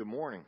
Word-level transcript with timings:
Good 0.00 0.06
morning. 0.06 0.40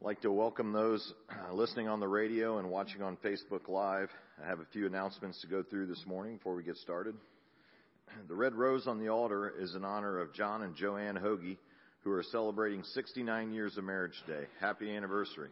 I'd 0.00 0.06
like 0.06 0.22
to 0.22 0.32
welcome 0.32 0.72
those 0.72 1.12
uh, 1.28 1.52
listening 1.52 1.86
on 1.86 2.00
the 2.00 2.08
radio 2.08 2.56
and 2.56 2.70
watching 2.70 3.02
on 3.02 3.18
Facebook 3.22 3.68
Live. 3.68 4.08
I 4.42 4.48
have 4.48 4.60
a 4.60 4.64
few 4.72 4.86
announcements 4.86 5.38
to 5.42 5.48
go 5.48 5.62
through 5.62 5.84
this 5.84 6.02
morning 6.06 6.38
before 6.38 6.54
we 6.54 6.62
get 6.62 6.78
started. 6.78 7.14
The 8.26 8.34
red 8.34 8.54
rose 8.54 8.86
on 8.86 8.98
the 8.98 9.10
altar 9.10 9.52
is 9.60 9.74
in 9.74 9.84
honor 9.84 10.18
of 10.18 10.32
John 10.32 10.62
and 10.62 10.74
Joanne 10.74 11.16
Hoagie, 11.16 11.58
who 12.04 12.12
are 12.12 12.22
celebrating 12.22 12.84
69 12.84 13.52
years 13.52 13.76
of 13.76 13.84
marriage 13.84 14.14
today. 14.26 14.46
Happy 14.58 14.90
anniversary. 14.90 15.50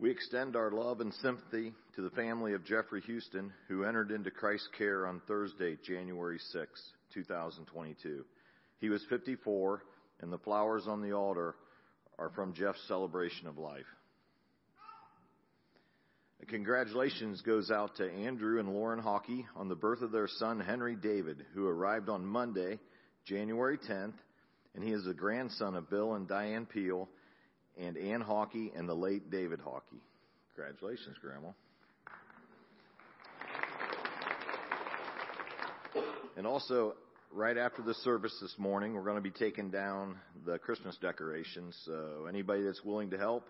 We 0.00 0.12
extend 0.12 0.54
our 0.54 0.70
love 0.70 1.00
and 1.00 1.12
sympathy 1.14 1.72
to 1.96 2.02
the 2.02 2.10
family 2.10 2.52
of 2.52 2.64
Jeffrey 2.64 3.00
Houston, 3.00 3.52
who 3.66 3.82
entered 3.82 4.12
into 4.12 4.30
Christ's 4.30 4.68
care 4.78 5.08
on 5.08 5.20
Thursday, 5.26 5.76
January 5.84 6.38
6, 6.52 6.82
2022. 7.14 8.24
He 8.78 8.90
was 8.90 9.04
54, 9.10 9.82
and 10.20 10.32
the 10.32 10.38
flowers 10.38 10.84
on 10.86 11.02
the 11.02 11.14
altar 11.14 11.56
are 12.16 12.30
from 12.30 12.54
Jeff's 12.54 12.86
celebration 12.86 13.48
of 13.48 13.58
life. 13.58 13.86
Congratulations 16.46 17.42
goes 17.42 17.72
out 17.72 17.96
to 17.96 18.08
Andrew 18.08 18.60
and 18.60 18.72
Lauren 18.72 19.00
Hockey 19.00 19.46
on 19.56 19.68
the 19.68 19.74
birth 19.74 20.02
of 20.02 20.12
their 20.12 20.28
son, 20.28 20.60
Henry 20.60 20.94
David, 20.94 21.44
who 21.54 21.66
arrived 21.66 22.08
on 22.08 22.24
Monday, 22.24 22.78
January 23.24 23.76
10th, 23.78 24.14
and 24.76 24.84
he 24.84 24.92
is 24.92 25.04
the 25.04 25.12
grandson 25.12 25.74
of 25.74 25.90
Bill 25.90 26.14
and 26.14 26.28
Diane 26.28 26.66
Peel 26.66 27.08
and 27.78 27.96
Ann 27.96 28.20
Hockey 28.20 28.72
and 28.76 28.88
the 28.88 28.94
late 28.94 29.30
David 29.30 29.60
Hockey. 29.60 30.00
Congratulations, 30.54 31.16
Grandma. 31.20 31.50
And 36.36 36.46
also, 36.46 36.94
right 37.32 37.56
after 37.56 37.82
the 37.82 37.94
service 37.94 38.36
this 38.40 38.54
morning, 38.58 38.94
we're 38.94 39.02
going 39.02 39.16
to 39.16 39.20
be 39.20 39.30
taking 39.30 39.70
down 39.70 40.16
the 40.46 40.58
Christmas 40.58 40.96
decorations. 41.00 41.76
So 41.84 42.26
anybody 42.28 42.62
that's 42.62 42.84
willing 42.84 43.10
to 43.10 43.18
help, 43.18 43.44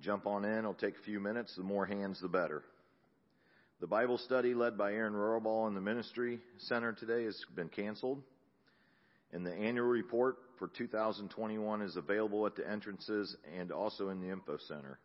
jump 0.00 0.26
on 0.26 0.44
in. 0.44 0.58
It'll 0.58 0.74
take 0.74 0.96
a 0.96 1.02
few 1.04 1.20
minutes. 1.20 1.54
The 1.56 1.62
more 1.62 1.86
hands, 1.86 2.20
the 2.20 2.28
better. 2.28 2.62
The 3.80 3.86
Bible 3.86 4.18
study 4.18 4.54
led 4.54 4.76
by 4.76 4.92
Aaron 4.92 5.14
Ruralball 5.14 5.66
in 5.68 5.74
the 5.74 5.80
Ministry 5.80 6.38
Center 6.58 6.92
today 6.92 7.24
has 7.24 7.40
been 7.56 7.68
canceled. 7.68 8.22
And 9.32 9.46
the 9.46 9.52
annual 9.52 9.86
report 9.86 10.36
for 10.58 10.68
2021 10.68 11.82
is 11.82 11.96
available 11.96 12.46
at 12.46 12.56
the 12.56 12.68
entrances 12.68 13.36
and 13.58 13.70
also 13.70 14.08
in 14.08 14.20
the 14.20 14.30
info 14.30 14.58
center. 14.68 14.98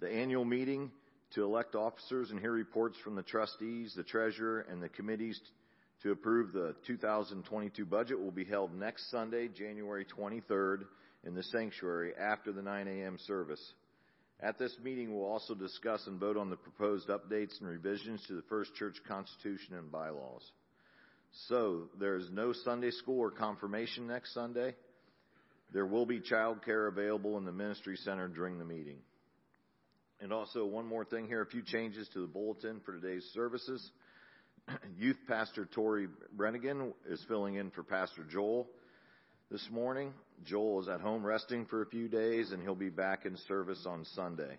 The 0.00 0.10
annual 0.10 0.44
meeting 0.44 0.90
to 1.34 1.44
elect 1.44 1.74
officers 1.74 2.30
and 2.30 2.40
hear 2.40 2.52
reports 2.52 2.98
from 3.04 3.14
the 3.14 3.22
trustees, 3.22 3.94
the 3.96 4.02
treasurer, 4.02 4.66
and 4.68 4.82
the 4.82 4.88
committees 4.88 5.40
to 6.02 6.10
approve 6.10 6.52
the 6.52 6.74
2022 6.86 7.86
budget 7.86 8.20
will 8.20 8.32
be 8.32 8.44
held 8.44 8.74
next 8.74 9.10
Sunday, 9.10 9.48
January 9.48 10.04
23rd, 10.04 10.82
in 11.24 11.34
the 11.34 11.42
sanctuary 11.44 12.12
after 12.20 12.52
the 12.52 12.62
9 12.62 12.88
a.m. 12.88 13.16
service. 13.26 13.72
At 14.40 14.58
this 14.58 14.76
meeting, 14.82 15.14
we'll 15.14 15.30
also 15.30 15.54
discuss 15.54 16.04
and 16.08 16.18
vote 16.18 16.36
on 16.36 16.50
the 16.50 16.56
proposed 16.56 17.08
updates 17.08 17.60
and 17.60 17.68
revisions 17.68 18.24
to 18.26 18.34
the 18.34 18.42
First 18.48 18.74
Church 18.74 18.96
Constitution 19.06 19.76
and 19.76 19.90
bylaws. 19.92 20.42
So, 21.48 21.88
there 21.98 22.16
is 22.16 22.28
no 22.30 22.52
Sunday 22.52 22.90
school 22.90 23.18
or 23.18 23.30
confirmation 23.30 24.06
next 24.06 24.34
Sunday. 24.34 24.74
There 25.72 25.86
will 25.86 26.04
be 26.04 26.20
childcare 26.20 26.88
available 26.88 27.38
in 27.38 27.46
the 27.46 27.52
Ministry 27.52 27.96
Center 27.96 28.28
during 28.28 28.58
the 28.58 28.64
meeting. 28.64 28.98
And 30.20 30.32
also, 30.32 30.66
one 30.66 30.86
more 30.86 31.04
thing 31.04 31.26
here 31.26 31.40
a 31.40 31.46
few 31.46 31.62
changes 31.62 32.08
to 32.12 32.20
the 32.20 32.26
bulletin 32.26 32.80
for 32.84 32.92
today's 32.92 33.24
services. 33.32 33.90
Youth 34.96 35.16
Pastor 35.26 35.66
Tory 35.74 36.06
Breitigan 36.36 36.92
is 37.08 37.24
filling 37.28 37.54
in 37.54 37.70
for 37.70 37.82
Pastor 37.82 38.24
Joel 38.30 38.68
this 39.50 39.66
morning. 39.70 40.12
Joel 40.44 40.82
is 40.82 40.88
at 40.88 41.00
home 41.00 41.24
resting 41.24 41.64
for 41.64 41.82
a 41.82 41.86
few 41.86 42.08
days, 42.08 42.52
and 42.52 42.62
he'll 42.62 42.74
be 42.74 42.90
back 42.90 43.24
in 43.24 43.36
service 43.48 43.84
on 43.86 44.04
Sunday. 44.14 44.58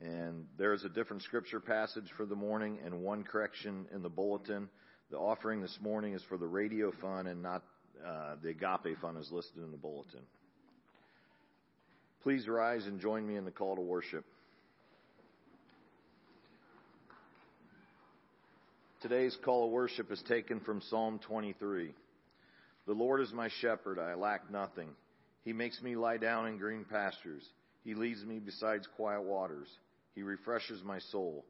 And 0.00 0.46
there's 0.56 0.84
a 0.84 0.88
different 0.88 1.22
scripture 1.22 1.60
passage 1.60 2.10
for 2.16 2.24
the 2.24 2.36
morning 2.36 2.78
and 2.84 3.02
one 3.02 3.24
correction 3.24 3.86
in 3.94 4.02
the 4.02 4.08
bulletin. 4.08 4.68
The 5.10 5.16
offering 5.16 5.62
this 5.62 5.78
morning 5.80 6.12
is 6.12 6.22
for 6.28 6.36
the 6.36 6.46
radio 6.46 6.92
fund 7.00 7.28
and 7.28 7.42
not 7.42 7.62
uh, 8.06 8.36
the 8.42 8.50
agape 8.50 8.98
fund 9.00 9.16
is 9.18 9.30
listed 9.32 9.62
in 9.62 9.70
the 9.70 9.78
bulletin. 9.78 10.20
Please 12.22 12.46
rise 12.46 12.84
and 12.86 13.00
join 13.00 13.26
me 13.26 13.36
in 13.36 13.44
the 13.44 13.50
call 13.50 13.76
to 13.76 13.80
worship. 13.80 14.24
Today's 19.00 19.36
call 19.44 19.64
of 19.64 19.70
worship 19.70 20.12
is 20.12 20.22
taken 20.28 20.60
from 20.60 20.82
Psalm 20.90 21.20
23. 21.26 21.94
The 22.86 22.92
Lord 22.92 23.22
is 23.22 23.32
my 23.32 23.48
shepherd, 23.60 23.98
I 23.98 24.14
lack 24.14 24.50
nothing. 24.50 24.90
He 25.44 25.52
makes 25.52 25.80
me 25.80 25.96
lie 25.96 26.18
down 26.18 26.48
in 26.48 26.58
green 26.58 26.84
pastures. 26.84 27.44
He 27.84 27.94
leads 27.94 28.24
me 28.24 28.40
beside 28.40 28.80
quiet 28.96 29.22
waters. 29.22 29.68
He 30.14 30.22
refreshes 30.22 30.82
my 30.84 30.98
soul. 30.98 31.44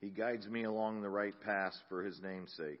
He 0.00 0.08
guides 0.08 0.46
me 0.46 0.64
along 0.64 1.00
the 1.00 1.08
right 1.08 1.34
path 1.44 1.72
for 1.88 2.02
his 2.02 2.20
name's 2.20 2.52
sake. 2.56 2.80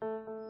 Thank 0.00 0.28
you. 0.28 0.45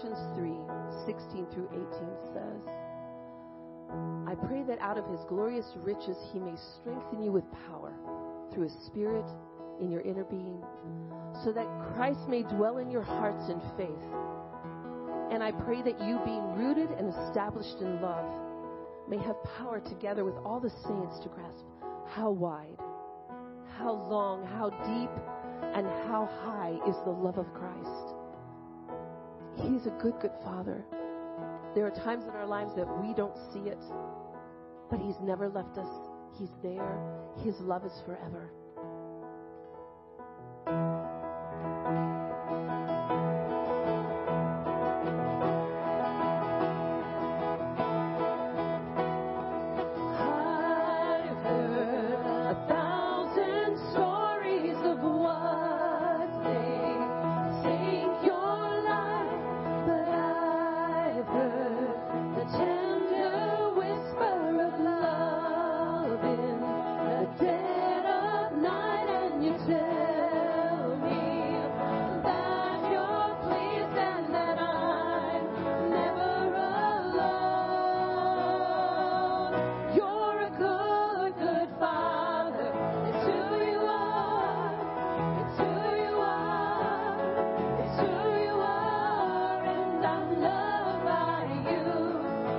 Ephesians 0.00 0.18
3 0.34 0.52
16 1.04 1.46
through 1.52 1.68
18 1.72 1.84
says, 2.32 2.62
I 4.26 4.34
pray 4.46 4.62
that 4.62 4.78
out 4.80 4.96
of 4.96 5.04
his 5.10 5.20
glorious 5.28 5.66
riches 5.76 6.16
he 6.32 6.38
may 6.38 6.54
strengthen 6.80 7.22
you 7.22 7.32
with 7.32 7.44
power 7.68 7.92
through 8.50 8.64
his 8.64 8.76
Spirit 8.86 9.26
in 9.78 9.90
your 9.90 10.00
inner 10.00 10.24
being, 10.24 10.64
so 11.44 11.52
that 11.52 11.66
Christ 11.94 12.20
may 12.28 12.44
dwell 12.44 12.78
in 12.78 12.90
your 12.90 13.02
hearts 13.02 13.50
in 13.50 13.60
faith. 13.76 14.08
And 15.30 15.42
I 15.42 15.52
pray 15.52 15.82
that 15.82 16.00
you, 16.00 16.18
being 16.24 16.54
rooted 16.56 16.90
and 16.96 17.08
established 17.10 17.76
in 17.82 18.00
love, 18.00 18.30
may 19.06 19.18
have 19.18 19.36
power 19.58 19.80
together 19.80 20.24
with 20.24 20.36
all 20.46 20.60
the 20.60 20.70
saints 20.70 21.20
to 21.24 21.28
grasp 21.28 21.64
how 22.08 22.30
wide, 22.30 22.78
how 23.76 23.92
long, 24.08 24.46
how 24.46 24.70
deep, 24.70 25.10
and 25.76 25.86
how 26.08 26.26
high 26.40 26.78
is 26.88 26.96
the 27.04 27.10
love 27.10 27.36
of 27.36 27.52
Christ. 27.52 27.99
He's 29.70 29.86
a 29.86 29.90
good, 29.90 30.14
good 30.20 30.32
Father. 30.42 30.84
There 31.76 31.86
are 31.86 31.92
times 31.92 32.24
in 32.24 32.30
our 32.30 32.46
lives 32.46 32.74
that 32.74 32.88
we 33.00 33.14
don't 33.14 33.36
see 33.52 33.68
it, 33.70 33.78
but 34.90 34.98
He's 34.98 35.20
never 35.20 35.48
left 35.48 35.78
us. 35.78 35.86
He's 36.36 36.50
there. 36.60 36.98
His 37.44 37.60
love 37.60 37.84
is 37.84 38.02
forever. 38.04 38.50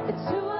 It's 0.07 0.23
too 0.25 0.50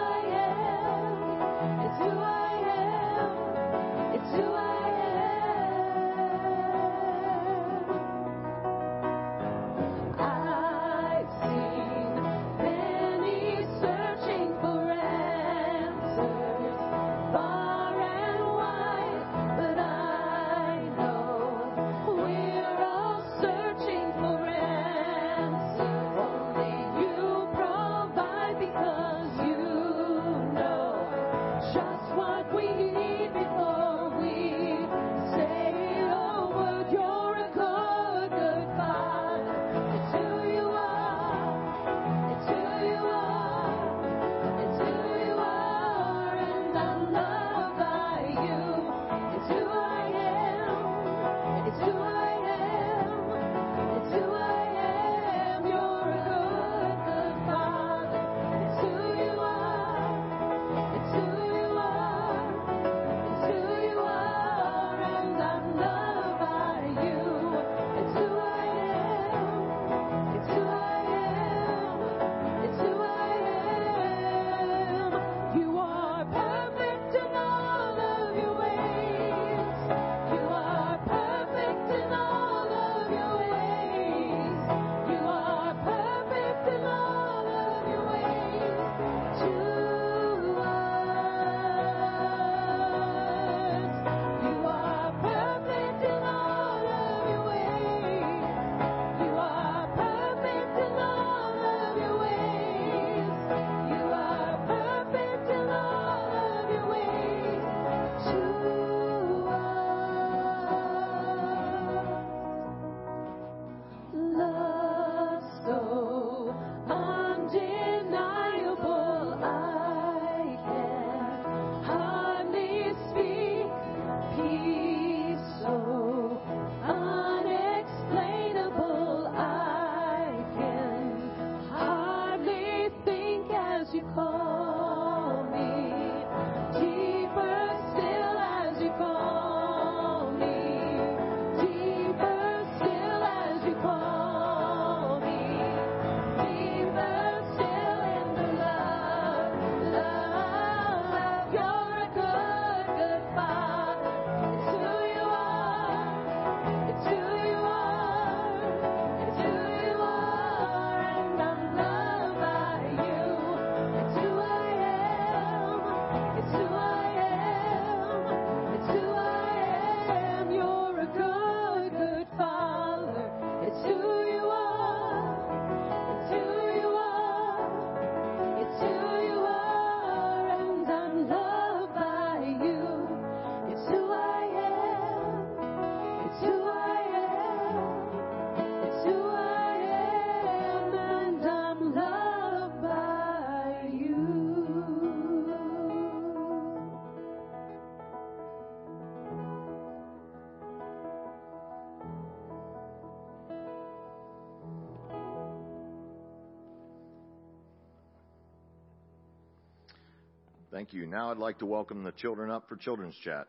Thank 210.82 210.94
you. 210.94 211.06
Now 211.06 211.30
I'd 211.30 211.38
like 211.38 211.60
to 211.60 211.68
welcome 211.68 212.04
the 212.04 212.12
children 212.12 212.50
up 212.50 212.68
for 212.68 212.76
Children's 212.76 213.14
Chat. 213.24 213.46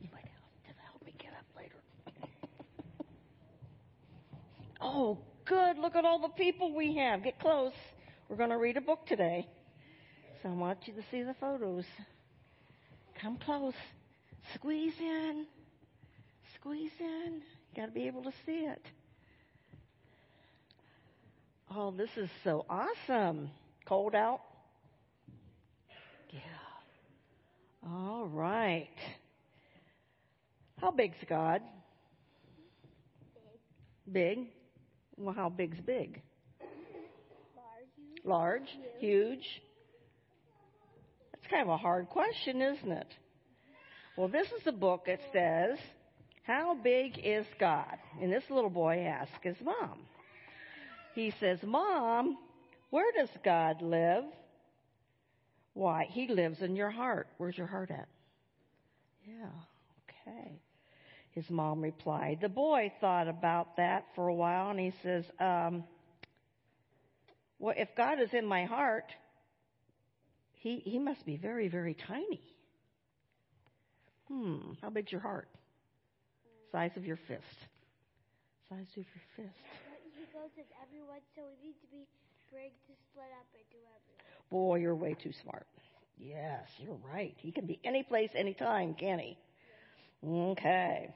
You 0.00 0.08
might 0.10 0.24
have 0.24 0.74
to 0.74 0.82
help 0.82 1.04
me 1.04 1.14
get 1.18 1.32
up 1.32 1.44
later. 1.54 1.74
Oh, 4.80 5.18
good. 5.44 5.76
Look 5.76 5.94
at 5.94 6.06
all 6.06 6.18
the 6.22 6.28
people 6.28 6.74
we 6.74 6.96
have. 6.96 7.22
Get 7.22 7.38
close. 7.38 7.74
We're 8.30 8.38
going 8.38 8.48
to 8.48 8.56
read 8.56 8.78
a 8.78 8.80
book 8.80 9.04
today. 9.06 9.46
So 10.42 10.48
I 10.48 10.52
want 10.52 10.78
you 10.86 10.94
to 10.94 11.02
see 11.10 11.22
the 11.22 11.34
photos. 11.38 11.84
Come 13.20 13.36
close. 13.44 13.74
Squeeze 14.54 14.94
in. 14.98 15.44
Squeeze 16.58 16.92
in. 16.98 17.42
Got 17.76 17.86
to 17.86 17.92
be 17.92 18.06
able 18.06 18.22
to 18.22 18.32
see 18.46 18.52
it. 18.52 18.80
Oh, 21.74 21.90
this 21.90 22.10
is 22.18 22.28
so 22.44 22.66
awesome. 22.68 23.48
Cold 23.86 24.14
out? 24.14 24.40
Yeah. 26.30 26.40
All 27.88 28.26
right. 28.26 28.88
How 30.78 30.90
big's 30.90 31.16
God? 31.28 31.62
Big. 34.12 34.36
Big? 34.36 34.46
Well, 35.16 35.34
how 35.34 35.48
big's 35.48 35.78
big? 35.80 36.20
Large. 38.24 38.24
Large? 38.24 38.68
Huge? 38.98 39.62
That's 41.32 41.46
kind 41.50 41.62
of 41.62 41.68
a 41.68 41.78
hard 41.78 42.08
question, 42.08 42.60
isn't 42.60 42.92
it? 42.92 43.14
Well, 44.18 44.28
this 44.28 44.48
is 44.48 44.62
the 44.66 44.72
book 44.72 45.06
that 45.06 45.20
says, 45.32 45.78
How 46.42 46.76
big 46.82 47.18
is 47.24 47.46
God? 47.58 47.96
And 48.20 48.30
this 48.30 48.44
little 48.50 48.68
boy 48.68 49.06
asks 49.08 49.32
his 49.42 49.56
mom. 49.64 50.00
He 51.14 51.32
says, 51.40 51.58
Mom, 51.62 52.38
where 52.90 53.10
does 53.12 53.28
God 53.44 53.82
live? 53.82 54.24
Why, 55.74 56.06
he 56.10 56.28
lives 56.28 56.60
in 56.60 56.76
your 56.76 56.90
heart. 56.90 57.28
Where's 57.38 57.56
your 57.56 57.66
heart 57.66 57.90
at? 57.90 58.08
Yeah, 59.26 59.48
okay. 60.28 60.60
His 61.30 61.48
mom 61.48 61.80
replied. 61.80 62.38
The 62.42 62.48
boy 62.48 62.92
thought 63.00 63.28
about 63.28 63.76
that 63.76 64.04
for 64.14 64.28
a 64.28 64.34
while 64.34 64.70
and 64.70 64.78
he 64.78 64.92
says, 65.02 65.24
um, 65.40 65.84
Well, 67.58 67.74
if 67.76 67.88
God 67.96 68.20
is 68.20 68.34
in 68.34 68.46
my 68.46 68.64
heart, 68.64 69.10
he, 70.52 70.82
he 70.84 70.98
must 70.98 71.24
be 71.24 71.36
very, 71.36 71.68
very 71.68 71.94
tiny. 71.94 72.42
Hmm, 74.28 74.72
how 74.80 74.90
big's 74.90 75.10
your 75.10 75.20
heart? 75.20 75.48
Size 76.70 76.92
of 76.96 77.04
your 77.04 77.18
fist. 77.28 77.66
Size 78.68 78.86
of 78.96 78.96
your 78.96 79.06
fist. 79.36 79.91
With 80.34 80.66
everyone, 80.82 81.20
so 81.36 81.42
we 81.44 81.68
need 81.68 81.74
to 81.82 81.86
be 81.90 82.06
to 82.50 82.92
split 83.10 83.26
up. 83.38 83.46
Boy, 84.50 84.76
you're 84.76 84.94
way 84.94 85.14
too 85.14 85.32
smart. 85.42 85.66
Yes, 86.18 86.66
you're 86.78 86.98
right. 87.12 87.34
He 87.36 87.52
can 87.52 87.66
be 87.66 87.78
any 87.84 88.02
place, 88.02 88.30
anytime, 88.34 88.94
can 88.94 89.18
he? 89.18 89.38
Okay. 90.26 91.14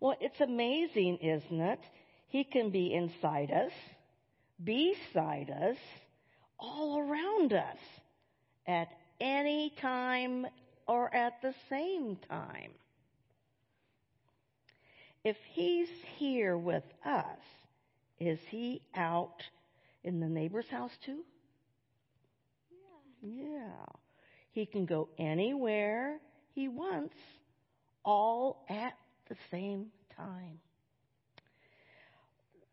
Well, 0.00 0.16
it's 0.20 0.40
amazing, 0.40 1.18
isn't 1.18 1.60
it? 1.60 1.80
He 2.28 2.44
can 2.44 2.70
be 2.70 2.94
inside 2.94 3.50
us, 3.50 3.72
beside 4.64 5.50
us, 5.50 5.76
all 6.58 6.98
around 6.98 7.52
us, 7.52 7.78
at 8.66 8.88
any 9.20 9.74
time 9.80 10.46
or 10.86 11.14
at 11.14 11.42
the 11.42 11.54
same 11.68 12.16
time. 12.28 12.72
If 15.24 15.36
he's 15.52 15.88
here 16.16 16.56
with 16.56 16.84
us, 17.04 17.38
is 18.20 18.38
he 18.50 18.82
out 18.94 19.42
in 20.04 20.20
the 20.20 20.28
neighbor's 20.28 20.68
house 20.70 20.92
too? 21.04 21.20
Yeah. 23.22 23.42
Yeah. 23.44 23.86
He 24.52 24.66
can 24.66 24.86
go 24.86 25.08
anywhere 25.18 26.18
he 26.58 26.66
wants, 26.66 27.14
all 28.04 28.64
at 28.68 28.94
the 29.28 29.36
same 29.48 29.86
time. 30.16 30.58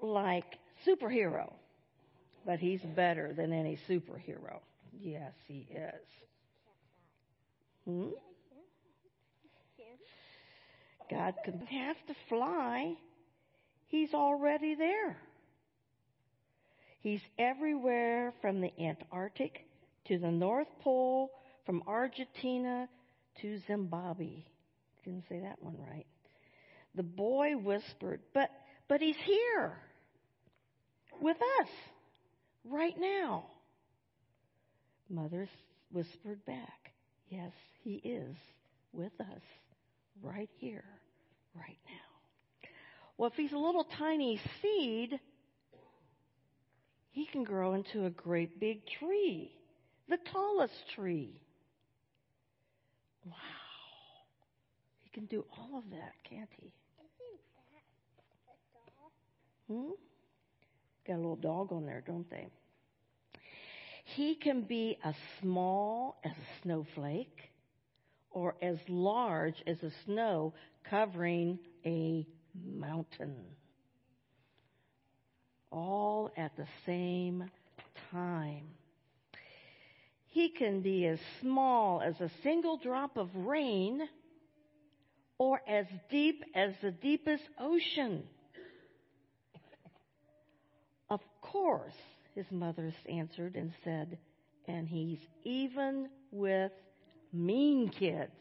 Like 0.01 0.57
superhero. 0.87 1.53
But 2.47 2.57
he's 2.57 2.81
better 2.81 3.31
than 3.37 3.53
any 3.53 3.77
superhero. 3.87 4.59
Yes, 4.99 5.33
he 5.47 5.67
is. 5.71 6.01
Hmm? 7.85 8.07
God 11.11 11.35
could 11.43 11.61
have 11.69 11.97
to 12.07 12.15
fly. 12.27 12.95
He's 13.85 14.15
already 14.15 14.73
there. 14.73 15.17
He's 17.05 17.21
everywhere 17.37 18.33
from 18.41 18.61
the 18.61 18.71
Antarctic 18.81 19.63
to 20.07 20.17
the 20.17 20.31
North 20.31 20.67
Pole, 20.81 21.29
from 21.63 21.83
Argentina 21.85 22.89
to 23.41 23.59
Zimbabwe. 23.67 24.43
Didn't 25.03 25.25
say 25.29 25.41
that 25.41 25.61
one 25.61 25.77
right. 25.77 26.07
The 26.95 27.03
boy 27.03 27.57
whispered, 27.57 28.21
"But 28.33 28.49
but 28.87 29.01
he's 29.01 29.17
here 29.17 29.79
with 31.21 31.37
us 31.61 31.69
right 32.63 32.97
now." 32.97 33.51
Mother 35.07 35.47
whispered 35.91 36.43
back, 36.45 36.91
"Yes, 37.27 37.53
he 37.83 37.97
is 37.97 38.35
with 38.93 39.13
us 39.21 39.43
right 40.23 40.49
here, 40.57 40.99
right 41.53 41.77
now." 41.85 42.69
Well, 43.15 43.29
if 43.29 43.35
he's 43.35 43.53
a 43.53 43.59
little 43.59 43.83
tiny 43.83 44.37
seed, 44.59 45.19
he 47.15 47.25
can 47.25 47.45
grow 47.45 47.75
into 47.75 48.07
a 48.07 48.09
great 48.09 48.59
big 48.59 48.81
tree, 48.99 49.49
the 50.09 50.17
tallest 50.33 50.73
tree. 50.93 51.39
Wow. 53.25 53.33
He 55.01 55.09
can 55.11 55.25
do 55.27 55.45
all 55.57 55.77
of 55.77 55.85
that, 55.91 56.11
can't 56.29 56.49
he? 56.59 56.73
Hmm? 59.71 59.91
Got 61.07 61.13
a 61.13 61.15
little 61.15 61.37
dog 61.37 61.71
on 61.71 61.85
there, 61.85 62.03
don't 62.05 62.29
they? 62.29 62.49
He 64.03 64.35
can 64.35 64.63
be 64.63 64.97
as 65.01 65.15
small 65.39 66.17
as 66.25 66.33
a 66.33 66.63
snowflake 66.63 67.49
or 68.29 68.55
as 68.61 68.77
large 68.89 69.55
as 69.65 69.81
a 69.83 69.91
snow 70.03 70.53
covering 70.89 71.59
a 71.85 72.27
mountain. 72.77 73.37
All 75.71 76.31
at 76.37 76.55
the 76.55 76.67
same 76.85 77.49
time. 78.11 78.65
He 80.27 80.49
can 80.49 80.81
be 80.81 81.05
as 81.05 81.19
small 81.41 82.01
as 82.01 82.19
a 82.19 82.29
single 82.43 82.77
drop 82.77 83.17
of 83.17 83.29
rain 83.35 84.01
or 85.37 85.61
as 85.67 85.85
deep 86.09 86.43
as 86.53 86.73
the 86.81 86.91
deepest 86.91 87.43
ocean. 87.59 88.23
Of 91.09 91.21
course, 91.41 91.93
his 92.33 92.45
mother 92.51 92.93
answered 93.07 93.55
and 93.55 93.71
said, 93.83 94.17
and 94.67 94.87
he's 94.87 95.19
even 95.43 96.09
with 96.31 96.71
mean 97.31 97.89
kids. 97.89 98.31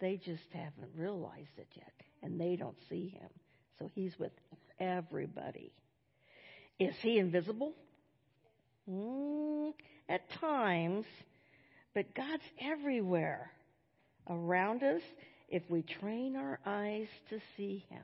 They 0.00 0.16
just 0.16 0.42
haven't 0.52 0.90
realized 0.96 1.58
it 1.58 1.68
yet, 1.74 1.92
and 2.22 2.40
they 2.40 2.56
don't 2.56 2.76
see 2.88 3.08
him. 3.08 3.30
So 3.78 3.90
he's 3.94 4.18
with 4.18 4.32
everybody. 4.78 5.72
Is 6.82 6.94
he 7.00 7.18
invisible? 7.18 7.74
Mm, 8.90 9.72
at 10.08 10.28
times, 10.40 11.04
but 11.94 12.12
God's 12.12 12.42
everywhere 12.60 13.52
around 14.28 14.82
us 14.82 15.02
if 15.48 15.62
we 15.68 15.82
train 16.00 16.34
our 16.34 16.58
eyes 16.66 17.06
to 17.30 17.38
see 17.56 17.84
him. 17.88 18.02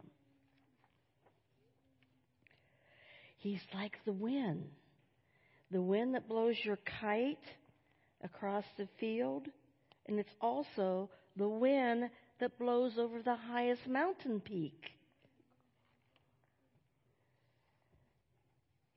He's 3.38 3.62
like 3.74 3.98
the 4.04 4.12
wind. 4.12 4.66
The 5.72 5.82
wind 5.82 6.14
that 6.14 6.28
blows 6.28 6.54
your 6.62 6.78
kite 7.00 7.36
across 8.22 8.64
the 8.76 8.86
field, 9.00 9.48
and 10.06 10.20
it's 10.20 10.34
also 10.40 11.10
the 11.36 11.48
wind 11.48 12.10
that 12.38 12.58
blows 12.60 12.96
over 12.96 13.22
the 13.22 13.36
highest 13.36 13.88
mountain 13.88 14.38
peak. 14.38 14.92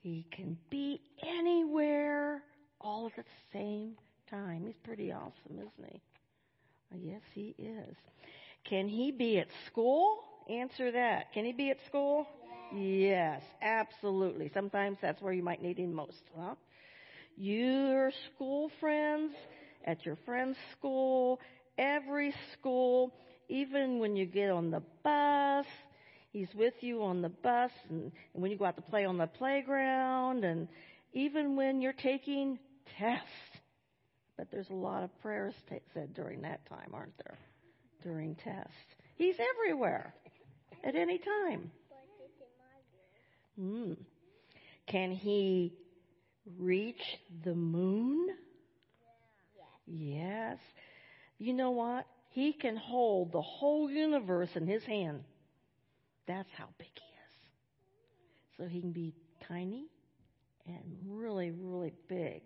He 0.02 0.26
can 0.32 0.58
be 0.70 1.00
anywhere 1.22 2.42
all 2.80 3.06
at 3.08 3.16
the 3.16 3.24
same 3.54 3.96
time. 4.30 4.64
He's 4.66 4.78
pretty 4.84 5.12
awesome, 5.12 5.58
isn't 5.58 5.92
he? 5.92 6.02
Yes, 6.96 7.22
he 7.34 7.56
is. 7.58 7.96
Can 8.64 8.88
he 8.88 9.12
be 9.12 9.38
at 9.38 9.48
school? 9.68 10.24
Answer 10.50 10.92
that. 10.92 11.32
Can 11.34 11.46
he 11.46 11.54
be 11.54 11.70
at 11.70 11.78
school? 11.86 12.28
Yes, 12.74 13.44
absolutely. 13.62 14.50
Sometimes 14.54 14.98
that's 15.02 15.22
where 15.22 15.34
you 15.34 15.44
might 15.44 15.62
need 15.62 15.78
him 15.78 15.94
most, 15.94 16.24
huh? 16.36 16.56
Your 17.38 18.12
school 18.12 18.72
friends, 18.80 19.34
at 19.86 20.06
your 20.06 20.16
friend's 20.26 20.58
school, 20.72 21.40
every 21.78 22.34
school, 22.54 23.14
even 23.50 24.00
when 24.00 24.16
you 24.16 24.26
get 24.26 24.50
on 24.50 24.72
the 24.72 24.82
bus, 25.04 25.66
He's 26.32 26.48
with 26.56 26.74
you 26.80 27.04
on 27.04 27.22
the 27.22 27.30
bus 27.30 27.72
and, 27.90 28.12
and 28.34 28.42
when 28.42 28.52
you 28.52 28.58
go 28.58 28.66
out 28.66 28.78
to 28.78 28.82
play 28.82 29.04
on 29.06 29.18
the 29.18 29.28
playground 29.28 30.46
and 30.46 30.68
even 31.14 31.56
when 31.58 31.82
you're 31.82 31.94
taking 31.94 32.58
tests. 32.98 33.28
But 34.38 34.50
there's 34.50 34.70
a 34.70 34.76
lot 34.76 35.04
of 35.04 35.10
prayers 35.22 35.54
t- 35.70 35.80
said 35.94 36.14
during 36.14 36.42
that 36.44 36.66
time, 36.68 36.92
aren't 36.94 37.18
there? 37.18 37.38
During 38.02 38.36
tests. 38.36 38.72
He's 39.16 39.36
everywhere 39.56 40.14
at 40.84 40.96
any 40.96 41.20
time. 41.20 41.70
Hmm. 43.60 43.94
Can 44.88 45.12
he 45.12 45.74
reach 46.58 47.02
the 47.44 47.54
moon? 47.54 48.30
Yes. 49.86 50.58
You 51.38 51.54
know 51.54 51.72
what? 51.72 52.06
He 52.30 52.54
can 52.54 52.78
hold 52.78 53.34
the 53.34 53.42
whole 53.42 53.92
universe 53.92 54.50
in 54.56 54.66
his 54.66 54.84
hand. 54.84 55.24
That's 56.28 56.50
how 56.58 56.68
big 56.78 56.90
he 56.94 57.02
is. 57.02 58.58
So 58.58 58.68
he 58.68 58.82
can 58.82 58.92
be 58.92 59.14
tiny 59.48 59.88
and 60.66 60.84
really, 61.08 61.52
really 61.52 61.94
big. 62.08 62.42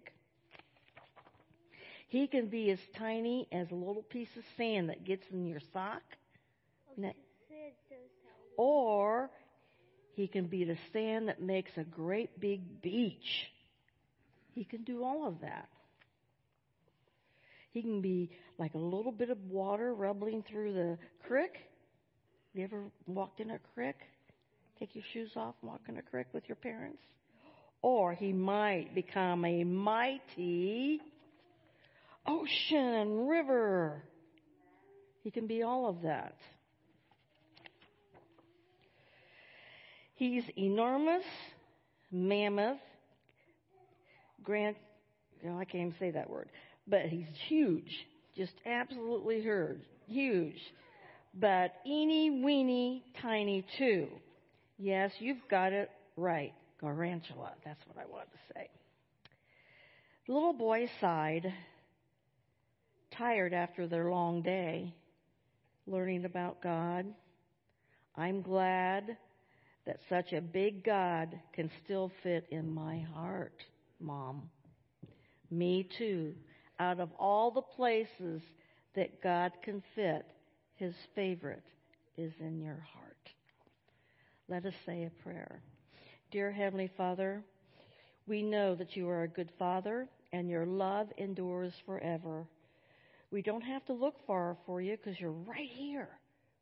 He 2.08 2.28
can 2.28 2.48
be 2.48 2.72
as 2.72 2.80
tiny 2.98 3.48
as 3.52 3.70
a 3.72 3.76
little 3.76 4.04
piece 4.04 4.30
of 4.38 4.44
sand 4.58 4.90
that 4.90 5.04
gets 5.04 5.24
in 5.32 5.46
your 5.46 5.60
sock. 5.74 6.04
Or 8.58 9.30
he 10.14 10.28
can 10.28 10.46
be 10.46 10.64
the 10.64 10.78
sand 10.94 11.28
that 11.28 11.42
makes 11.42 11.72
a 11.78 11.84
great 11.84 12.40
big 12.40 12.82
beach. 12.82 13.52
He 14.54 14.64
can 14.64 14.84
do 14.84 15.04
all 15.04 15.28
of 15.28 15.42
that. 15.42 15.68
He 17.72 17.82
can 17.82 18.00
be 18.00 18.30
like 18.58 18.74
a 18.74 18.78
little 18.78 19.12
bit 19.12 19.30
of 19.30 19.38
water 19.50 19.94
rubbling 19.94 20.44
through 20.50 20.74
the 20.74 20.98
creek. 21.28 21.58
You 22.56 22.64
ever 22.64 22.84
walked 23.06 23.42
in 23.42 23.52
a 23.52 23.60
creek? 23.74 23.98
Take 24.80 24.96
your 24.96 25.04
shoes 25.12 25.32
off, 25.36 25.56
walk 25.62 25.82
in 25.90 25.98
a 25.98 26.02
creek 26.02 26.28
with 26.32 26.48
your 26.48 26.56
parents? 26.56 27.02
Or 27.82 28.14
he 28.14 28.32
might 28.32 28.96
become 28.96 29.44
a 29.44 29.66
mighty 29.66 31.02
ocean 32.26 32.78
and 32.78 33.28
river. 33.28 34.02
He 35.22 35.32
can 35.32 35.48
be 35.48 35.64
all 35.64 35.90
of 35.90 36.04
that. 36.04 36.38
He's 40.14 40.46
enormous, 40.58 41.26
mammoth, 42.10 42.78
grand, 44.44 44.78
you 45.44 45.50
know, 45.50 45.60
I 45.60 45.66
can't 45.66 45.88
even 45.88 45.96
say 46.00 46.12
that 46.12 46.30
word, 46.30 46.48
but 46.88 47.02
he's 47.02 47.28
huge, 47.50 48.08
just 48.34 48.54
absolutely 48.66 49.44
huge. 50.08 50.62
But 51.36 51.74
eeny 51.86 52.44
weeny 52.44 53.04
tiny 53.22 53.66
too. 53.78 54.08
Yes, 54.78 55.12
you've 55.20 55.48
got 55.50 55.74
it 55.74 55.90
right. 56.16 56.54
Garantula, 56.82 57.52
that's 57.64 57.80
what 57.88 57.98
I 57.98 58.10
wanted 58.10 58.32
to 58.32 58.54
say. 58.54 58.70
The 60.28 60.34
little 60.34 60.54
boy 60.54 60.90
sighed, 61.02 61.54
tired 63.12 63.54
after 63.54 63.88
their 63.88 64.10
long 64.10 64.42
day, 64.42 64.94
learning 65.88 66.26
about 66.26 66.62
God. 66.62 67.06
I'm 68.16 68.42
glad 68.42 69.18
that 69.86 70.00
such 70.10 70.34
a 70.34 70.42
big 70.42 70.84
God 70.84 71.38
can 71.54 71.70
still 71.84 72.12
fit 72.24 72.48
in 72.50 72.74
my 72.74 73.00
heart, 73.14 73.64
Mom. 74.00 74.50
Me 75.52 75.88
too. 75.98 76.34
Out 76.80 77.00
of 77.00 77.10
all 77.20 77.52
the 77.52 77.62
places 77.62 78.42
that 78.96 79.22
God 79.22 79.52
can 79.64 79.84
fit, 79.96 80.26
His 80.76 80.94
favorite 81.16 81.64
is 82.18 82.34
in 82.40 82.60
your 82.60 82.86
heart. 82.94 83.16
Let 84.48 84.66
us 84.66 84.74
say 84.86 85.04
a 85.04 85.24
prayer. 85.24 85.62
Dear 86.32 86.52
Heavenly 86.52 86.92
Father, 86.98 87.44
we 88.28 88.42
know 88.42 88.76
that 88.76 88.96
you 88.96 89.08
are 89.10 89.24
a 89.24 89.28
good 89.28 89.50
Father 89.58 90.08
and 90.34 90.50
your 90.50 90.66
love 90.66 91.08
endures 91.18 91.74
forever. 91.86 92.46
We 93.32 93.42
don't 93.42 93.62
have 93.62 93.86
to 93.86 93.94
look 93.94 94.16
far 94.28 94.58
for 94.66 94.82
you 94.82 94.98
because 94.98 95.20
you're 95.20 95.32
right 95.32 95.70
here 95.74 96.10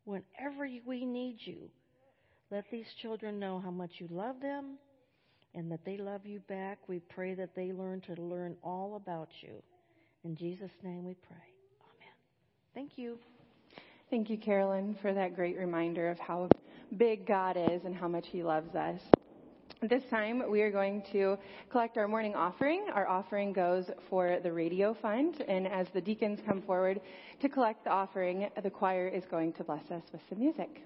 whenever 0.05 0.67
we 0.85 1.05
need 1.05 1.37
you. 1.41 1.69
Let 2.51 2.65
these 2.71 2.85
children 3.01 3.39
know 3.39 3.59
how 3.63 3.71
much 3.71 3.91
you 3.97 4.07
love 4.11 4.39
them 4.41 4.77
and 5.55 5.71
that 5.71 5.85
they 5.85 5.97
love 5.97 6.25
you 6.25 6.39
back. 6.41 6.77
We 6.87 6.99
pray 6.99 7.33
that 7.35 7.55
they 7.55 7.71
learn 7.71 8.01
to 8.01 8.21
learn 8.21 8.55
all 8.63 8.95
about 8.95 9.29
you. 9.41 9.61
In 10.23 10.35
Jesus' 10.35 10.71
name 10.83 11.03
we 11.03 11.15
pray. 11.15 11.35
Amen. 11.81 12.13
Thank 12.73 12.91
you. 12.97 13.17
Thank 14.13 14.29
you, 14.29 14.37
Carolyn, 14.37 14.95
for 15.01 15.11
that 15.11 15.35
great 15.35 15.57
reminder 15.57 16.07
of 16.11 16.19
how 16.19 16.47
big 16.97 17.25
God 17.25 17.57
is 17.57 17.83
and 17.83 17.95
how 17.95 18.07
much 18.07 18.27
He 18.27 18.43
loves 18.43 18.75
us. 18.75 19.01
This 19.81 20.03
time, 20.11 20.51
we 20.51 20.61
are 20.61 20.69
going 20.69 21.01
to 21.13 21.35
collect 21.71 21.97
our 21.97 22.07
morning 22.07 22.35
offering. 22.35 22.85
Our 22.93 23.07
offering 23.07 23.53
goes 23.53 23.85
for 24.11 24.37
the 24.43 24.53
radio 24.53 24.93
fund, 24.93 25.43
and 25.47 25.67
as 25.67 25.87
the 25.95 25.99
deacons 25.99 26.41
come 26.45 26.61
forward 26.61 27.01
to 27.39 27.49
collect 27.49 27.85
the 27.85 27.89
offering, 27.89 28.51
the 28.61 28.69
choir 28.69 29.07
is 29.07 29.23
going 29.25 29.51
to 29.53 29.63
bless 29.63 29.89
us 29.89 30.03
with 30.11 30.21
some 30.29 30.37
music. 30.37 30.83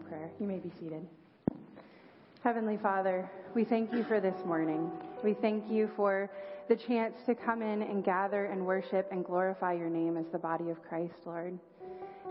In 0.00 0.08
prayer. 0.08 0.30
You 0.40 0.46
may 0.46 0.58
be 0.58 0.70
seated. 0.80 1.06
Heavenly 2.42 2.78
Father, 2.78 3.30
we 3.54 3.64
thank 3.64 3.92
you 3.92 4.02
for 4.04 4.20
this 4.20 4.44
morning. 4.46 4.90
We 5.22 5.34
thank 5.34 5.70
you 5.70 5.90
for 5.94 6.30
the 6.68 6.76
chance 6.76 7.14
to 7.26 7.34
come 7.34 7.60
in 7.60 7.82
and 7.82 8.04
gather 8.04 8.46
and 8.46 8.64
worship 8.64 9.08
and 9.10 9.24
glorify 9.24 9.74
your 9.74 9.90
name 9.90 10.16
as 10.16 10.26
the 10.32 10.38
body 10.38 10.70
of 10.70 10.82
Christ, 10.82 11.14
Lord. 11.26 11.58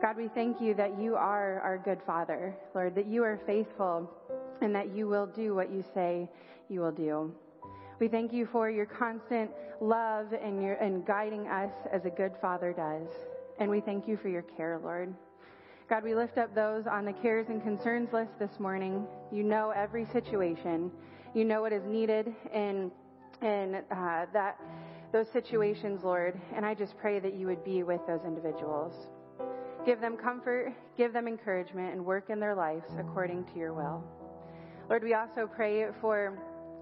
God, 0.02 0.18
we 0.18 0.30
thank 0.30 0.62
you 0.62 0.74
that 0.76 1.00
you 1.00 1.16
are 1.16 1.60
our 1.60 1.78
good 1.78 2.00
Father, 2.08 2.56
Lord, 2.74 2.96
that 2.96 3.06
you 3.06 3.24
are 3.24 3.40
faithful 3.46 4.10
and 4.62 4.74
that 4.74 4.96
you 4.96 5.08
will 5.08 5.28
do 5.28 5.54
what 5.54 5.72
you 5.72 5.84
say 5.94 6.28
you 6.70 6.80
will 6.80 6.92
do. 6.92 7.32
We 8.00 8.08
thank 8.08 8.32
you 8.34 8.48
for 8.52 8.70
your 8.70 8.86
constant 8.86 9.52
love 9.82 10.34
and 10.34 10.64
your 10.64 10.76
and 10.76 11.06
guiding 11.06 11.48
us 11.48 11.74
as 11.92 12.06
a 12.06 12.10
good 12.10 12.32
father 12.42 12.74
does. 12.74 13.10
And 13.60 13.70
we 13.70 13.82
thank 13.82 14.08
you 14.08 14.18
for 14.18 14.30
your 14.30 14.44
care, 14.44 14.80
Lord. 14.82 15.14
God, 15.90 16.04
we 16.04 16.14
lift 16.14 16.38
up 16.38 16.54
those 16.54 16.86
on 16.86 17.04
the 17.04 17.14
cares 17.14 17.48
and 17.50 17.64
concerns 17.64 18.14
list 18.14 18.38
this 18.38 18.60
morning. 18.60 19.08
You 19.32 19.42
know 19.42 19.74
every 19.76 20.06
situation. 20.14 20.92
You 21.34 21.46
know 21.46 21.62
what 21.62 21.74
is 21.74 21.82
needed 21.84 22.28
in 22.54 22.92
in 23.42 23.82
uh, 23.90 24.26
that 24.32 24.60
those 25.12 25.28
situations, 25.32 26.04
Lord. 26.04 26.40
And 26.56 26.64
I 26.64 26.76
just 26.76 26.96
pray 27.00 27.20
that 27.20 27.34
you 27.34 27.48
would 27.48 27.64
be 27.64 27.82
with 27.82 28.02
those 28.06 28.20
individuals. 28.24 28.94
Give 29.84 30.00
them 30.00 30.16
comfort, 30.16 30.76
give 30.96 31.12
them 31.12 31.28
encouragement, 31.28 31.94
and 31.94 32.06
work 32.06 32.30
in 32.30 32.40
their 32.40 32.54
lives 32.54 32.86
according 33.00 33.46
to 33.46 33.58
your 33.58 33.74
will. 33.74 34.04
Lord, 34.90 35.04
we 35.04 35.16
also 35.16 35.50
pray 35.52 35.88
for 36.00 36.38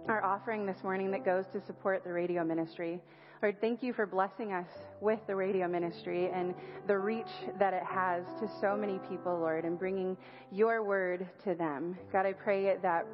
our 0.10 0.22
offering 0.22 0.66
this 0.66 0.84
morning 0.84 1.12
that 1.12 1.24
goes 1.24 1.46
to 1.54 1.62
support 1.66 2.04
the 2.04 2.12
radio 2.12 2.44
ministry. 2.44 3.00
Lord, 3.42 3.62
thank 3.62 3.84
you 3.84 3.94
for 3.94 4.08
blessing 4.08 4.52
us 4.52 4.68
with 5.00 5.20
the 5.28 5.36
radio 5.36 5.68
ministry 5.68 6.32
and 6.34 6.56
the 6.88 6.98
reach 6.98 7.30
that 7.60 7.72
it 7.72 7.84
has 7.84 8.24
to 8.40 8.50
so 8.60 8.76
many 8.76 9.00
people, 9.10 9.38
Lord, 9.38 9.64
and 9.64 9.78
bringing 9.78 10.18
your 10.52 10.84
word 10.84 11.28
to 11.44 11.54
them. 11.54 11.96
God, 12.12 12.26
I 12.26 12.34
pray 12.34 12.76
that 12.82 13.06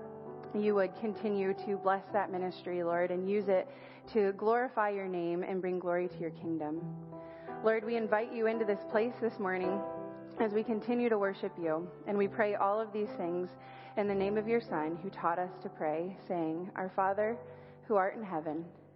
you 0.56 0.76
would 0.76 0.96
continue 1.02 1.54
to 1.66 1.76
bless 1.76 2.04
that 2.14 2.32
ministry, 2.32 2.84
Lord, 2.84 3.12
and 3.12 3.30
use 3.30 3.50
it 3.50 3.68
to 4.14 4.32
glorify 4.34 4.92
your 4.92 5.10
name 5.10 5.44
and 5.44 5.60
bring 5.60 5.78
glory 5.78 6.08
to 6.08 6.18
your 6.18 6.32
kingdom. 6.32 6.82
Lord, 7.62 7.84
we 7.84 7.98
invite 7.98 8.34
you 8.34 8.48
into 8.48 8.64
this 8.64 8.80
place 8.92 9.14
this 9.22 9.38
morning 9.40 9.78
as 10.40 10.54
we 10.54 10.64
continue 10.64 11.10
to 11.10 11.18
worship 11.18 11.52
you, 11.62 11.86
and 12.08 12.18
we 12.18 12.30
pray 12.30 12.56
all 12.56 12.80
of 12.80 12.94
these 12.94 13.10
things 13.18 13.50
in 13.98 14.08
the 14.08 14.16
name 14.16 14.38
of 14.38 14.48
your 14.48 14.62
Son, 14.62 14.98
who 15.04 15.10
taught 15.10 15.38
us 15.38 15.52
to 15.64 15.70
pray, 15.70 16.16
saying, 16.30 16.72
Our 16.78 16.92
Father, 16.96 17.38
who 17.88 17.96
art 17.96 18.16
in 18.16 18.24
heaven, 18.24 18.64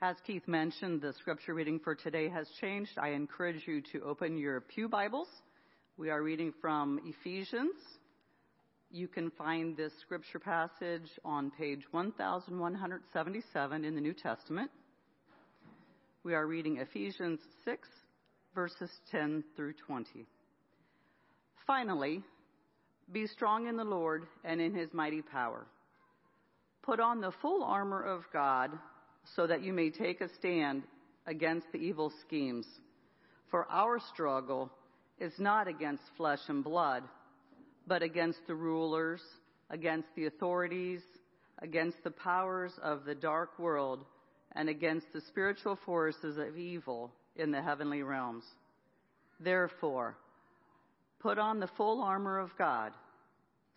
As 0.00 0.14
Keith 0.24 0.46
mentioned, 0.46 1.00
the 1.00 1.12
scripture 1.14 1.54
reading 1.54 1.80
for 1.80 1.96
today 1.96 2.28
has 2.28 2.48
changed. 2.60 2.92
I 2.98 3.08
encourage 3.08 3.66
you 3.66 3.82
to 3.92 4.04
open 4.04 4.38
your 4.38 4.60
Pew 4.60 4.88
Bibles. 4.88 5.26
We 5.96 6.08
are 6.08 6.22
reading 6.22 6.54
from 6.60 7.00
Ephesians. 7.04 7.74
You 8.92 9.08
can 9.08 9.32
find 9.32 9.76
this 9.76 9.92
scripture 10.00 10.38
passage 10.38 11.10
on 11.24 11.50
page 11.50 11.82
1177 11.90 13.84
in 13.84 13.96
the 13.96 14.00
New 14.00 14.14
Testament. 14.14 14.70
We 16.22 16.32
are 16.32 16.46
reading 16.46 16.76
Ephesians 16.76 17.40
6, 17.64 17.88
verses 18.54 18.90
10 19.10 19.42
through 19.56 19.72
20. 19.84 20.26
Finally, 21.66 22.22
be 23.10 23.26
strong 23.26 23.66
in 23.66 23.76
the 23.76 23.82
Lord 23.82 24.26
and 24.44 24.60
in 24.60 24.76
his 24.76 24.92
mighty 24.92 25.22
power. 25.22 25.66
Put 26.84 27.00
on 27.00 27.20
the 27.20 27.32
full 27.42 27.64
armor 27.64 28.00
of 28.00 28.22
God 28.32 28.70
so 29.34 29.46
that 29.46 29.62
you 29.62 29.72
may 29.72 29.90
take 29.90 30.20
a 30.20 30.28
stand 30.38 30.82
against 31.26 31.70
the 31.72 31.78
evil 31.78 32.12
schemes. 32.26 32.66
For 33.50 33.66
our 33.70 33.98
struggle 34.12 34.70
is 35.18 35.32
not 35.38 35.68
against 35.68 36.02
flesh 36.16 36.40
and 36.48 36.62
blood, 36.62 37.02
but 37.86 38.02
against 38.02 38.40
the 38.46 38.54
rulers, 38.54 39.20
against 39.70 40.08
the 40.14 40.26
authorities, 40.26 41.00
against 41.60 42.02
the 42.04 42.10
powers 42.10 42.72
of 42.82 43.04
the 43.04 43.14
dark 43.14 43.58
world, 43.58 44.04
and 44.52 44.68
against 44.68 45.06
the 45.12 45.20
spiritual 45.22 45.78
forces 45.84 46.36
of 46.38 46.56
evil 46.56 47.12
in 47.36 47.50
the 47.50 47.62
heavenly 47.62 48.02
realms. 48.02 48.44
Therefore, 49.40 50.16
put 51.20 51.38
on 51.38 51.60
the 51.60 51.70
full 51.76 52.02
armor 52.02 52.38
of 52.38 52.50
God, 52.56 52.92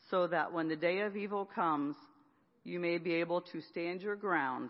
so 0.09 0.27
that 0.27 0.51
when 0.51 0.67
the 0.67 0.75
day 0.75 1.01
of 1.01 1.15
evil 1.15 1.45
comes, 1.45 1.95
you 2.63 2.79
may 2.79 2.97
be 2.97 3.13
able 3.13 3.41
to 3.41 3.61
stand 3.61 4.01
your 4.01 4.15
ground 4.15 4.69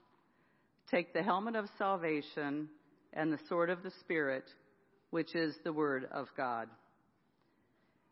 Take 0.89 1.13
the 1.13 1.23
helmet 1.23 1.55
of 1.55 1.65
salvation 1.77 2.69
and 3.13 3.31
the 3.31 3.39
sword 3.47 3.69
of 3.69 3.83
the 3.83 3.91
Spirit, 4.01 4.45
which 5.09 5.35
is 5.35 5.55
the 5.63 5.73
Word 5.73 6.07
of 6.11 6.27
God. 6.35 6.67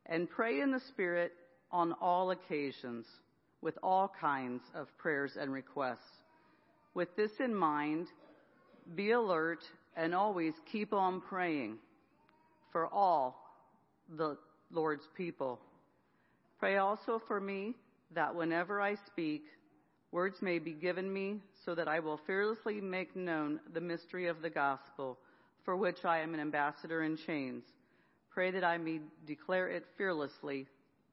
And 0.05 0.29
pray 0.29 0.61
in 0.61 0.71
the 0.71 0.81
Spirit 0.89 1.33
on 1.71 1.93
all 2.01 2.31
occasions 2.31 3.05
with 3.61 3.77
all 3.83 4.11
kinds 4.19 4.61
of 4.73 4.87
prayers 4.97 5.33
and 5.39 5.51
requests. 5.51 5.99
With 6.93 7.15
this 7.15 7.31
in 7.39 7.53
mind, 7.53 8.07
be 8.95 9.11
alert 9.11 9.63
and 9.95 10.15
always 10.15 10.53
keep 10.71 10.93
on 10.93 11.21
praying 11.21 11.77
for 12.71 12.87
all 12.87 13.35
the 14.17 14.37
Lord's 14.71 15.07
people. 15.15 15.59
Pray 16.59 16.77
also 16.77 17.21
for 17.27 17.39
me 17.39 17.75
that 18.15 18.33
whenever 18.33 18.81
I 18.81 18.95
speak, 19.07 19.43
words 20.11 20.41
may 20.41 20.59
be 20.59 20.73
given 20.73 21.11
me 21.11 21.41
so 21.65 21.75
that 21.75 21.87
I 21.87 21.99
will 21.99 22.17
fearlessly 22.17 22.81
make 22.81 23.15
known 23.15 23.61
the 23.73 23.81
mystery 23.81 24.27
of 24.27 24.41
the 24.41 24.49
gospel, 24.49 25.19
for 25.63 25.75
which 25.75 26.05
I 26.05 26.19
am 26.19 26.33
an 26.33 26.39
ambassador 26.39 27.03
in 27.03 27.17
chains. 27.17 27.65
Pray 28.29 28.51
that 28.51 28.63
I 28.63 28.77
may 28.77 29.01
declare 29.25 29.69
it 29.69 29.85
fearlessly 29.97 30.67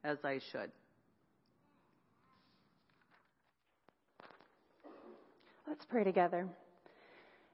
as 0.04 0.24
I 0.24 0.38
should. 0.38 0.72
Let's 5.66 5.84
pray 5.84 6.04
together. 6.04 6.48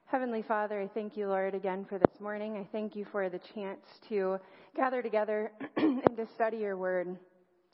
Heavenly 0.05 0.43
Father, 0.43 0.79
I 0.79 0.87
thank 0.87 1.17
you, 1.17 1.27
Lord, 1.27 1.55
again 1.55 1.85
for 1.85 1.97
this 1.97 2.19
morning. 2.19 2.55
I 2.57 2.69
thank 2.71 2.95
you 2.95 3.05
for 3.05 3.29
the 3.29 3.39
chance 3.39 3.99
to 4.09 4.37
gather 4.75 5.01
together 5.01 5.51
and 5.77 6.15
to 6.17 6.27
study 6.35 6.57
your 6.57 6.77
word. 6.77 7.19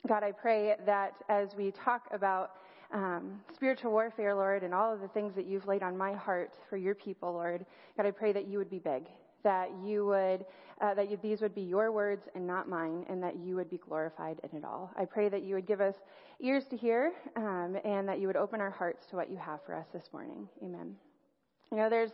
God, 0.08 0.24
I 0.24 0.32
pray 0.32 0.78
that 0.86 1.22
as 1.28 1.54
we 1.56 1.72
talk 1.72 2.08
about 2.14 2.52
um, 2.92 3.40
spiritual 3.54 3.92
warfare, 3.92 4.34
Lord, 4.34 4.64
and 4.64 4.74
all 4.74 4.94
of 4.94 5.02
the 5.02 5.08
things 5.10 5.34
that 5.36 5.46
you've 5.46 5.68
laid 5.68 5.84
on 5.84 5.98
my 5.98 6.14
heart 6.14 6.56
for 6.70 6.78
your 6.78 6.96
people, 6.96 7.34
Lord. 7.34 7.66
God, 7.96 8.06
I 8.06 8.12
pray 8.12 8.32
that 8.34 8.48
you 8.48 8.58
would 8.58 8.70
be 8.70 8.80
big, 8.80 9.04
that 9.44 9.70
you 9.84 10.06
would, 10.06 10.46
uh, 10.82 10.94
that 10.96 11.10
you, 11.10 11.18
these 11.22 11.42
would 11.42 11.54
be 11.54 11.62
your 11.62 11.92
words 11.92 12.28
and 12.36 12.48
not 12.48 12.68
mine, 12.68 13.06
and 13.10 13.22
that 13.22 13.38
you 13.38 13.56
would 13.56 13.70
be 13.70 13.78
glorified 13.78 14.40
in 14.50 14.58
it 14.58 14.66
all. 14.66 14.92
I 14.98 15.06
pray 15.06 15.30
that 15.30 15.44
you 15.44 15.56
would 15.56 15.68
give 15.68 15.82
us 15.82 15.96
ears 16.40 16.66
to 16.72 16.78
hear, 16.78 17.14
um, 17.36 17.78
and 17.84 18.08
that 18.08 18.20
you 18.20 18.28
would 18.28 18.38
open 18.38 18.60
our 18.62 18.72
hearts 18.72 19.06
to 19.08 19.16
what 19.16 19.30
you 19.30 19.38
have 19.38 19.60
for 19.66 19.76
us 19.76 19.86
this 19.94 20.10
morning. 20.12 20.48
Amen. 20.64 20.96
You 21.72 21.78
know, 21.78 21.90
there's 21.90 22.12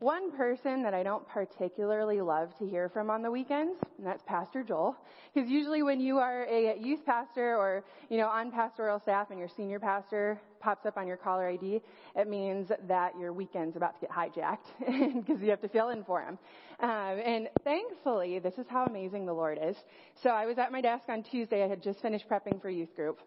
one 0.00 0.32
person 0.36 0.82
that 0.82 0.94
I 0.94 1.02
don't 1.02 1.26
particularly 1.28 2.20
love 2.20 2.56
to 2.58 2.66
hear 2.66 2.88
from 2.88 3.10
on 3.10 3.22
the 3.22 3.30
weekends, 3.30 3.76
and 3.98 4.06
that's 4.06 4.22
Pastor 4.26 4.62
Joel. 4.62 4.96
Because 5.32 5.48
usually 5.48 5.82
when 5.82 6.00
you 6.00 6.18
are 6.18 6.44
a 6.44 6.76
youth 6.78 7.04
pastor 7.04 7.56
or, 7.56 7.84
you 8.08 8.18
know, 8.18 8.28
on 8.28 8.50
pastoral 8.50 9.00
staff 9.00 9.30
and 9.30 9.38
your 9.38 9.48
senior 9.56 9.78
pastor 9.78 10.40
pops 10.60 10.86
up 10.86 10.96
on 10.96 11.06
your 11.06 11.16
caller 11.16 11.48
ID, 11.48 11.80
it 12.16 12.28
means 12.28 12.70
that 12.88 13.12
your 13.18 13.32
weekend's 13.32 13.76
about 13.76 13.94
to 14.00 14.06
get 14.06 14.10
hijacked 14.10 14.66
because 15.26 15.42
you 15.42 15.50
have 15.50 15.60
to 15.60 15.68
fill 15.68 15.90
in 15.90 16.04
for 16.04 16.22
him. 16.22 16.38
Um, 16.80 16.90
and 16.90 17.48
thankfully, 17.62 18.38
this 18.38 18.54
is 18.58 18.66
how 18.68 18.84
amazing 18.86 19.26
the 19.26 19.32
Lord 19.32 19.58
is. 19.62 19.76
So 20.22 20.30
I 20.30 20.46
was 20.46 20.58
at 20.58 20.72
my 20.72 20.80
desk 20.80 21.04
on 21.08 21.22
Tuesday. 21.22 21.64
I 21.64 21.68
had 21.68 21.82
just 21.82 22.00
finished 22.00 22.28
prepping 22.28 22.60
for 22.60 22.70
youth 22.70 22.94
group. 22.94 23.18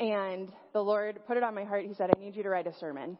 And 0.00 0.50
the 0.72 0.80
Lord 0.80 1.20
put 1.26 1.36
it 1.36 1.42
on 1.42 1.54
my 1.54 1.64
heart. 1.64 1.84
He 1.86 1.94
said, 1.94 2.10
I 2.10 2.18
need 2.18 2.34
you 2.34 2.42
to 2.42 2.48
write 2.48 2.66
a 2.66 2.74
sermon. 2.74 3.16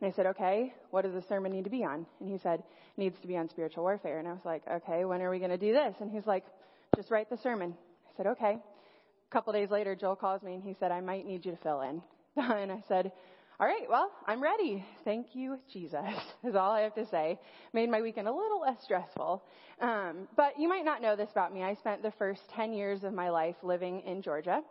And 0.00 0.10
I 0.10 0.16
said, 0.16 0.26
okay, 0.26 0.72
what 0.90 1.02
does 1.02 1.12
the 1.12 1.22
sermon 1.28 1.52
need 1.52 1.64
to 1.64 1.70
be 1.70 1.84
on? 1.84 2.06
And 2.20 2.30
he 2.30 2.38
said, 2.38 2.62
needs 2.96 3.18
to 3.20 3.26
be 3.26 3.36
on 3.36 3.48
spiritual 3.48 3.82
warfare. 3.82 4.18
And 4.18 4.26
I 4.26 4.32
was 4.32 4.44
like, 4.44 4.62
okay, 4.70 5.04
when 5.04 5.20
are 5.20 5.30
we 5.30 5.38
going 5.38 5.50
to 5.50 5.58
do 5.58 5.72
this? 5.72 5.94
And 6.00 6.10
he's 6.10 6.26
like, 6.26 6.44
just 6.96 7.10
write 7.10 7.28
the 7.28 7.36
sermon. 7.36 7.74
I 8.08 8.16
said, 8.16 8.26
okay. 8.28 8.58
A 8.58 9.32
couple 9.32 9.52
days 9.52 9.70
later, 9.70 9.94
Joel 9.94 10.16
calls 10.16 10.42
me 10.42 10.54
and 10.54 10.62
he 10.62 10.74
said, 10.80 10.90
I 10.90 11.00
might 11.00 11.26
need 11.26 11.44
you 11.44 11.52
to 11.52 11.58
fill 11.58 11.82
in. 11.82 12.02
and 12.36 12.72
I 12.72 12.82
said, 12.88 13.12
all 13.60 13.66
right, 13.66 13.90
well, 13.90 14.10
I'm 14.26 14.42
ready. 14.42 14.82
Thank 15.04 15.34
you, 15.34 15.58
Jesus, 15.70 16.00
is 16.44 16.54
all 16.54 16.72
I 16.72 16.80
have 16.80 16.94
to 16.94 17.06
say. 17.06 17.38
Made 17.74 17.90
my 17.90 18.00
weekend 18.00 18.26
a 18.26 18.32
little 18.32 18.62
less 18.62 18.82
stressful. 18.82 19.42
Um, 19.82 20.28
but 20.34 20.58
you 20.58 20.66
might 20.66 20.86
not 20.86 21.02
know 21.02 21.14
this 21.14 21.30
about 21.30 21.52
me. 21.52 21.62
I 21.62 21.74
spent 21.74 22.02
the 22.02 22.12
first 22.12 22.40
10 22.56 22.72
years 22.72 23.04
of 23.04 23.12
my 23.12 23.28
life 23.28 23.56
living 23.62 24.00
in 24.06 24.22
Georgia. 24.22 24.62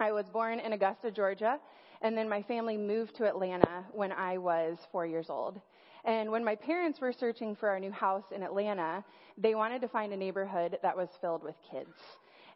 I 0.00 0.10
was 0.10 0.26
born 0.32 0.58
in 0.58 0.72
Augusta, 0.72 1.12
Georgia, 1.12 1.60
and 2.02 2.16
then 2.16 2.28
my 2.28 2.42
family 2.42 2.76
moved 2.76 3.16
to 3.16 3.26
Atlanta 3.26 3.84
when 3.92 4.12
I 4.12 4.38
was 4.38 4.78
four 4.92 5.06
years 5.06 5.26
old. 5.30 5.60
And 6.04 6.30
when 6.30 6.44
my 6.44 6.54
parents 6.54 7.00
were 7.00 7.12
searching 7.12 7.56
for 7.56 7.68
our 7.68 7.80
new 7.80 7.90
house 7.90 8.24
in 8.34 8.42
Atlanta, 8.42 9.02
they 9.38 9.54
wanted 9.54 9.80
to 9.80 9.88
find 9.88 10.12
a 10.12 10.16
neighborhood 10.16 10.78
that 10.82 10.96
was 10.96 11.08
filled 11.20 11.42
with 11.42 11.54
kids. 11.70 11.96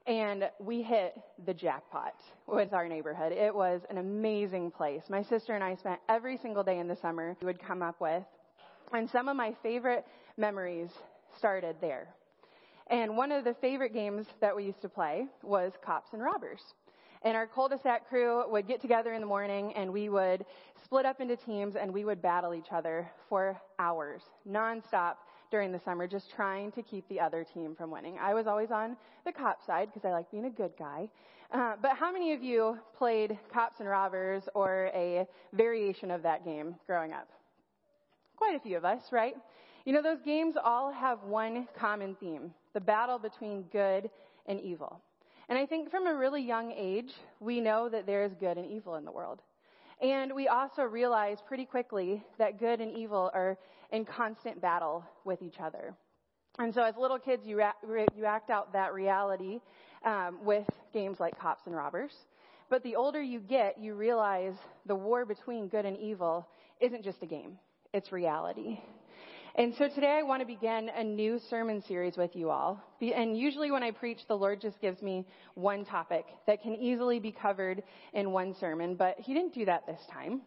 And 0.06 0.50
we 0.58 0.82
hit 0.82 1.18
the 1.46 1.54
jackpot 1.54 2.14
with 2.46 2.72
our 2.72 2.88
neighborhood. 2.88 3.32
It 3.32 3.54
was 3.54 3.82
an 3.90 3.98
amazing 3.98 4.70
place. 4.70 5.02
My 5.08 5.22
sister 5.22 5.54
and 5.54 5.64
I 5.64 5.74
spent 5.74 6.00
every 6.08 6.36
single 6.36 6.62
day 6.62 6.78
in 6.78 6.88
the 6.88 6.96
summer 6.96 7.36
we 7.40 7.46
would 7.46 7.60
come 7.60 7.82
up 7.82 8.00
with. 8.00 8.22
And 8.92 9.08
some 9.08 9.28
of 9.28 9.36
my 9.36 9.54
favorite 9.62 10.06
memories 10.36 10.90
started 11.36 11.76
there. 11.80 12.08
And 12.90 13.16
one 13.16 13.32
of 13.32 13.44
the 13.44 13.54
favorite 13.54 13.92
games 13.92 14.26
that 14.40 14.56
we 14.56 14.64
used 14.64 14.80
to 14.80 14.88
play 14.88 15.26
was 15.42 15.72
cops 15.84 16.14
and 16.14 16.22
robbers. 16.22 16.60
And 17.22 17.36
our 17.36 17.46
cul-de-sac 17.46 18.08
crew 18.08 18.44
would 18.50 18.66
get 18.66 18.80
together 18.80 19.14
in 19.14 19.20
the 19.20 19.26
morning 19.26 19.72
and 19.74 19.92
we 19.92 20.08
would 20.08 20.44
split 20.84 21.04
up 21.04 21.20
into 21.20 21.36
teams 21.36 21.76
and 21.76 21.92
we 21.92 22.04
would 22.04 22.22
battle 22.22 22.54
each 22.54 22.72
other 22.72 23.10
for 23.28 23.60
hours, 23.78 24.22
nonstop 24.48 25.14
during 25.50 25.72
the 25.72 25.80
summer, 25.80 26.06
just 26.06 26.30
trying 26.30 26.70
to 26.72 26.82
keep 26.82 27.08
the 27.08 27.18
other 27.18 27.44
team 27.44 27.74
from 27.74 27.90
winning. 27.90 28.18
I 28.20 28.34
was 28.34 28.46
always 28.46 28.70
on 28.70 28.96
the 29.24 29.32
cop 29.32 29.64
side 29.66 29.88
because 29.92 30.06
I 30.06 30.12
like 30.12 30.30
being 30.30 30.44
a 30.44 30.50
good 30.50 30.72
guy. 30.78 31.08
Uh, 31.50 31.74
but 31.80 31.96
how 31.96 32.12
many 32.12 32.34
of 32.34 32.42
you 32.42 32.78
played 32.96 33.38
cops 33.52 33.80
and 33.80 33.88
robbers 33.88 34.48
or 34.54 34.90
a 34.94 35.26
variation 35.54 36.10
of 36.10 36.22
that 36.22 36.44
game 36.44 36.76
growing 36.86 37.12
up? 37.12 37.28
Quite 38.36 38.54
a 38.54 38.60
few 38.60 38.76
of 38.76 38.84
us, 38.84 39.10
right? 39.10 39.34
You 39.84 39.94
know, 39.94 40.02
those 40.02 40.20
games 40.20 40.56
all 40.62 40.92
have 40.92 41.22
one 41.24 41.66
common 41.78 42.14
theme 42.20 42.52
the 42.74 42.80
battle 42.80 43.18
between 43.18 43.62
good 43.72 44.10
and 44.46 44.60
evil. 44.60 45.00
And 45.48 45.58
I 45.58 45.64
think 45.64 45.90
from 45.90 46.06
a 46.06 46.14
really 46.14 46.42
young 46.42 46.72
age, 46.72 47.14
we 47.40 47.60
know 47.60 47.88
that 47.88 48.06
there 48.06 48.22
is 48.22 48.34
good 48.34 48.58
and 48.58 48.70
evil 48.70 48.96
in 48.96 49.04
the 49.04 49.12
world. 49.12 49.40
And 50.00 50.34
we 50.34 50.48
also 50.48 50.82
realize 50.82 51.38
pretty 51.46 51.64
quickly 51.64 52.22
that 52.38 52.58
good 52.58 52.80
and 52.80 52.92
evil 52.92 53.30
are 53.34 53.56
in 53.90 54.04
constant 54.04 54.60
battle 54.60 55.04
with 55.24 55.42
each 55.42 55.58
other. 55.58 55.94
And 56.58 56.74
so 56.74 56.82
as 56.82 56.96
little 56.96 57.18
kids, 57.18 57.46
you, 57.46 57.58
ra- 57.58 57.72
you 58.16 58.24
act 58.26 58.50
out 58.50 58.72
that 58.72 58.92
reality 58.92 59.60
um, 60.04 60.38
with 60.44 60.66
games 60.92 61.18
like 61.18 61.38
Cops 61.38 61.66
and 61.66 61.74
Robbers. 61.74 62.12
But 62.68 62.82
the 62.82 62.96
older 62.96 63.22
you 63.22 63.40
get, 63.40 63.78
you 63.80 63.94
realize 63.94 64.54
the 64.84 64.94
war 64.94 65.24
between 65.24 65.68
good 65.68 65.86
and 65.86 65.96
evil 65.96 66.46
isn't 66.80 67.02
just 67.02 67.22
a 67.22 67.26
game. 67.26 67.58
It's 67.94 68.12
reality. 68.12 68.78
And 69.58 69.74
so 69.74 69.88
today 69.88 70.16
I 70.20 70.22
want 70.22 70.40
to 70.40 70.46
begin 70.46 70.88
a 70.88 71.02
new 71.02 71.40
sermon 71.50 71.82
series 71.88 72.16
with 72.16 72.36
you 72.36 72.48
all. 72.48 72.80
And 73.00 73.36
usually 73.36 73.72
when 73.72 73.82
I 73.82 73.90
preach, 73.90 74.20
the 74.28 74.36
Lord 74.36 74.60
just 74.60 74.80
gives 74.80 75.02
me 75.02 75.26
one 75.54 75.84
topic 75.84 76.26
that 76.46 76.62
can 76.62 76.76
easily 76.76 77.18
be 77.18 77.32
covered 77.32 77.82
in 78.12 78.30
one 78.30 78.54
sermon, 78.60 78.94
but 78.94 79.16
He 79.18 79.34
didn't 79.34 79.54
do 79.54 79.64
that 79.64 79.84
this 79.84 79.98
time. 80.12 80.42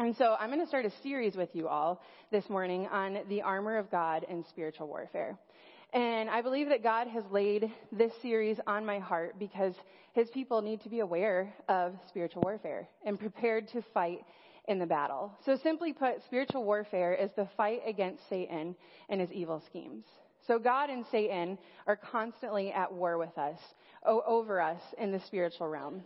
And 0.00 0.16
so 0.16 0.34
I'm 0.40 0.48
going 0.50 0.60
to 0.60 0.66
start 0.66 0.86
a 0.86 0.92
series 1.04 1.36
with 1.36 1.50
you 1.52 1.68
all 1.68 2.02
this 2.32 2.50
morning 2.50 2.88
on 2.88 3.20
the 3.28 3.42
armor 3.42 3.78
of 3.78 3.92
God 3.92 4.26
and 4.28 4.44
spiritual 4.48 4.88
warfare. 4.88 5.38
And 5.92 6.28
I 6.28 6.42
believe 6.42 6.68
that 6.70 6.82
God 6.82 7.06
has 7.06 7.22
laid 7.30 7.72
this 7.92 8.10
series 8.22 8.58
on 8.66 8.84
my 8.84 8.98
heart 8.98 9.36
because 9.38 9.74
His 10.14 10.28
people 10.30 10.62
need 10.62 10.80
to 10.80 10.88
be 10.88 10.98
aware 10.98 11.54
of 11.68 11.94
spiritual 12.08 12.42
warfare 12.42 12.88
and 13.06 13.20
prepared 13.20 13.68
to 13.68 13.84
fight 13.94 14.24
in 14.68 14.78
the 14.78 14.86
battle. 14.86 15.32
So 15.44 15.56
simply 15.56 15.92
put, 15.92 16.22
spiritual 16.26 16.64
warfare 16.64 17.14
is 17.14 17.30
the 17.36 17.48
fight 17.56 17.80
against 17.86 18.28
Satan 18.28 18.76
and 19.08 19.20
his 19.20 19.32
evil 19.32 19.62
schemes. 19.66 20.04
So 20.46 20.58
God 20.58 20.90
and 20.90 21.04
Satan 21.10 21.58
are 21.86 21.96
constantly 21.96 22.72
at 22.72 22.92
war 22.92 23.18
with 23.18 23.36
us, 23.36 23.58
over 24.04 24.60
us 24.60 24.80
in 24.98 25.10
the 25.10 25.20
spiritual 25.26 25.68
realm. 25.68 26.02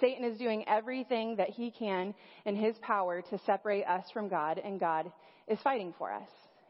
Satan 0.00 0.24
is 0.24 0.38
doing 0.38 0.66
everything 0.68 1.36
that 1.36 1.50
he 1.50 1.70
can 1.70 2.14
in 2.44 2.56
his 2.56 2.76
power 2.78 3.22
to 3.22 3.38
separate 3.44 3.84
us 3.84 4.04
from 4.12 4.28
God, 4.28 4.58
and 4.58 4.80
God 4.80 5.10
is 5.48 5.58
fighting 5.62 5.94
for 5.96 6.12
us. 6.12 6.28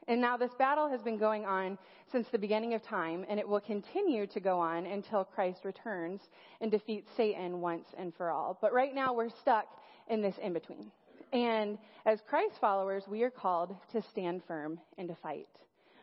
And 0.09 0.21
now 0.21 0.37
this 0.37 0.53
battle 0.59 0.89
has 0.89 1.01
been 1.03 1.19
going 1.19 1.45
on 1.45 1.79
since 2.13 2.29
the 2.31 2.39
beginning 2.39 2.75
of 2.75 2.83
time, 2.83 3.25
and 3.29 3.41
it 3.41 3.49
will 3.49 3.61
continue 3.61 4.27
to 4.29 4.41
go 4.41 4.59
on 4.61 4.87
until 4.87 5.25
Christ 5.25 5.65
returns 5.65 6.21
and 6.61 6.71
defeats 6.71 7.09
Satan 7.17 7.61
once 7.61 7.87
and 7.99 8.15
for 8.15 8.31
all. 8.31 8.57
But 8.61 8.73
right 8.73 8.95
now 8.95 9.13
we're 9.13 9.31
stuck 9.41 9.67
in 10.09 10.23
this 10.23 10.37
in 10.41 10.53
between. 10.53 10.93
And 11.33 11.79
as 12.05 12.21
Christ 12.29 12.55
followers, 12.61 13.05
we 13.09 13.23
are 13.23 13.31
called 13.31 13.77
to 13.93 14.03
stand 14.03 14.43
firm 14.47 14.79
and 14.99 15.09
to 15.09 15.15
fight. 15.17 15.49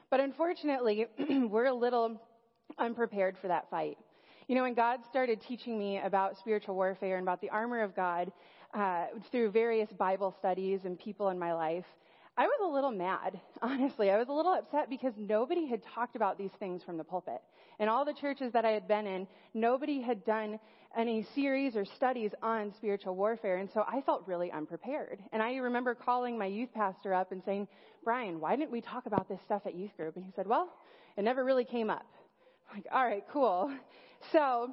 But 0.10 0.20
unfortunately, 0.20 1.08
we're 1.50 1.66
a 1.66 1.74
little 1.74 2.22
unprepared 2.78 3.38
for 3.38 3.48
that 3.48 3.70
fight. 3.70 3.98
You 4.48 4.56
know, 4.56 4.64
when 4.64 4.74
God 4.74 5.00
started 5.10 5.42
teaching 5.42 5.80
me 5.80 6.00
about 6.00 6.38
spiritual 6.38 6.76
warfare 6.76 7.18
and 7.18 7.24
about 7.24 7.42
the 7.42 7.50
armor 7.50 7.82
of 7.82 7.96
God 7.96 8.32
uh, 8.74 9.06
through 9.32 9.52
various 9.52 9.90
Bible 9.94 10.36
studies 10.38 10.82
and 10.84 11.00
people 11.00 11.30
in 11.30 11.40
my 11.40 11.54
life, 11.54 11.86
I 12.36 12.48
was 12.48 12.60
a 12.64 12.68
little 12.68 12.92
mad, 12.92 13.40
honestly. 13.62 14.12
I 14.12 14.18
was 14.18 14.28
a 14.28 14.34
little 14.34 14.54
upset 14.54 14.90
because 14.90 15.14
nobody 15.18 15.68
had 15.68 15.82
talked 15.84 16.16
about 16.16 16.38
these 16.38 16.52
things 16.60 16.84
from 16.84 16.98
the 16.98 17.04
pulpit. 17.04 17.42
In 17.80 17.88
all 17.88 18.06
the 18.06 18.14
churches 18.14 18.52
that 18.54 18.66
I 18.66 18.72
had 18.72 18.88
been 18.88 19.08
in, 19.08 19.28
nobody 19.54 20.02
had 20.02 20.26
done 20.26 20.60
any 20.96 21.26
series 21.36 21.76
or 21.76 21.86
studies 21.86 22.32
on 22.41 22.74
spiritual 22.78 23.16
warfare, 23.16 23.58
and 23.58 23.70
so 23.74 23.84
I 23.88 24.02
felt 24.02 24.28
really 24.28 24.52
unprepared. 24.52 25.20
And 25.32 25.41
I 25.41 25.56
remember 25.56 25.96
calling 25.96 26.38
my 26.38 26.46
youth 26.46 26.70
pastor 26.74 27.14
up 27.14 27.32
and 27.32 27.44
saying, 27.44 27.68
Brian, 28.04 28.39
why 28.39 28.56
didn't 28.56 28.72
we 28.72 28.82
talk 28.82 29.06
about 29.06 29.28
this 29.28 29.39
stuff 29.46 29.64
at 29.66 29.76
youth 29.76 29.96
group? 29.98 30.16
And 30.16 30.26
he 30.26 30.32
said, 30.36 30.48
well, 30.48 30.70
it 31.18 31.24
never 31.24 31.44
really 31.44 31.66
came 31.66 31.89
up. 31.89 32.06
I'm 32.70 32.78
like, 32.78 32.86
all 32.91 33.04
right, 33.04 33.24
cool. 33.32 33.72
So 34.32 34.72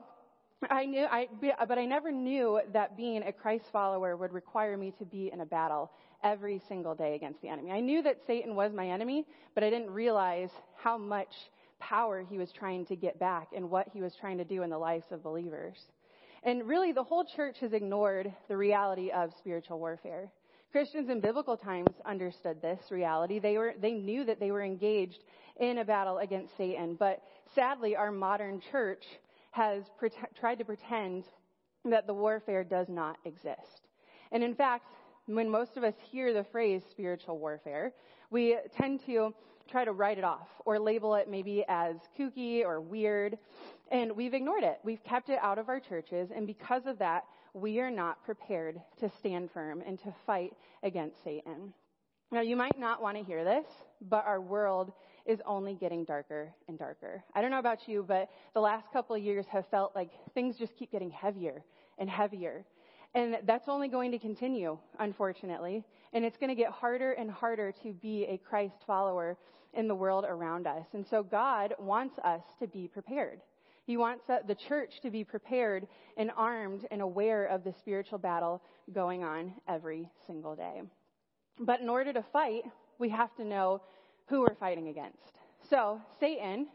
I 0.69 0.85
knew, 0.85 1.07
I, 1.11 1.29
but 1.67 1.79
I 1.79 1.87
never 1.87 2.13
knew 2.13 2.61
that 2.73 2.97
being 2.97 3.23
a 3.23 3.33
Christ 3.33 3.65
follower 3.73 4.17
would 4.17 4.33
require 4.33 4.77
me 4.77 4.93
to 4.99 5.05
be 5.05 5.31
in 5.33 5.41
a 5.41 5.47
battle 5.47 5.91
every 6.23 6.61
single 6.69 6.95
day 6.95 7.15
against 7.15 7.41
the 7.41 7.49
enemy. 7.49 7.71
I 7.71 7.81
knew 7.81 8.03
that 8.03 8.19
Satan 8.27 8.55
was 8.55 8.73
my 8.75 8.89
enemy, 8.89 9.27
but 9.55 9.65
I 9.65 9.71
didn't 9.71 9.91
realize 9.91 10.51
how 10.77 10.99
much 10.99 11.33
power 11.79 12.23
he 12.29 12.37
was 12.37 12.53
trying 12.53 12.85
to 12.87 12.97
get 12.97 13.19
back 13.19 13.49
and 13.57 13.71
what 13.71 13.89
he 13.93 14.03
was 14.03 14.15
trying 14.21 14.37
to 14.37 14.45
do 14.45 14.63
in 14.63 14.69
the 14.71 14.77
lives 14.77 15.07
of 15.11 15.23
believers. 15.23 15.79
And 16.43 16.67
really, 16.67 16.93
the 16.93 17.03
whole 17.03 17.25
church 17.25 17.59
has 17.61 17.73
ignored 17.73 18.33
the 18.49 18.57
reality 18.57 19.11
of 19.11 19.33
spiritual 19.39 19.79
warfare. 19.79 20.31
Christians 20.73 21.11
in 21.11 21.21
biblical 21.21 21.57
times 21.57 21.91
understood 22.07 22.63
this 22.63 22.81
reality. 22.91 23.39
They 23.39 23.59
were, 23.59 23.75
they 23.81 23.93
knew 23.93 24.25
that 24.25 24.39
they 24.39 24.51
were 24.51 24.63
engaged 24.63 25.25
in 25.59 25.79
a 25.79 25.85
battle 25.85 26.19
against 26.19 26.57
Satan. 26.57 26.97
But 26.99 27.23
sadly, 27.55 27.97
our 27.97 28.13
modern 28.13 28.61
church 28.71 29.05
has 29.51 29.83
pre- 29.99 30.11
tried 30.39 30.59
to 30.59 30.65
pretend 30.65 31.25
that 31.85 32.07
the 32.07 32.15
warfare 32.15 32.63
does 32.63 32.89
not 32.89 33.17
exist. 33.25 33.89
And 34.33 34.45
in 34.45 34.55
fact, 34.55 34.85
when 35.27 35.51
most 35.51 35.77
of 35.77 35.85
us 35.85 35.95
hear 36.11 36.33
the 36.33 36.45
phrase 36.45 36.83
spiritual 36.91 37.39
warfare, 37.39 37.93
we 38.31 38.57
tend 38.77 39.05
to 39.07 39.35
try 39.71 39.85
to 39.85 39.93
write 39.93 40.19
it 40.19 40.25
off 40.25 40.49
or 40.65 40.79
label 40.79 41.15
it 41.15 41.29
maybe 41.29 41.65
as 41.69 41.97
kooky 42.19 42.65
or 42.65 42.81
weird. 42.81 43.39
And 43.91 44.13
we've 44.17 44.35
ignored 44.35 44.63
it. 44.63 44.79
We've 44.85 45.03
kept 45.03 45.31
it 45.31 45.39
out 45.43 45.59
of 45.59 45.69
our 45.69 45.81
churches. 45.81 46.31
And 46.35 46.47
because 46.47 46.87
of 46.87 46.99
that, 46.99 47.25
we 47.55 47.81
are 47.81 47.91
not 47.91 48.25
prepared 48.25 48.81
to 49.01 49.11
stand 49.19 49.51
firm 49.51 49.83
and 49.85 49.99
to 50.03 50.15
fight 50.27 50.53
against 50.83 51.23
Satan. 51.25 51.73
Now, 52.33 52.43
you 52.43 52.55
might 52.55 52.79
not 52.79 53.03
want 53.03 53.17
to 53.17 53.25
hear 53.25 53.43
this, 53.43 53.67
but 54.03 54.25
our 54.25 54.41
world 54.41 54.93
is 55.27 55.41
only 55.45 55.75
getting 55.75 56.05
darker 56.05 56.55
and 56.69 56.79
darker. 56.79 57.25
I 57.35 57.43
don't 57.43 57.51
know 57.51 57.59
about 57.59 57.89
you, 57.89 58.05
but 58.07 58.31
the 58.55 58.61
last 58.61 58.93
couple 58.93 59.17
of 59.17 59.23
years 59.23 59.47
have 59.47 59.67
felt 59.69 59.97
like 59.97 60.11
things 60.35 60.57
just 60.57 60.77
keep 60.77 60.93
getting 60.93 61.11
heavier 61.11 61.65
and 61.99 62.09
heavier. 62.09 62.65
And 63.15 63.39
that's 63.45 63.69
only 63.69 63.89
going 63.89 64.13
to 64.13 64.19
continue, 64.21 64.79
unfortunately. 65.01 65.85
And 66.13 66.25
it's 66.25 66.37
going 66.37 66.51
to 66.51 66.55
get 66.55 66.71
harder 66.71 67.13
and 67.13 67.29
harder 67.29 67.73
to 67.83 67.93
be 67.95 68.25
a 68.27 68.39
Christ 68.39 68.77
follower 68.87 69.37
in 69.75 69.89
the 69.89 69.95
world 69.95 70.25
around 70.27 70.69
us. 70.69 70.87
And 70.93 71.05
so 71.05 71.25
God 71.25 71.75
wants 71.79 72.19
us 72.21 72.43
to 72.61 72.69
be 72.69 72.87
prepared. 72.87 73.41
He 73.87 73.97
wants 73.97 74.25
the 74.27 74.55
church 74.55 75.01
to 75.03 75.11
be 75.11 75.25
prepared 75.25 75.87
and 76.17 76.31
armed 76.37 76.87
and 76.91 77.01
aware 77.01 77.47
of 77.47 77.65
the 77.65 77.73
spiritual 77.79 78.19
battle 78.19 78.63
going 78.93 79.25
on 79.25 79.55
every 79.69 80.11
single 80.27 80.55
day. 80.55 80.83
But 81.59 81.81
in 81.81 81.89
order 81.89 82.13
to 82.13 82.25
fight, 82.33 82.63
we 82.99 83.09
have 83.11 83.35
to 83.37 83.45
know 83.45 83.83
who 84.27 84.41
we're 84.41 84.55
fighting 84.55 84.89
against. 84.89 85.33
So, 85.69 86.01
Satan 86.19 86.69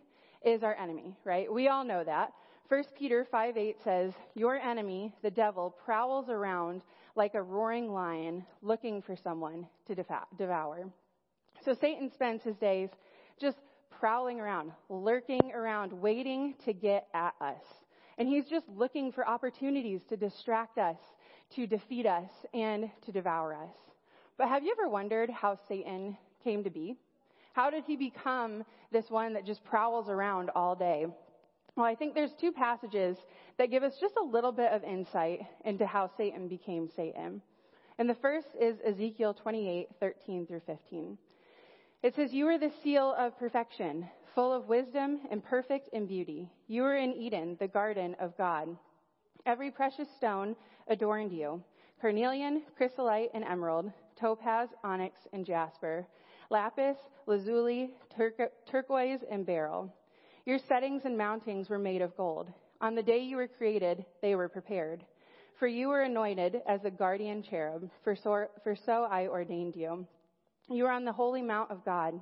is 0.44 0.64
our 0.64 0.76
enemy, 0.76 1.16
right? 1.24 1.52
We 1.52 1.70
all 1.70 1.84
know 1.84 2.04
that. 2.04 2.34
1 2.68 2.84
Peter 2.98 3.28
5 3.30 3.58
8 3.58 3.76
says, 3.84 4.14
Your 4.34 4.58
enemy, 4.58 5.14
the 5.22 5.32
devil, 5.32 5.76
prowls 5.86 6.30
around 6.30 6.82
like 7.16 7.36
a 7.36 7.42
roaring 7.42 7.92
lion 7.92 8.46
looking 8.62 9.02
for 9.02 9.16
someone 9.16 9.68
to 9.88 9.96
devour. 10.38 10.90
So 11.64 11.74
Satan 11.80 12.12
spends 12.14 12.44
his 12.44 12.58
days 12.58 12.90
just 13.40 13.58
prowling 14.06 14.40
around, 14.40 14.72
lurking 14.88 15.52
around, 15.52 15.92
waiting 15.92 16.54
to 16.64 16.72
get 16.74 17.08
at 17.16 17.34
us. 17.42 17.64
And 18.20 18.28
he's 18.28 18.46
just 18.46 18.68
looking 18.70 19.12
for 19.12 19.28
opportunities 19.28 20.02
to 20.10 20.16
distract 20.16 20.78
us, 20.78 21.00
to 21.56 21.66
defeat 21.66 22.06
us, 22.06 22.30
and 22.54 22.92
to 23.04 23.12
devour 23.12 23.56
us. 23.56 23.76
But 24.38 24.48
have 24.50 24.62
you 24.62 24.76
ever 24.80 24.88
wondered 24.88 25.32
how 25.32 25.58
Satan 25.68 26.16
came 26.44 26.64
to 26.66 26.70
be? 26.70 26.96
How 27.54 27.72
did 27.72 27.84
he 27.86 27.96
become 27.96 28.64
this 28.92 29.10
one 29.10 29.34
that 29.34 29.44
just 29.44 29.64
prowls 29.64 30.08
around 30.08 30.52
all 30.54 30.76
day? 30.76 31.08
Well, 31.76 31.88
I 31.88 31.96
think 31.96 32.14
there's 32.14 32.36
two 32.40 32.52
passages 32.52 33.18
that 33.58 33.72
give 33.72 33.82
us 33.82 33.98
just 34.00 34.18
a 34.22 34.24
little 34.24 34.52
bit 34.52 34.72
of 34.72 34.84
insight 34.84 35.40
into 35.64 35.88
how 35.88 36.12
Satan 36.16 36.48
became 36.48 36.92
Satan. 36.96 37.42
And 37.98 38.08
the 38.08 38.14
first 38.22 38.50
is 38.62 38.76
Ezekiel 38.86 39.34
28, 39.34 39.88
13 40.00 40.46
through 40.46 40.62
15. 40.68 41.18
It 42.06 42.16
says, 42.16 42.32
You 42.32 42.48
are 42.50 42.60
the 42.60 42.72
seal 42.84 43.16
of 43.18 43.36
perfection, 43.40 44.08
full 44.36 44.54
of 44.54 44.68
wisdom 44.68 45.22
and 45.32 45.44
perfect 45.44 45.88
in 45.88 46.06
beauty. 46.06 46.48
You 46.68 46.84
were 46.84 46.98
in 46.98 47.12
Eden, 47.12 47.58
the 47.60 47.68
garden 47.68 48.16
of 48.20 48.38
God. 48.38 48.68
Every 49.48 49.72
precious 49.72 50.08
stone 50.16 50.56
adorned 50.88 51.32
you 51.32 51.64
carnelian, 52.00 52.62
chrysolite, 52.78 53.32
and 53.34 53.44
emerald, 53.44 53.92
topaz, 54.20 54.70
onyx, 54.84 55.18
and 55.34 55.48
jasper, 55.48 56.06
lapis, 56.52 56.96
lazuli, 57.26 57.90
tur- 58.16 58.52
turquoise, 58.70 59.22
and 59.32 59.44
beryl. 59.44 59.92
Your 60.46 60.60
settings 60.60 61.06
and 61.06 61.18
mountings 61.18 61.70
were 61.70 61.80
made 61.80 62.04
of 62.04 62.16
gold. 62.16 62.54
On 62.82 62.94
the 62.94 63.02
day 63.02 63.18
you 63.18 63.36
were 63.36 63.48
created, 63.48 64.06
they 64.22 64.36
were 64.36 64.48
prepared. 64.48 65.04
For 65.58 65.66
you 65.66 65.88
were 65.88 66.04
anointed 66.04 66.62
as 66.68 66.86
a 66.86 66.92
guardian 66.92 67.42
cherub, 67.42 67.90
for 68.04 68.16
so, 68.16 68.46
for 68.64 68.76
so 68.76 69.08
I 69.10 69.26
ordained 69.26 69.76
you. 69.76 70.06
You 70.70 70.84
were 70.84 70.92
on 70.92 71.06
the 71.06 71.12
holy 71.12 71.42
mount 71.42 71.72
of 71.72 71.86
God. 71.86 72.20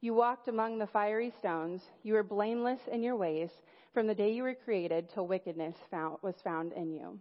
You 0.00 0.14
walked 0.14 0.48
among 0.48 0.78
the 0.78 0.86
fiery 0.86 1.32
stones. 1.38 1.82
You 2.02 2.14
were 2.14 2.22
blameless 2.22 2.80
in 2.92 3.02
your 3.02 3.16
ways 3.16 3.50
from 3.96 4.06
the 4.06 4.14
day 4.14 4.30
you 4.30 4.42
were 4.42 4.54
created 4.54 5.08
till 5.08 5.26
wickedness 5.26 5.74
found, 5.90 6.18
was 6.20 6.34
found 6.44 6.74
in 6.74 6.92
you. 6.92 7.18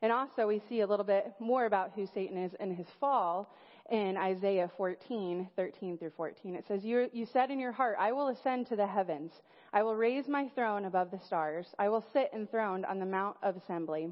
And 0.00 0.10
also, 0.10 0.46
we 0.46 0.62
see 0.68 0.80
a 0.80 0.86
little 0.86 1.04
bit 1.04 1.34
more 1.38 1.66
about 1.66 1.92
who 1.94 2.06
Satan 2.06 2.38
is 2.38 2.54
in 2.60 2.74
his 2.74 2.86
fall 2.98 3.54
in 3.90 4.16
Isaiah 4.16 4.70
14, 4.74 5.50
13 5.54 5.98
through 5.98 6.12
14. 6.16 6.54
It 6.54 6.66
says, 6.66 6.82
you, 6.82 7.10
you 7.12 7.26
said 7.26 7.50
in 7.50 7.60
your 7.60 7.72
heart, 7.72 7.96
I 8.00 8.12
will 8.12 8.28
ascend 8.28 8.66
to 8.68 8.76
the 8.76 8.86
heavens. 8.86 9.32
I 9.74 9.82
will 9.82 9.96
raise 9.96 10.26
my 10.26 10.48
throne 10.54 10.86
above 10.86 11.10
the 11.10 11.20
stars. 11.20 11.74
I 11.78 11.90
will 11.90 12.04
sit 12.14 12.30
enthroned 12.34 12.86
on 12.86 12.98
the 12.98 13.04
Mount 13.04 13.36
of 13.42 13.56
Assembly, 13.56 14.08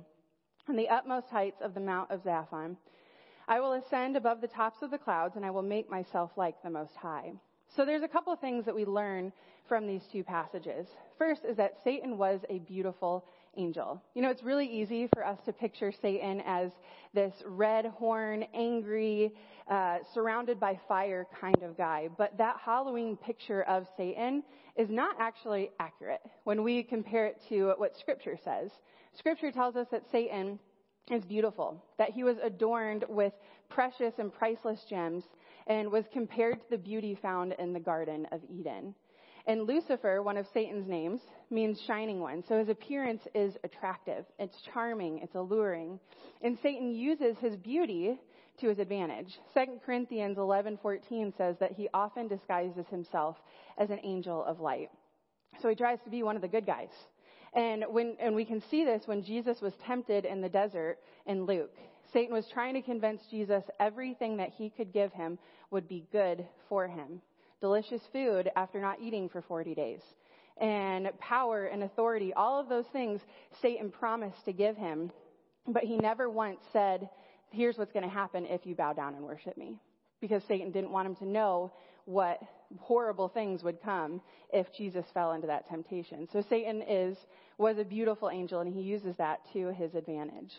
on 0.68 0.76
the 0.76 0.90
utmost 0.90 1.30
heights 1.30 1.62
of 1.62 1.72
the 1.72 1.80
Mount 1.80 2.10
of 2.10 2.22
Zaphon. 2.22 2.76
I 3.52 3.60
will 3.60 3.74
ascend 3.74 4.16
above 4.16 4.40
the 4.40 4.48
tops 4.48 4.80
of 4.80 4.90
the 4.90 4.96
clouds, 4.96 5.36
and 5.36 5.44
I 5.44 5.50
will 5.50 5.60
make 5.60 5.90
myself 5.90 6.30
like 6.38 6.62
the 6.62 6.70
Most 6.70 6.96
High. 6.96 7.34
So 7.76 7.84
there's 7.84 8.02
a 8.02 8.08
couple 8.08 8.32
of 8.32 8.38
things 8.40 8.64
that 8.64 8.74
we 8.74 8.86
learn 8.86 9.30
from 9.68 9.86
these 9.86 10.00
two 10.10 10.24
passages. 10.24 10.86
First 11.18 11.42
is 11.44 11.58
that 11.58 11.74
Satan 11.84 12.16
was 12.16 12.40
a 12.48 12.60
beautiful 12.60 13.26
angel. 13.58 14.02
You 14.14 14.22
know, 14.22 14.30
it's 14.30 14.42
really 14.42 14.64
easy 14.66 15.06
for 15.06 15.22
us 15.22 15.38
to 15.44 15.52
picture 15.52 15.92
Satan 15.92 16.40
as 16.46 16.70
this 17.12 17.34
red 17.44 17.84
horn, 17.84 18.46
angry, 18.54 19.34
uh, 19.68 19.98
surrounded 20.14 20.58
by 20.58 20.80
fire 20.88 21.26
kind 21.38 21.62
of 21.62 21.76
guy. 21.76 22.08
But 22.16 22.38
that 22.38 22.56
Halloween 22.58 23.18
picture 23.18 23.64
of 23.64 23.86
Satan 23.98 24.44
is 24.76 24.88
not 24.88 25.16
actually 25.18 25.72
accurate 25.78 26.22
when 26.44 26.62
we 26.62 26.82
compare 26.82 27.26
it 27.26 27.42
to 27.50 27.74
what 27.76 27.98
Scripture 27.98 28.38
says. 28.42 28.70
Scripture 29.12 29.52
tells 29.52 29.76
us 29.76 29.88
that 29.90 30.04
Satan 30.10 30.58
is 31.10 31.24
beautiful, 31.24 31.82
that 31.98 32.10
he 32.10 32.24
was 32.24 32.36
adorned 32.42 33.04
with 33.08 33.32
precious 33.68 34.14
and 34.18 34.32
priceless 34.32 34.84
gems 34.88 35.24
and 35.66 35.90
was 35.90 36.04
compared 36.12 36.60
to 36.60 36.70
the 36.70 36.78
beauty 36.78 37.18
found 37.20 37.54
in 37.58 37.72
the 37.72 37.80
Garden 37.80 38.26
of 38.32 38.40
Eden. 38.48 38.94
And 39.46 39.66
Lucifer, 39.66 40.22
one 40.22 40.36
of 40.36 40.46
Satan's 40.54 40.86
names, 40.86 41.20
means 41.50 41.80
shining 41.86 42.20
one. 42.20 42.44
So 42.48 42.58
his 42.58 42.68
appearance 42.68 43.22
is 43.34 43.54
attractive. 43.64 44.24
It's 44.38 44.56
charming. 44.72 45.18
It's 45.18 45.34
alluring. 45.34 45.98
And 46.42 46.56
Satan 46.62 46.92
uses 46.94 47.36
his 47.38 47.56
beauty 47.56 48.16
to 48.60 48.68
his 48.68 48.78
advantage. 48.78 49.36
2 49.54 49.80
Corinthians 49.84 50.38
11:14 50.38 51.36
says 51.36 51.56
that 51.58 51.72
he 51.72 51.88
often 51.92 52.28
disguises 52.28 52.86
himself 52.88 53.36
as 53.78 53.90
an 53.90 53.98
angel 54.04 54.44
of 54.44 54.60
light. 54.60 54.90
So 55.60 55.68
he 55.68 55.74
tries 55.74 55.98
to 56.04 56.10
be 56.10 56.22
one 56.22 56.36
of 56.36 56.42
the 56.42 56.48
good 56.48 56.66
guys. 56.66 56.90
And 57.54 57.84
when 57.88 58.16
and 58.20 58.34
we 58.34 58.44
can 58.44 58.62
see 58.70 58.84
this 58.84 59.02
when 59.06 59.22
Jesus 59.22 59.60
was 59.60 59.72
tempted 59.86 60.24
in 60.24 60.40
the 60.40 60.48
desert 60.48 60.98
in 61.26 61.44
Luke. 61.44 61.74
Satan 62.12 62.34
was 62.34 62.46
trying 62.52 62.74
to 62.74 62.82
convince 62.82 63.22
Jesus 63.30 63.62
everything 63.80 64.36
that 64.36 64.50
he 64.50 64.70
could 64.70 64.92
give 64.92 65.12
him 65.12 65.38
would 65.70 65.88
be 65.88 66.06
good 66.12 66.46
for 66.68 66.86
him 66.86 67.22
delicious 67.62 68.02
food 68.12 68.50
after 68.56 68.80
not 68.80 69.00
eating 69.00 69.28
for 69.28 69.40
40 69.40 69.74
days, 69.74 70.00
and 70.60 71.08
power 71.18 71.66
and 71.66 71.84
authority, 71.84 72.34
all 72.34 72.60
of 72.60 72.68
those 72.68 72.84
things 72.92 73.20
Satan 73.62 73.90
promised 73.90 74.44
to 74.44 74.52
give 74.52 74.76
him, 74.76 75.10
but 75.66 75.84
he 75.84 75.96
never 75.96 76.28
once 76.28 76.58
said, 76.74 77.08
Here's 77.50 77.76
what's 77.76 77.92
going 77.92 78.04
to 78.04 78.14
happen 78.14 78.46
if 78.46 78.66
you 78.66 78.74
bow 78.74 78.94
down 78.94 79.14
and 79.14 79.24
worship 79.24 79.58
me. 79.58 79.76
Because 80.22 80.42
Satan 80.48 80.72
didn't 80.72 80.90
want 80.90 81.06
him 81.06 81.16
to 81.16 81.26
know 81.26 81.70
what 82.04 82.40
horrible 82.80 83.28
things 83.28 83.62
would 83.62 83.82
come 83.82 84.20
if 84.52 84.66
Jesus 84.76 85.04
fell 85.12 85.32
into 85.32 85.46
that 85.46 85.68
temptation. 85.68 86.28
So 86.32 86.42
Satan 86.48 86.82
is, 86.82 87.16
was 87.58 87.78
a 87.78 87.84
beautiful 87.84 88.30
angel 88.30 88.60
and 88.60 88.72
he 88.72 88.80
uses 88.80 89.16
that 89.18 89.40
to 89.52 89.72
his 89.72 89.94
advantage. 89.94 90.52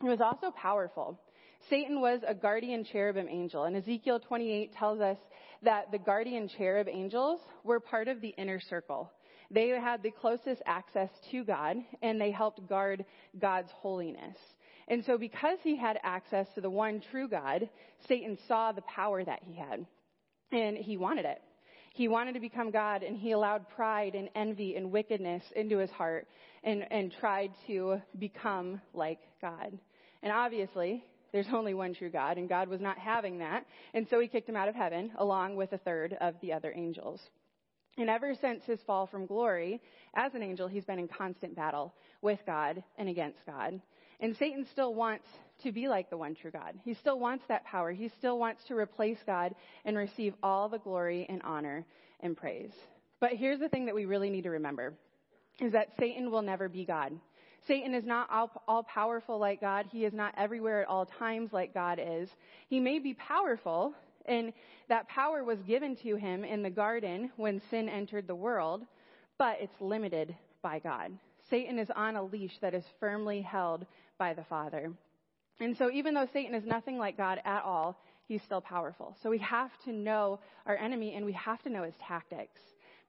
He 0.00 0.08
was 0.08 0.20
also 0.20 0.50
powerful. 0.50 1.20
Satan 1.68 2.00
was 2.00 2.20
a 2.26 2.34
guardian 2.34 2.84
cherubim 2.84 3.28
angel, 3.28 3.64
and 3.64 3.76
Ezekiel 3.76 4.18
28 4.20 4.72
tells 4.72 5.00
us 5.00 5.18
that 5.62 5.92
the 5.92 5.98
guardian 5.98 6.48
cherub 6.48 6.88
angels 6.88 7.40
were 7.64 7.80
part 7.80 8.08
of 8.08 8.20
the 8.22 8.34
inner 8.38 8.60
circle. 8.60 9.12
They 9.50 9.68
had 9.68 10.02
the 10.02 10.10
closest 10.10 10.62
access 10.64 11.10
to 11.30 11.44
God, 11.44 11.76
and 12.02 12.20
they 12.20 12.30
helped 12.30 12.66
guard 12.68 13.04
God's 13.38 13.70
holiness. 13.72 14.36
And 14.88 15.04
so, 15.04 15.18
because 15.18 15.58
he 15.62 15.76
had 15.76 15.98
access 16.02 16.46
to 16.54 16.60
the 16.60 16.70
one 16.70 17.02
true 17.10 17.28
God, 17.28 17.68
Satan 18.08 18.38
saw 18.48 18.72
the 18.72 18.82
power 18.82 19.22
that 19.22 19.40
he 19.44 19.54
had, 19.54 19.86
and 20.52 20.76
he 20.76 20.96
wanted 20.96 21.24
it. 21.24 21.42
He 21.92 22.08
wanted 22.08 22.34
to 22.34 22.40
become 22.40 22.70
God, 22.70 23.02
and 23.02 23.16
he 23.16 23.32
allowed 23.32 23.68
pride 23.68 24.14
and 24.14 24.28
envy 24.34 24.76
and 24.76 24.92
wickedness 24.92 25.42
into 25.56 25.78
his 25.78 25.90
heart 25.90 26.28
and, 26.62 26.86
and 26.90 27.12
tried 27.12 27.52
to 27.66 28.00
become 28.18 28.80
like 28.94 29.18
God. 29.42 29.76
And 30.22 30.32
obviously, 30.32 31.04
there's 31.32 31.46
only 31.52 31.74
one 31.74 31.94
true 31.94 32.10
God, 32.10 32.38
and 32.38 32.48
God 32.48 32.68
was 32.68 32.80
not 32.80 32.98
having 32.98 33.38
that. 33.38 33.66
And 33.92 34.06
so 34.08 34.20
he 34.20 34.28
kicked 34.28 34.48
him 34.48 34.56
out 34.56 34.68
of 34.68 34.74
heaven, 34.74 35.10
along 35.16 35.56
with 35.56 35.72
a 35.72 35.78
third 35.78 36.16
of 36.20 36.34
the 36.40 36.52
other 36.52 36.72
angels. 36.74 37.20
And 37.98 38.08
ever 38.08 38.34
since 38.40 38.64
his 38.64 38.80
fall 38.86 39.06
from 39.06 39.26
glory, 39.26 39.80
as 40.14 40.34
an 40.34 40.42
angel, 40.42 40.68
he's 40.68 40.84
been 40.84 40.98
in 40.98 41.08
constant 41.08 41.56
battle 41.56 41.92
with 42.22 42.38
God 42.46 42.82
and 42.98 43.08
against 43.08 43.44
God. 43.46 43.80
And 44.20 44.36
Satan 44.36 44.66
still 44.70 44.94
wants 44.94 45.26
to 45.62 45.72
be 45.72 45.88
like 45.88 46.10
the 46.10 46.16
one 46.16 46.34
true 46.34 46.50
God. 46.50 46.74
He 46.84 46.94
still 46.94 47.18
wants 47.18 47.44
that 47.48 47.64
power. 47.64 47.92
He 47.92 48.10
still 48.18 48.38
wants 48.38 48.62
to 48.68 48.74
replace 48.74 49.18
God 49.26 49.54
and 49.84 49.96
receive 49.96 50.34
all 50.42 50.68
the 50.68 50.78
glory 50.78 51.26
and 51.28 51.42
honor 51.42 51.84
and 52.20 52.36
praise. 52.36 52.72
But 53.20 53.32
here's 53.32 53.60
the 53.60 53.68
thing 53.68 53.86
that 53.86 53.94
we 53.94 54.06
really 54.06 54.30
need 54.30 54.42
to 54.42 54.50
remember 54.50 54.94
is 55.60 55.72
that 55.72 55.88
Satan 55.98 56.30
will 56.30 56.42
never 56.42 56.68
be 56.68 56.84
God. 56.84 57.12
Satan 57.66 57.94
is 57.94 58.04
not 58.04 58.30
all, 58.30 58.50
all 58.66 58.82
powerful 58.82 59.38
like 59.38 59.60
God. 59.60 59.86
He 59.90 60.04
is 60.04 60.14
not 60.14 60.34
everywhere 60.36 60.82
at 60.82 60.88
all 60.88 61.04
times 61.04 61.52
like 61.52 61.74
God 61.74 62.00
is. 62.02 62.30
He 62.68 62.80
may 62.80 62.98
be 62.98 63.12
powerful, 63.14 63.92
and 64.24 64.52
that 64.88 65.08
power 65.08 65.44
was 65.44 65.58
given 65.66 65.96
to 65.96 66.16
him 66.16 66.44
in 66.44 66.62
the 66.62 66.70
garden 66.70 67.30
when 67.36 67.60
sin 67.70 67.88
entered 67.88 68.26
the 68.26 68.34
world, 68.34 68.86
but 69.36 69.58
it's 69.60 69.80
limited 69.80 70.34
by 70.62 70.78
God. 70.78 71.12
Satan 71.50 71.78
is 71.78 71.90
on 71.94 72.16
a 72.16 72.22
leash 72.22 72.56
that 72.62 72.74
is 72.74 72.84
firmly 72.98 73.42
held 73.42 73.84
by 74.18 74.32
the 74.32 74.44
Father. 74.44 74.92
And 75.60 75.76
so, 75.76 75.90
even 75.90 76.14
though 76.14 76.28
Satan 76.32 76.54
is 76.54 76.64
nothing 76.64 76.98
like 76.98 77.16
God 77.16 77.40
at 77.44 77.62
all, 77.62 78.00
he's 78.26 78.42
still 78.42 78.60
powerful. 78.60 79.16
So, 79.22 79.30
we 79.30 79.38
have 79.38 79.70
to 79.84 79.92
know 79.92 80.40
our 80.66 80.76
enemy 80.76 81.14
and 81.14 81.24
we 81.24 81.32
have 81.34 81.62
to 81.62 81.70
know 81.70 81.82
his 81.82 81.94
tactics. 82.06 82.60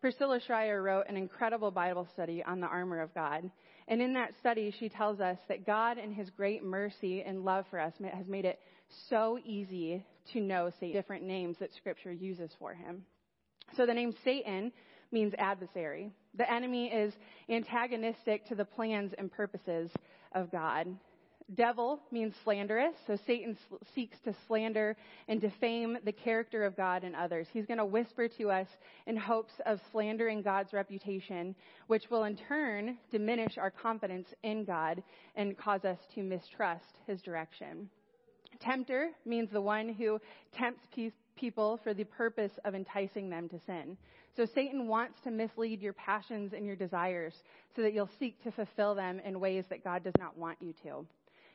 Priscilla 0.01 0.39
Shirer 0.39 0.81
wrote 0.81 1.05
an 1.07 1.15
incredible 1.15 1.69
Bible 1.69 2.07
study 2.13 2.43
on 2.43 2.59
the 2.59 2.67
armor 2.67 3.01
of 3.01 3.13
God. 3.13 3.49
And 3.87 4.01
in 4.01 4.13
that 4.13 4.33
study, 4.39 4.73
she 4.79 4.89
tells 4.89 5.19
us 5.19 5.37
that 5.47 5.65
God, 5.65 5.97
in 5.97 6.11
his 6.11 6.29
great 6.31 6.63
mercy 6.63 7.21
and 7.21 7.45
love 7.45 7.65
for 7.69 7.79
us, 7.79 7.93
has 8.11 8.27
made 8.27 8.45
it 8.45 8.59
so 9.09 9.37
easy 9.45 10.03
to 10.33 10.41
know 10.41 10.71
say, 10.79 10.91
different 10.91 11.23
names 11.23 11.57
that 11.59 11.73
Scripture 11.75 12.11
uses 12.11 12.49
for 12.57 12.73
him. 12.73 13.03
So 13.77 13.85
the 13.85 13.93
name 13.93 14.13
Satan 14.23 14.71
means 15.11 15.33
adversary. 15.37 16.11
The 16.35 16.51
enemy 16.51 16.87
is 16.87 17.13
antagonistic 17.49 18.47
to 18.47 18.55
the 18.55 18.65
plans 18.65 19.13
and 19.17 19.31
purposes 19.31 19.91
of 20.33 20.51
God. 20.51 20.87
Devil 21.55 21.99
means 22.11 22.33
slanderous, 22.43 22.93
so 23.05 23.17
Satan 23.27 23.57
seeks 23.93 24.17
to 24.23 24.33
slander 24.47 24.95
and 25.27 25.41
defame 25.41 25.97
the 26.05 26.11
character 26.11 26.63
of 26.63 26.77
God 26.77 27.03
and 27.03 27.15
others. 27.15 27.47
He's 27.51 27.65
going 27.65 27.77
to 27.77 27.85
whisper 27.85 28.27
to 28.37 28.51
us 28.51 28.67
in 29.05 29.17
hopes 29.17 29.53
of 29.65 29.79
slandering 29.91 30.41
God's 30.41 30.71
reputation, 30.71 31.55
which 31.87 32.09
will 32.09 32.23
in 32.23 32.37
turn 32.37 32.97
diminish 33.11 33.57
our 33.57 33.71
confidence 33.71 34.27
in 34.43 34.63
God 34.63 35.03
and 35.35 35.57
cause 35.57 35.83
us 35.83 35.97
to 36.15 36.23
mistrust 36.23 36.97
his 37.05 37.21
direction. 37.21 37.89
Tempter 38.61 39.09
means 39.25 39.49
the 39.51 39.61
one 39.61 39.93
who 39.93 40.19
tempts 40.57 40.81
people 41.35 41.79
for 41.83 41.93
the 41.93 42.03
purpose 42.03 42.51
of 42.63 42.75
enticing 42.75 43.29
them 43.29 43.49
to 43.49 43.59
sin. 43.65 43.97
So 44.37 44.45
Satan 44.55 44.87
wants 44.87 45.19
to 45.23 45.31
mislead 45.31 45.81
your 45.81 45.93
passions 45.93 46.53
and 46.53 46.65
your 46.65 46.75
desires 46.75 47.33
so 47.75 47.81
that 47.81 47.93
you'll 47.93 48.09
seek 48.19 48.41
to 48.43 48.51
fulfill 48.51 48.95
them 48.95 49.19
in 49.25 49.39
ways 49.39 49.65
that 49.69 49.83
God 49.83 50.03
does 50.03 50.13
not 50.17 50.37
want 50.37 50.57
you 50.61 50.73
to. 50.83 51.05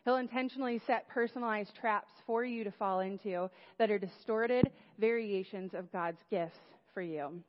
He'll 0.07 0.19
intentionally 0.19 0.81
set 0.87 1.09
personalized 1.09 1.75
traps 1.75 2.13
for 2.29 2.45
you 2.45 2.63
to 2.63 2.71
fall 2.71 3.01
into 3.01 3.51
that 3.77 3.91
are 3.91 3.99
distorted 3.99 4.71
variations 5.01 5.75
of 5.75 5.91
God's 5.91 6.21
gifts 6.31 6.61
for 6.95 7.03
you. 7.03 7.43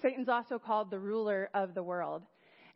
Satan's 0.00 0.28
also 0.28 0.56
called 0.56 0.92
the 0.92 1.00
ruler 1.00 1.50
of 1.52 1.74
the 1.74 1.82
world. 1.82 2.22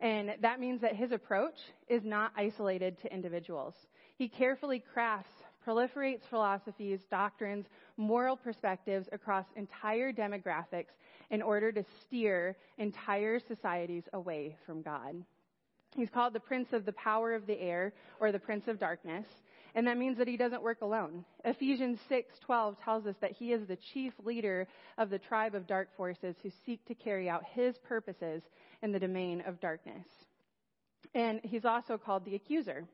And 0.01 0.31
that 0.41 0.59
means 0.59 0.81
that 0.81 0.97
his 0.97 1.13
approach 1.13 1.55
is 1.87 2.03
not 2.03 2.33
isolated 2.35 3.01
to 3.03 3.13
individuals. 3.13 3.73
He 4.17 4.27
carefully 4.27 4.83
crafts 4.93 5.31
proliferates 5.65 6.27
philosophies, 6.29 6.99
doctrines, 7.09 7.67
moral 7.95 8.35
perspectives 8.35 9.07
across 9.13 9.45
entire 9.55 10.11
demographics 10.11 10.91
in 11.29 11.41
order 11.41 11.71
to 11.71 11.85
steer 12.03 12.57
entire 12.79 13.39
societies 13.39 14.03
away 14.11 14.57
from 14.65 14.81
God. 14.81 15.15
He's 15.95 16.09
called 16.09 16.33
the 16.33 16.39
prince 16.39 16.73
of 16.73 16.85
the 16.85 16.93
power 16.93 17.33
of 17.33 17.47
the 17.47 17.59
air 17.59 17.93
or 18.19 18.31
the 18.31 18.39
prince 18.39 18.67
of 18.67 18.79
darkness, 18.79 19.25
and 19.75 19.87
that 19.87 19.97
means 19.97 20.17
that 20.17 20.27
he 20.27 20.37
doesn't 20.37 20.61
work 20.61 20.81
alone. 20.81 21.25
Ephesians 21.43 21.99
6:12 22.09 22.77
tells 22.83 23.05
us 23.05 23.15
that 23.21 23.31
he 23.31 23.53
is 23.53 23.65
the 23.67 23.77
chief 23.93 24.13
leader 24.23 24.67
of 24.97 25.09
the 25.09 25.19
tribe 25.19 25.55
of 25.55 25.67
dark 25.67 25.89
forces 25.95 26.35
who 26.41 26.49
seek 26.65 26.83
to 26.85 26.95
carry 26.95 27.29
out 27.29 27.43
his 27.45 27.77
purposes 27.79 28.43
in 28.81 28.91
the 28.91 28.99
domain 28.99 29.41
of 29.41 29.59
darkness. 29.59 30.07
And 31.13 31.39
he's 31.43 31.65
also 31.65 31.97
called 31.97 32.25
the 32.25 32.35
accuser 32.35 32.85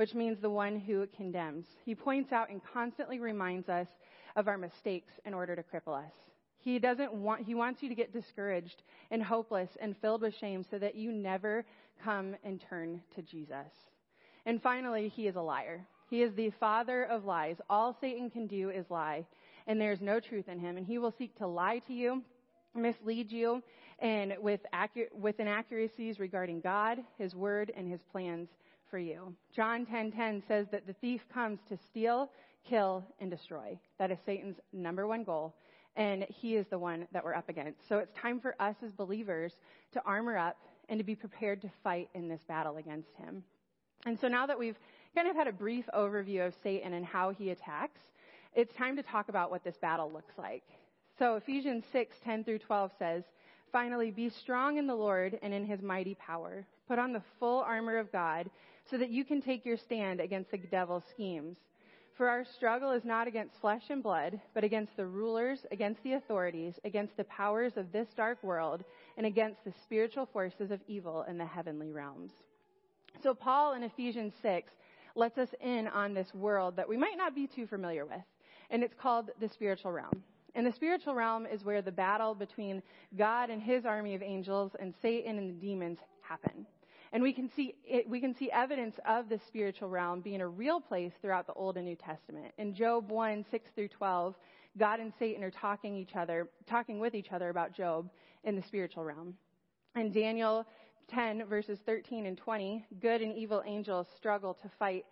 which 0.00 0.14
means 0.14 0.40
the 0.40 0.48
one 0.48 0.80
who 0.80 1.06
condemns. 1.14 1.66
He 1.84 1.94
points 1.94 2.32
out 2.32 2.48
and 2.48 2.62
constantly 2.72 3.20
reminds 3.20 3.68
us 3.68 3.86
of 4.34 4.48
our 4.48 4.56
mistakes 4.56 5.12
in 5.26 5.34
order 5.34 5.54
to 5.54 5.62
cripple 5.62 5.94
us. 5.94 6.29
He 6.62 6.78
doesn't 6.78 7.12
want, 7.12 7.42
he 7.42 7.54
wants 7.54 7.82
you 7.82 7.88
to 7.88 7.94
get 7.94 8.12
discouraged 8.12 8.82
and 9.10 9.22
hopeless 9.22 9.70
and 9.80 9.96
filled 9.96 10.22
with 10.22 10.34
shame 10.34 10.64
so 10.70 10.78
that 10.78 10.94
you 10.94 11.10
never 11.12 11.64
come 12.04 12.36
and 12.44 12.60
turn 12.68 13.00
to 13.14 13.22
Jesus. 13.22 13.72
And 14.46 14.62
finally, 14.62 15.08
he 15.08 15.26
is 15.26 15.36
a 15.36 15.40
liar. 15.40 15.86
He 16.08 16.22
is 16.22 16.34
the 16.34 16.50
father 16.58 17.04
of 17.04 17.24
lies. 17.24 17.56
All 17.70 17.96
Satan 18.00 18.30
can 18.30 18.46
do 18.46 18.70
is 18.70 18.84
lie, 18.90 19.24
and 19.66 19.80
there's 19.80 20.00
no 20.00 20.18
truth 20.18 20.48
in 20.48 20.58
him. 20.58 20.76
And 20.76 20.86
he 20.86 20.98
will 20.98 21.14
seek 21.16 21.36
to 21.38 21.46
lie 21.46 21.78
to 21.86 21.92
you, 21.92 22.22
mislead 22.74 23.30
you, 23.30 23.62
and 24.00 24.34
with, 24.40 24.60
with 25.12 25.38
inaccuracies 25.38 26.18
regarding 26.18 26.60
God, 26.60 26.98
his 27.18 27.34
word, 27.34 27.72
and 27.76 27.90
his 27.90 28.02
plans 28.10 28.48
for 28.90 28.98
you. 28.98 29.34
John 29.54 29.86
10:10 29.86 30.42
says 30.48 30.66
that 30.72 30.86
the 30.86 30.94
thief 30.94 31.20
comes 31.32 31.60
to 31.68 31.76
steal, 31.76 32.30
kill, 32.68 33.04
and 33.20 33.30
destroy. 33.30 33.78
That 33.98 34.10
is 34.10 34.18
Satan's 34.26 34.58
number 34.72 35.06
one 35.06 35.22
goal, 35.22 35.54
and 36.00 36.24
he 36.30 36.56
is 36.56 36.66
the 36.70 36.78
one 36.78 37.06
that 37.12 37.22
we're 37.22 37.34
up 37.34 37.50
against. 37.50 37.86
So 37.86 37.98
it's 37.98 38.10
time 38.18 38.40
for 38.40 38.56
us 38.58 38.74
as 38.82 38.90
believers 38.90 39.52
to 39.92 40.02
armor 40.06 40.38
up 40.38 40.56
and 40.88 40.98
to 40.98 41.04
be 41.04 41.14
prepared 41.14 41.60
to 41.60 41.70
fight 41.84 42.08
in 42.14 42.26
this 42.26 42.40
battle 42.48 42.78
against 42.78 43.14
him. 43.18 43.44
And 44.06 44.18
so 44.18 44.26
now 44.26 44.46
that 44.46 44.58
we've 44.58 44.78
kind 45.14 45.28
of 45.28 45.36
had 45.36 45.46
a 45.46 45.52
brief 45.52 45.84
overview 45.94 46.46
of 46.46 46.54
Satan 46.62 46.94
and 46.94 47.04
how 47.04 47.32
he 47.32 47.50
attacks, 47.50 48.00
it's 48.54 48.74
time 48.74 48.96
to 48.96 49.02
talk 49.02 49.28
about 49.28 49.50
what 49.50 49.62
this 49.62 49.76
battle 49.76 50.10
looks 50.10 50.32
like. 50.38 50.62
So 51.18 51.34
Ephesians 51.34 51.84
6:10 51.92 52.46
through 52.46 52.60
12 52.60 52.92
says, 52.98 53.24
Finally, 53.70 54.10
be 54.10 54.30
strong 54.30 54.78
in 54.78 54.86
the 54.86 54.94
Lord 54.94 55.38
and 55.42 55.52
in 55.52 55.66
his 55.66 55.82
mighty 55.82 56.14
power. 56.14 56.64
Put 56.88 56.98
on 56.98 57.12
the 57.12 57.22
full 57.38 57.60
armor 57.60 57.98
of 57.98 58.10
God 58.10 58.48
so 58.90 58.96
that 58.96 59.10
you 59.10 59.22
can 59.22 59.42
take 59.42 59.66
your 59.66 59.76
stand 59.76 60.18
against 60.18 60.50
the 60.50 60.56
devil's 60.56 61.04
schemes. 61.10 61.58
For 62.20 62.28
our 62.28 62.44
struggle 62.44 62.92
is 62.92 63.02
not 63.02 63.26
against 63.28 63.58
flesh 63.62 63.84
and 63.88 64.02
blood, 64.02 64.38
but 64.52 64.62
against 64.62 64.94
the 64.94 65.06
rulers, 65.06 65.64
against 65.70 66.02
the 66.02 66.12
authorities, 66.12 66.78
against 66.84 67.16
the 67.16 67.24
powers 67.24 67.78
of 67.78 67.92
this 67.92 68.08
dark 68.14 68.36
world, 68.44 68.84
and 69.16 69.24
against 69.24 69.64
the 69.64 69.72
spiritual 69.82 70.26
forces 70.26 70.70
of 70.70 70.82
evil 70.86 71.24
in 71.30 71.38
the 71.38 71.46
heavenly 71.46 71.92
realms. 71.92 72.32
So, 73.22 73.32
Paul 73.32 73.72
in 73.72 73.84
Ephesians 73.84 74.34
6 74.42 74.70
lets 75.14 75.38
us 75.38 75.48
in 75.62 75.88
on 75.88 76.12
this 76.12 76.34
world 76.34 76.76
that 76.76 76.86
we 76.86 76.98
might 76.98 77.16
not 77.16 77.34
be 77.34 77.46
too 77.46 77.66
familiar 77.66 78.04
with, 78.04 78.20
and 78.68 78.82
it's 78.82 78.92
called 79.00 79.30
the 79.40 79.48
spiritual 79.48 79.90
realm. 79.90 80.22
And 80.54 80.66
the 80.66 80.72
spiritual 80.72 81.14
realm 81.14 81.46
is 81.46 81.64
where 81.64 81.80
the 81.80 81.90
battle 81.90 82.34
between 82.34 82.82
God 83.16 83.48
and 83.48 83.62
his 83.62 83.86
army 83.86 84.14
of 84.14 84.20
angels 84.20 84.72
and 84.78 84.92
Satan 85.00 85.38
and 85.38 85.48
the 85.48 85.66
demons 85.66 86.00
happen. 86.20 86.66
And 87.12 87.22
we 87.22 87.32
can 87.32 87.50
see 87.56 87.74
it, 87.84 88.08
we 88.08 88.20
can 88.20 88.36
see 88.36 88.50
evidence 88.52 88.96
of 89.06 89.28
the 89.28 89.40
spiritual 89.48 89.88
realm 89.88 90.20
being 90.20 90.40
a 90.40 90.46
real 90.46 90.80
place 90.80 91.12
throughout 91.20 91.46
the 91.46 91.52
Old 91.54 91.76
and 91.76 91.84
New 91.84 91.96
Testament. 91.96 92.52
In 92.58 92.74
Job 92.74 93.10
1, 93.10 93.44
6 93.50 93.70
through 93.74 93.88
12, 93.88 94.34
God 94.78 95.00
and 95.00 95.12
Satan 95.18 95.42
are 95.42 95.50
talking 95.50 95.96
each 95.96 96.14
other, 96.14 96.48
talking 96.68 97.00
with 97.00 97.14
each 97.14 97.32
other 97.32 97.48
about 97.48 97.72
Job 97.74 98.08
in 98.44 98.54
the 98.54 98.62
spiritual 98.62 99.04
realm. 99.04 99.34
In 99.96 100.12
Daniel 100.12 100.64
10 101.08 101.46
verses 101.46 101.78
13 101.86 102.26
and 102.26 102.38
20, 102.38 102.84
good 103.00 103.20
and 103.20 103.34
evil 103.34 103.62
angels 103.66 104.06
struggle 104.16 104.54
to 104.54 104.70
fight, 104.78 105.04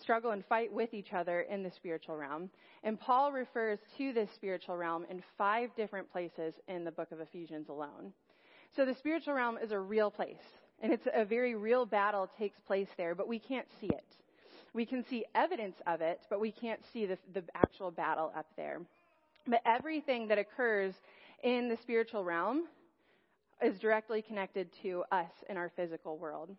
struggle 0.00 0.32
and 0.32 0.44
fight 0.46 0.72
with 0.72 0.92
each 0.92 1.12
other 1.12 1.42
in 1.42 1.62
the 1.62 1.70
spiritual 1.70 2.16
realm. 2.16 2.50
And 2.82 2.98
Paul 2.98 3.30
refers 3.30 3.78
to 3.98 4.12
this 4.12 4.28
spiritual 4.34 4.76
realm 4.76 5.06
in 5.08 5.22
five 5.38 5.70
different 5.76 6.10
places 6.10 6.54
in 6.66 6.84
the 6.84 6.90
book 6.90 7.12
of 7.12 7.20
Ephesians 7.20 7.68
alone. 7.68 8.12
So 8.74 8.84
the 8.84 8.94
spiritual 8.94 9.34
realm 9.34 9.58
is 9.62 9.70
a 9.70 9.78
real 9.78 10.10
place. 10.10 10.36
And 10.82 10.92
it's 10.92 11.06
a 11.14 11.24
very 11.24 11.54
real 11.54 11.86
battle 11.86 12.28
takes 12.38 12.58
place 12.66 12.88
there, 12.96 13.14
but 13.14 13.28
we 13.28 13.38
can't 13.38 13.66
see 13.80 13.86
it. 13.86 14.04
We 14.74 14.84
can 14.84 15.04
see 15.08 15.24
evidence 15.34 15.76
of 15.86 16.02
it, 16.02 16.20
but 16.28 16.38
we 16.38 16.52
can't 16.52 16.80
see 16.92 17.06
the, 17.06 17.16
the 17.32 17.42
actual 17.54 17.90
battle 17.90 18.30
up 18.36 18.46
there. 18.56 18.80
But 19.46 19.62
everything 19.64 20.28
that 20.28 20.38
occurs 20.38 20.94
in 21.42 21.68
the 21.68 21.78
spiritual 21.82 22.24
realm 22.24 22.64
is 23.62 23.78
directly 23.78 24.20
connected 24.20 24.68
to 24.82 25.04
us 25.10 25.30
in 25.48 25.56
our 25.56 25.70
physical 25.76 26.18
world. 26.18 26.50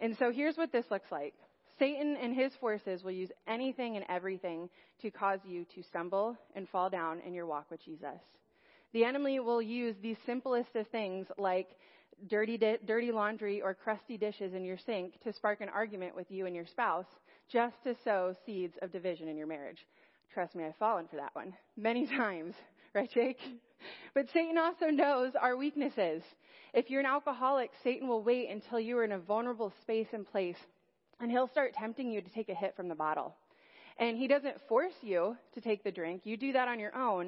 And 0.00 0.16
so 0.18 0.32
here's 0.32 0.56
what 0.56 0.72
this 0.72 0.86
looks 0.90 1.12
like. 1.12 1.34
Satan 1.78 2.16
and 2.20 2.34
his 2.34 2.52
forces 2.56 3.04
will 3.04 3.12
use 3.12 3.30
anything 3.46 3.96
and 3.96 4.04
everything 4.08 4.68
to 5.02 5.10
cause 5.10 5.40
you 5.46 5.64
to 5.74 5.82
stumble 5.82 6.36
and 6.54 6.68
fall 6.68 6.90
down 6.90 7.20
in 7.20 7.34
your 7.34 7.46
walk 7.46 7.70
with 7.70 7.84
Jesus. 7.84 8.18
The 8.92 9.04
enemy 9.04 9.40
will 9.40 9.60
use 9.60 9.94
the 10.02 10.16
simplest 10.24 10.74
of 10.74 10.86
things 10.88 11.26
like 11.36 11.68
dirty, 12.28 12.56
di- 12.56 12.78
dirty 12.86 13.12
laundry 13.12 13.62
or 13.62 13.74
crusty 13.74 14.16
dishes 14.16 14.54
in 14.54 14.64
your 14.64 14.78
sink 14.86 15.20
to 15.22 15.32
spark 15.32 15.60
an 15.60 15.68
argument 15.68 16.16
with 16.16 16.30
you 16.30 16.46
and 16.46 16.54
your 16.54 16.66
spouse 16.66 17.06
just 17.50 17.76
to 17.84 17.94
sow 18.04 18.34
seeds 18.44 18.74
of 18.82 18.92
division 18.92 19.28
in 19.28 19.36
your 19.36 19.46
marriage. 19.46 19.86
Trust 20.32 20.54
me, 20.54 20.64
I've 20.64 20.76
fallen 20.76 21.06
for 21.08 21.16
that 21.16 21.34
one 21.34 21.54
many 21.76 22.06
times. 22.18 22.54
Right, 22.94 23.10
Jake? 23.12 23.38
But 24.14 24.26
Satan 24.32 24.58
also 24.58 24.86
knows 24.86 25.32
our 25.40 25.56
weaknesses. 25.56 26.22
If 26.74 26.90
you're 26.90 27.00
an 27.00 27.06
alcoholic, 27.06 27.70
Satan 27.84 28.08
will 28.08 28.22
wait 28.22 28.50
until 28.50 28.80
you 28.80 28.98
are 28.98 29.04
in 29.04 29.12
a 29.12 29.18
vulnerable 29.18 29.72
space 29.82 30.08
and 30.12 30.26
place, 30.26 30.56
and 31.20 31.30
he'll 31.30 31.48
start 31.48 31.74
tempting 31.74 32.10
you 32.10 32.20
to 32.20 32.30
take 32.30 32.48
a 32.48 32.54
hit 32.54 32.74
from 32.76 32.88
the 32.88 32.94
bottle. 32.94 33.34
And 33.98 34.16
he 34.18 34.26
doesn't 34.28 34.56
force 34.68 34.92
you 35.02 35.36
to 35.54 35.60
take 35.60 35.84
the 35.84 35.90
drink. 35.90 36.22
You 36.24 36.36
do 36.36 36.52
that 36.52 36.68
on 36.68 36.78
your 36.80 36.94
own, 36.94 37.26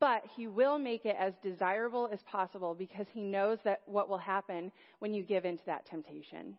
but 0.00 0.24
he 0.34 0.48
will 0.48 0.78
make 0.78 1.04
it 1.04 1.16
as 1.18 1.34
desirable 1.42 2.08
as 2.10 2.22
possible 2.22 2.74
because 2.74 3.06
he 3.12 3.22
knows 3.22 3.58
that 3.64 3.82
what 3.86 4.08
will 4.08 4.18
happen 4.18 4.72
when 4.98 5.12
you 5.12 5.22
give 5.22 5.44
in 5.44 5.58
to 5.58 5.66
that 5.66 5.84
temptation. 5.86 6.56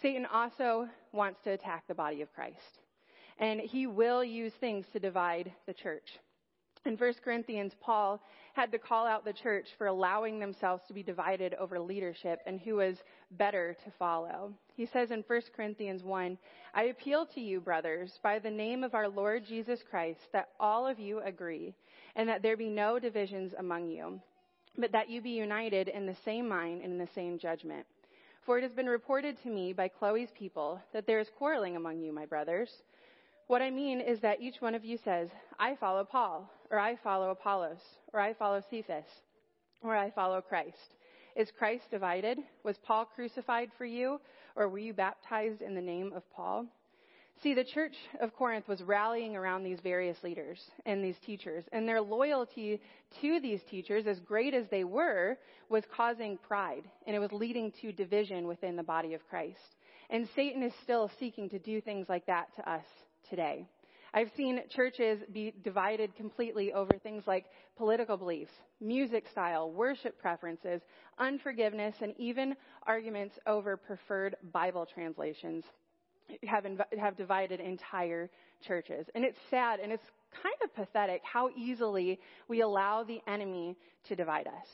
Satan 0.00 0.26
also 0.26 0.88
wants 1.12 1.40
to 1.44 1.50
attack 1.50 1.84
the 1.86 1.94
body 1.94 2.22
of 2.22 2.32
Christ. 2.34 2.80
And 3.38 3.60
he 3.60 3.86
will 3.86 4.24
use 4.24 4.54
things 4.54 4.86
to 4.92 4.98
divide 4.98 5.52
the 5.66 5.74
church. 5.74 6.18
In 6.86 6.96
1 6.96 7.14
Corinthians, 7.24 7.72
Paul 7.80 8.22
had 8.54 8.70
to 8.70 8.78
call 8.78 9.08
out 9.08 9.24
the 9.24 9.32
church 9.32 9.66
for 9.76 9.88
allowing 9.88 10.38
themselves 10.38 10.84
to 10.86 10.94
be 10.94 11.02
divided 11.02 11.54
over 11.54 11.80
leadership 11.80 12.40
and 12.46 12.60
who 12.60 12.76
was 12.76 12.96
better 13.32 13.76
to 13.84 13.90
follow. 13.98 14.52
He 14.76 14.86
says 14.86 15.10
in 15.10 15.24
1 15.26 15.42
Corinthians 15.56 16.04
1, 16.04 16.38
I 16.74 16.84
appeal 16.84 17.26
to 17.34 17.40
you, 17.40 17.60
brothers, 17.60 18.12
by 18.22 18.38
the 18.38 18.50
name 18.50 18.84
of 18.84 18.94
our 18.94 19.08
Lord 19.08 19.44
Jesus 19.44 19.80
Christ, 19.90 20.20
that 20.32 20.50
all 20.60 20.86
of 20.86 21.00
you 21.00 21.20
agree, 21.22 21.74
and 22.14 22.28
that 22.28 22.42
there 22.42 22.56
be 22.56 22.68
no 22.68 23.00
divisions 23.00 23.52
among 23.58 23.90
you, 23.90 24.20
but 24.78 24.92
that 24.92 25.10
you 25.10 25.20
be 25.20 25.30
united 25.30 25.88
in 25.88 26.06
the 26.06 26.16
same 26.24 26.48
mind 26.48 26.82
and 26.82 26.92
in 26.92 26.98
the 26.98 27.08
same 27.16 27.36
judgment. 27.36 27.84
For 28.44 28.58
it 28.58 28.62
has 28.62 28.72
been 28.72 28.86
reported 28.86 29.42
to 29.42 29.48
me 29.48 29.72
by 29.72 29.88
Chloe's 29.88 30.30
people 30.38 30.80
that 30.92 31.04
there 31.04 31.18
is 31.18 31.26
quarreling 31.36 31.74
among 31.74 31.98
you, 31.98 32.12
my 32.12 32.26
brothers. 32.26 32.70
What 33.48 33.60
I 33.60 33.70
mean 33.70 34.00
is 34.00 34.20
that 34.20 34.40
each 34.40 34.60
one 34.60 34.76
of 34.76 34.84
you 34.84 34.98
says, 35.04 35.28
I 35.58 35.74
follow 35.76 36.04
Paul, 36.04 36.48
or 36.70 36.78
I 36.78 36.96
follow 36.96 37.30
Apollos, 37.30 37.80
or 38.12 38.20
I 38.20 38.34
follow 38.34 38.62
Cephas, 38.70 39.04
or 39.82 39.96
I 39.96 40.10
follow 40.10 40.40
Christ. 40.40 40.94
Is 41.36 41.50
Christ 41.58 41.90
divided? 41.90 42.38
Was 42.64 42.78
Paul 42.78 43.04
crucified 43.04 43.70
for 43.76 43.84
you, 43.84 44.20
or 44.56 44.68
were 44.68 44.78
you 44.78 44.94
baptized 44.94 45.60
in 45.60 45.74
the 45.74 45.82
name 45.82 46.12
of 46.14 46.22
Paul? 46.30 46.66
See, 47.42 47.52
the 47.52 47.64
church 47.64 47.94
of 48.22 48.34
Corinth 48.34 48.66
was 48.66 48.82
rallying 48.82 49.36
around 49.36 49.62
these 49.62 49.80
various 49.80 50.16
leaders 50.22 50.58
and 50.86 51.04
these 51.04 51.18
teachers, 51.26 51.64
and 51.70 51.86
their 51.86 52.00
loyalty 52.00 52.80
to 53.20 53.40
these 53.40 53.60
teachers, 53.70 54.06
as 54.06 54.18
great 54.20 54.54
as 54.54 54.64
they 54.70 54.84
were, 54.84 55.36
was 55.68 55.84
causing 55.94 56.38
pride, 56.38 56.84
and 57.06 57.14
it 57.14 57.18
was 57.18 57.32
leading 57.32 57.70
to 57.82 57.92
division 57.92 58.46
within 58.46 58.74
the 58.74 58.82
body 58.82 59.12
of 59.12 59.28
Christ. 59.28 59.76
And 60.08 60.26
Satan 60.34 60.62
is 60.62 60.72
still 60.82 61.10
seeking 61.18 61.50
to 61.50 61.58
do 61.58 61.82
things 61.82 62.08
like 62.08 62.24
that 62.26 62.48
to 62.56 62.70
us 62.70 62.84
today. 63.28 63.66
I've 64.16 64.30
seen 64.34 64.62
churches 64.70 65.20
be 65.30 65.52
divided 65.62 66.16
completely 66.16 66.72
over 66.72 66.92
things 67.02 67.24
like 67.26 67.44
political 67.76 68.16
beliefs, 68.16 68.50
music 68.80 69.26
style, 69.30 69.70
worship 69.70 70.18
preferences, 70.18 70.80
unforgiveness, 71.18 71.94
and 72.00 72.14
even 72.16 72.56
arguments 72.86 73.34
over 73.46 73.76
preferred 73.76 74.34
Bible 74.54 74.86
translations 74.86 75.64
have, 76.46 76.64
inv- 76.64 76.98
have 76.98 77.14
divided 77.18 77.60
entire 77.60 78.30
churches. 78.66 79.06
And 79.14 79.22
it's 79.22 79.36
sad 79.50 79.80
and 79.80 79.92
it's 79.92 80.06
kind 80.42 80.56
of 80.64 80.74
pathetic 80.74 81.20
how 81.22 81.50
easily 81.50 82.18
we 82.48 82.62
allow 82.62 83.04
the 83.04 83.20
enemy 83.28 83.76
to 84.08 84.16
divide 84.16 84.46
us. 84.46 84.66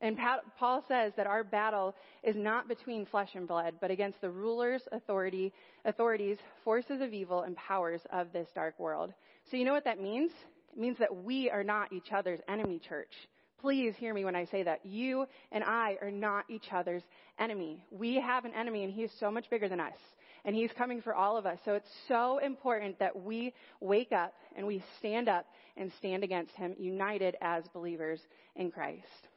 And 0.00 0.18
Paul 0.58 0.84
says 0.86 1.12
that 1.16 1.26
our 1.26 1.44
battle 1.44 1.94
is 2.22 2.36
not 2.36 2.68
between 2.68 3.06
flesh 3.06 3.30
and 3.34 3.48
blood, 3.48 3.74
but 3.80 3.90
against 3.90 4.20
the 4.20 4.30
rulers, 4.30 4.82
authority, 4.92 5.52
authorities, 5.84 6.36
forces 6.62 7.00
of 7.00 7.12
evil, 7.12 7.42
and 7.42 7.56
powers 7.56 8.02
of 8.12 8.32
this 8.32 8.48
dark 8.54 8.78
world. 8.78 9.14
So 9.50 9.56
you 9.56 9.64
know 9.64 9.72
what 9.72 9.84
that 9.84 10.00
means? 10.00 10.32
It 10.72 10.78
means 10.78 10.98
that 10.98 11.24
we 11.24 11.48
are 11.48 11.64
not 11.64 11.92
each 11.92 12.12
other's 12.12 12.40
enemy, 12.48 12.80
church. 12.86 13.12
Please 13.60 13.94
hear 13.96 14.12
me 14.12 14.26
when 14.26 14.36
I 14.36 14.44
say 14.44 14.62
that. 14.64 14.84
You 14.84 15.26
and 15.50 15.64
I 15.64 15.96
are 16.02 16.10
not 16.10 16.44
each 16.50 16.66
other's 16.70 17.02
enemy. 17.38 17.82
We 17.90 18.16
have 18.16 18.44
an 18.44 18.52
enemy, 18.52 18.84
and 18.84 18.92
he 18.92 19.04
is 19.04 19.12
so 19.18 19.30
much 19.30 19.48
bigger 19.48 19.68
than 19.68 19.80
us. 19.80 19.96
And 20.44 20.54
he's 20.54 20.72
coming 20.76 21.00
for 21.00 21.14
all 21.14 21.38
of 21.38 21.46
us. 21.46 21.58
So 21.64 21.72
it's 21.72 21.88
so 22.06 22.38
important 22.38 22.98
that 22.98 23.16
we 23.16 23.54
wake 23.80 24.12
up 24.12 24.34
and 24.54 24.66
we 24.66 24.84
stand 24.98 25.30
up 25.30 25.46
and 25.78 25.90
stand 25.96 26.22
against 26.24 26.54
him, 26.56 26.74
united 26.78 27.36
as 27.40 27.64
believers 27.72 28.20
in 28.54 28.70
Christ. 28.70 29.28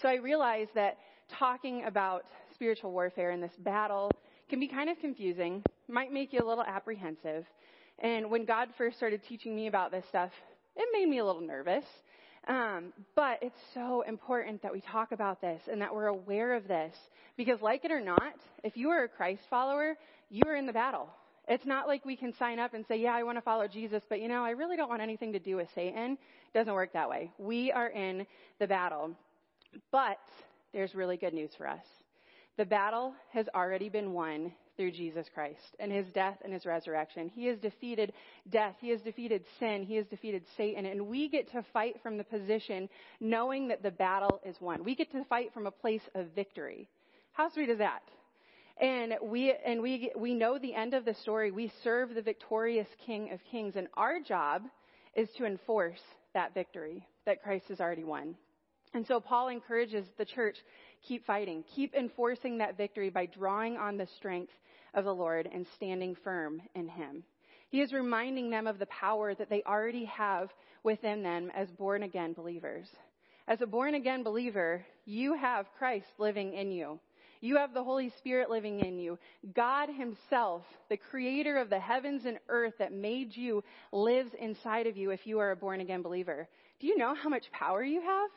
So 0.00 0.08
I 0.08 0.14
realized 0.14 0.70
that 0.76 0.96
talking 1.38 1.84
about 1.84 2.24
spiritual 2.54 2.92
warfare 2.92 3.32
and 3.32 3.42
this 3.42 3.52
battle 3.58 4.10
can 4.48 4.58
be 4.58 4.66
kind 4.66 4.88
of 4.88 4.98
confusing, 4.98 5.62
might 5.88 6.10
make 6.10 6.32
you 6.32 6.40
a 6.42 6.46
little 6.48 6.64
apprehensive. 6.64 7.44
And 7.98 8.30
when 8.30 8.46
God 8.46 8.68
first 8.78 8.96
started 8.96 9.20
teaching 9.28 9.54
me 9.54 9.66
about 9.66 9.90
this 9.90 10.04
stuff, 10.08 10.30
it 10.74 10.88
made 10.92 11.06
me 11.06 11.18
a 11.18 11.24
little 11.24 11.42
nervous. 11.42 11.84
Um, 12.48 12.94
but 13.14 13.40
it's 13.42 13.58
so 13.74 14.02
important 14.08 14.62
that 14.62 14.72
we 14.72 14.80
talk 14.80 15.12
about 15.12 15.42
this 15.42 15.60
and 15.70 15.82
that 15.82 15.94
we're 15.94 16.06
aware 16.06 16.54
of 16.54 16.66
this. 16.66 16.94
Because, 17.36 17.60
like 17.60 17.84
it 17.84 17.92
or 17.92 18.00
not, 18.00 18.34
if 18.64 18.78
you 18.78 18.88
are 18.88 19.04
a 19.04 19.08
Christ 19.08 19.42
follower, 19.50 19.98
you 20.30 20.42
are 20.46 20.56
in 20.56 20.66
the 20.66 20.72
battle. 20.72 21.10
It's 21.46 21.66
not 21.66 21.86
like 21.86 22.06
we 22.06 22.16
can 22.16 22.32
sign 22.38 22.58
up 22.58 22.72
and 22.72 22.86
say, 22.88 22.96
Yeah, 22.96 23.14
I 23.14 23.22
want 23.22 23.36
to 23.36 23.42
follow 23.42 23.68
Jesus, 23.68 24.02
but 24.08 24.22
you 24.22 24.28
know, 24.28 24.44
I 24.44 24.50
really 24.50 24.76
don't 24.76 24.88
want 24.88 25.02
anything 25.02 25.32
to 25.32 25.38
do 25.38 25.56
with 25.56 25.68
Satan. 25.74 26.12
It 26.12 26.58
doesn't 26.58 26.72
work 26.72 26.94
that 26.94 27.10
way. 27.10 27.30
We 27.38 27.70
are 27.70 27.88
in 27.88 28.26
the 28.58 28.66
battle. 28.66 29.14
But 29.92 30.18
there's 30.72 30.94
really 30.94 31.16
good 31.16 31.34
news 31.34 31.50
for 31.56 31.66
us. 31.66 31.84
The 32.56 32.64
battle 32.64 33.14
has 33.32 33.46
already 33.54 33.88
been 33.88 34.12
won 34.12 34.52
through 34.76 34.92
Jesus 34.92 35.26
Christ 35.32 35.76
and 35.78 35.92
his 35.92 36.06
death 36.12 36.38
and 36.44 36.52
his 36.52 36.66
resurrection. 36.66 37.30
He 37.34 37.46
has 37.46 37.58
defeated 37.58 38.12
death. 38.50 38.74
He 38.80 38.90
has 38.90 39.00
defeated 39.00 39.44
sin. 39.58 39.82
He 39.82 39.96
has 39.96 40.06
defeated 40.06 40.42
Satan. 40.56 40.86
And 40.86 41.06
we 41.06 41.28
get 41.28 41.50
to 41.52 41.64
fight 41.72 41.96
from 42.02 42.16
the 42.16 42.24
position 42.24 42.88
knowing 43.20 43.68
that 43.68 43.82
the 43.82 43.90
battle 43.90 44.40
is 44.44 44.56
won. 44.60 44.84
We 44.84 44.94
get 44.94 45.10
to 45.12 45.24
fight 45.24 45.52
from 45.52 45.66
a 45.66 45.70
place 45.70 46.02
of 46.14 46.26
victory. 46.34 46.88
How 47.32 47.50
sweet 47.50 47.68
is 47.68 47.78
that? 47.78 48.02
And 48.80 49.14
we, 49.22 49.54
and 49.64 49.82
we, 49.82 50.10
we 50.16 50.34
know 50.34 50.58
the 50.58 50.74
end 50.74 50.94
of 50.94 51.04
the 51.04 51.14
story. 51.14 51.50
We 51.50 51.70
serve 51.84 52.14
the 52.14 52.22
victorious 52.22 52.88
King 53.04 53.32
of 53.32 53.40
Kings. 53.50 53.76
And 53.76 53.88
our 53.94 54.20
job 54.20 54.62
is 55.14 55.28
to 55.36 55.44
enforce 55.44 56.00
that 56.32 56.54
victory 56.54 57.06
that 57.26 57.42
Christ 57.42 57.66
has 57.68 57.80
already 57.80 58.04
won. 58.04 58.34
And 58.92 59.06
so 59.06 59.20
Paul 59.20 59.48
encourages 59.48 60.04
the 60.18 60.24
church 60.24 60.56
keep 61.06 61.24
fighting, 61.24 61.64
keep 61.74 61.94
enforcing 61.94 62.58
that 62.58 62.76
victory 62.76 63.10
by 63.10 63.26
drawing 63.26 63.76
on 63.76 63.96
the 63.96 64.08
strength 64.16 64.52
of 64.94 65.04
the 65.04 65.14
Lord 65.14 65.48
and 65.52 65.66
standing 65.76 66.16
firm 66.24 66.60
in 66.74 66.88
Him. 66.88 67.22
He 67.68 67.80
is 67.80 67.92
reminding 67.92 68.50
them 68.50 68.66
of 68.66 68.78
the 68.78 68.86
power 68.86 69.34
that 69.34 69.48
they 69.48 69.62
already 69.62 70.06
have 70.06 70.50
within 70.82 71.22
them 71.22 71.52
as 71.54 71.70
born 71.70 72.02
again 72.02 72.32
believers. 72.32 72.88
As 73.46 73.60
a 73.60 73.66
born 73.66 73.94
again 73.94 74.24
believer, 74.24 74.84
you 75.04 75.34
have 75.34 75.72
Christ 75.78 76.06
living 76.18 76.54
in 76.54 76.72
you. 76.72 76.98
You 77.40 77.56
have 77.56 77.72
the 77.72 77.84
Holy 77.84 78.10
Spirit 78.18 78.50
living 78.50 78.80
in 78.80 78.98
you. 78.98 79.18
God 79.54 79.88
Himself, 79.88 80.62
the 80.88 80.96
creator 80.96 81.56
of 81.56 81.70
the 81.70 81.78
heavens 81.78 82.26
and 82.26 82.38
earth 82.48 82.74
that 82.78 82.92
made 82.92 83.34
you, 83.34 83.64
lives 83.92 84.32
inside 84.38 84.86
of 84.86 84.96
you 84.96 85.10
if 85.10 85.26
you 85.26 85.38
are 85.38 85.52
a 85.52 85.56
born 85.56 85.80
again 85.80 86.02
believer. 86.02 86.48
Do 86.80 86.86
you 86.86 86.98
know 86.98 87.14
how 87.14 87.28
much 87.28 87.50
power 87.52 87.82
you 87.82 88.02
have? 88.02 88.30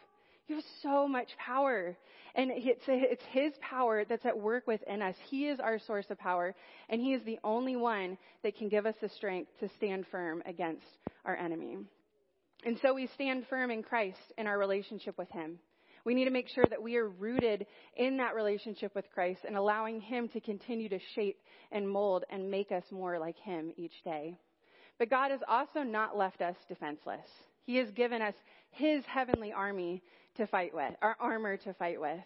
Have 0.53 0.63
so 0.83 1.07
much 1.07 1.29
power. 1.37 1.97
And 2.35 2.51
it's, 2.53 2.83
it's 2.87 3.23
His 3.31 3.53
power 3.61 4.05
that's 4.07 4.25
at 4.25 4.37
work 4.37 4.67
within 4.67 5.01
us. 5.01 5.15
He 5.29 5.47
is 5.47 5.59
our 5.59 5.79
source 5.79 6.05
of 6.09 6.19
power, 6.19 6.53
and 6.89 7.01
He 7.01 7.13
is 7.13 7.23
the 7.23 7.39
only 7.43 7.75
one 7.75 8.17
that 8.43 8.57
can 8.57 8.69
give 8.69 8.85
us 8.85 8.95
the 9.01 9.09
strength 9.09 9.49
to 9.59 9.69
stand 9.77 10.05
firm 10.11 10.43
against 10.45 10.85
our 11.25 11.35
enemy. 11.35 11.77
And 12.65 12.77
so 12.81 12.93
we 12.93 13.07
stand 13.15 13.45
firm 13.49 13.71
in 13.71 13.83
Christ 13.83 14.19
in 14.37 14.47
our 14.47 14.57
relationship 14.57 15.17
with 15.17 15.29
Him. 15.31 15.59
We 16.05 16.13
need 16.13 16.25
to 16.25 16.31
make 16.31 16.49
sure 16.49 16.67
that 16.67 16.81
we 16.81 16.97
are 16.97 17.07
rooted 17.07 17.65
in 17.95 18.17
that 18.17 18.35
relationship 18.35 18.93
with 18.93 19.05
Christ 19.13 19.41
and 19.45 19.55
allowing 19.55 20.01
Him 20.01 20.27
to 20.29 20.39
continue 20.39 20.89
to 20.89 20.99
shape 21.15 21.39
and 21.71 21.89
mold 21.89 22.25
and 22.29 22.51
make 22.51 22.71
us 22.71 22.83
more 22.91 23.17
like 23.17 23.37
Him 23.37 23.71
each 23.77 24.03
day. 24.03 24.37
But 24.99 25.09
God 25.09 25.31
has 25.31 25.41
also 25.47 25.79
not 25.79 26.17
left 26.17 26.41
us 26.41 26.55
defenseless. 26.67 27.27
He 27.65 27.77
has 27.77 27.89
given 27.91 28.21
us 28.21 28.35
His 28.71 29.03
heavenly 29.05 29.53
army 29.53 30.03
to 30.37 30.47
fight 30.47 30.73
with, 30.73 30.93
our 31.01 31.15
armor 31.19 31.57
to 31.57 31.73
fight 31.73 31.99
with. 31.99 32.19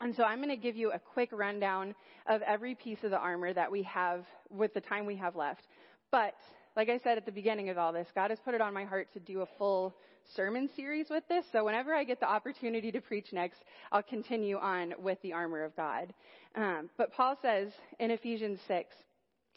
And 0.00 0.14
so 0.14 0.24
I'm 0.24 0.38
going 0.38 0.50
to 0.50 0.56
give 0.56 0.76
you 0.76 0.92
a 0.92 0.98
quick 0.98 1.30
rundown 1.32 1.94
of 2.26 2.42
every 2.42 2.74
piece 2.74 2.98
of 3.02 3.10
the 3.10 3.18
armor 3.18 3.52
that 3.52 3.70
we 3.70 3.82
have 3.84 4.24
with 4.50 4.74
the 4.74 4.80
time 4.80 5.06
we 5.06 5.16
have 5.16 5.36
left. 5.36 5.62
But 6.10 6.34
like 6.76 6.90
I 6.90 6.98
said 6.98 7.16
at 7.16 7.24
the 7.24 7.32
beginning 7.32 7.70
of 7.70 7.78
all 7.78 7.92
this, 7.92 8.06
God 8.14 8.30
has 8.30 8.38
put 8.44 8.54
it 8.54 8.60
on 8.60 8.74
my 8.74 8.84
heart 8.84 9.08
to 9.14 9.20
do 9.20 9.40
a 9.40 9.46
full 9.58 9.94
sermon 10.34 10.68
series 10.76 11.06
with 11.08 11.24
this. 11.28 11.44
So 11.50 11.64
whenever 11.64 11.94
I 11.94 12.04
get 12.04 12.20
the 12.20 12.28
opportunity 12.28 12.92
to 12.92 13.00
preach 13.00 13.32
next, 13.32 13.64
I'll 13.90 14.02
continue 14.02 14.58
on 14.58 14.92
with 14.98 15.20
the 15.22 15.32
armor 15.32 15.64
of 15.64 15.74
God. 15.76 16.12
Um, 16.54 16.90
but 16.98 17.12
Paul 17.12 17.38
says 17.40 17.72
in 17.98 18.10
Ephesians 18.10 18.58
6, 18.68 18.94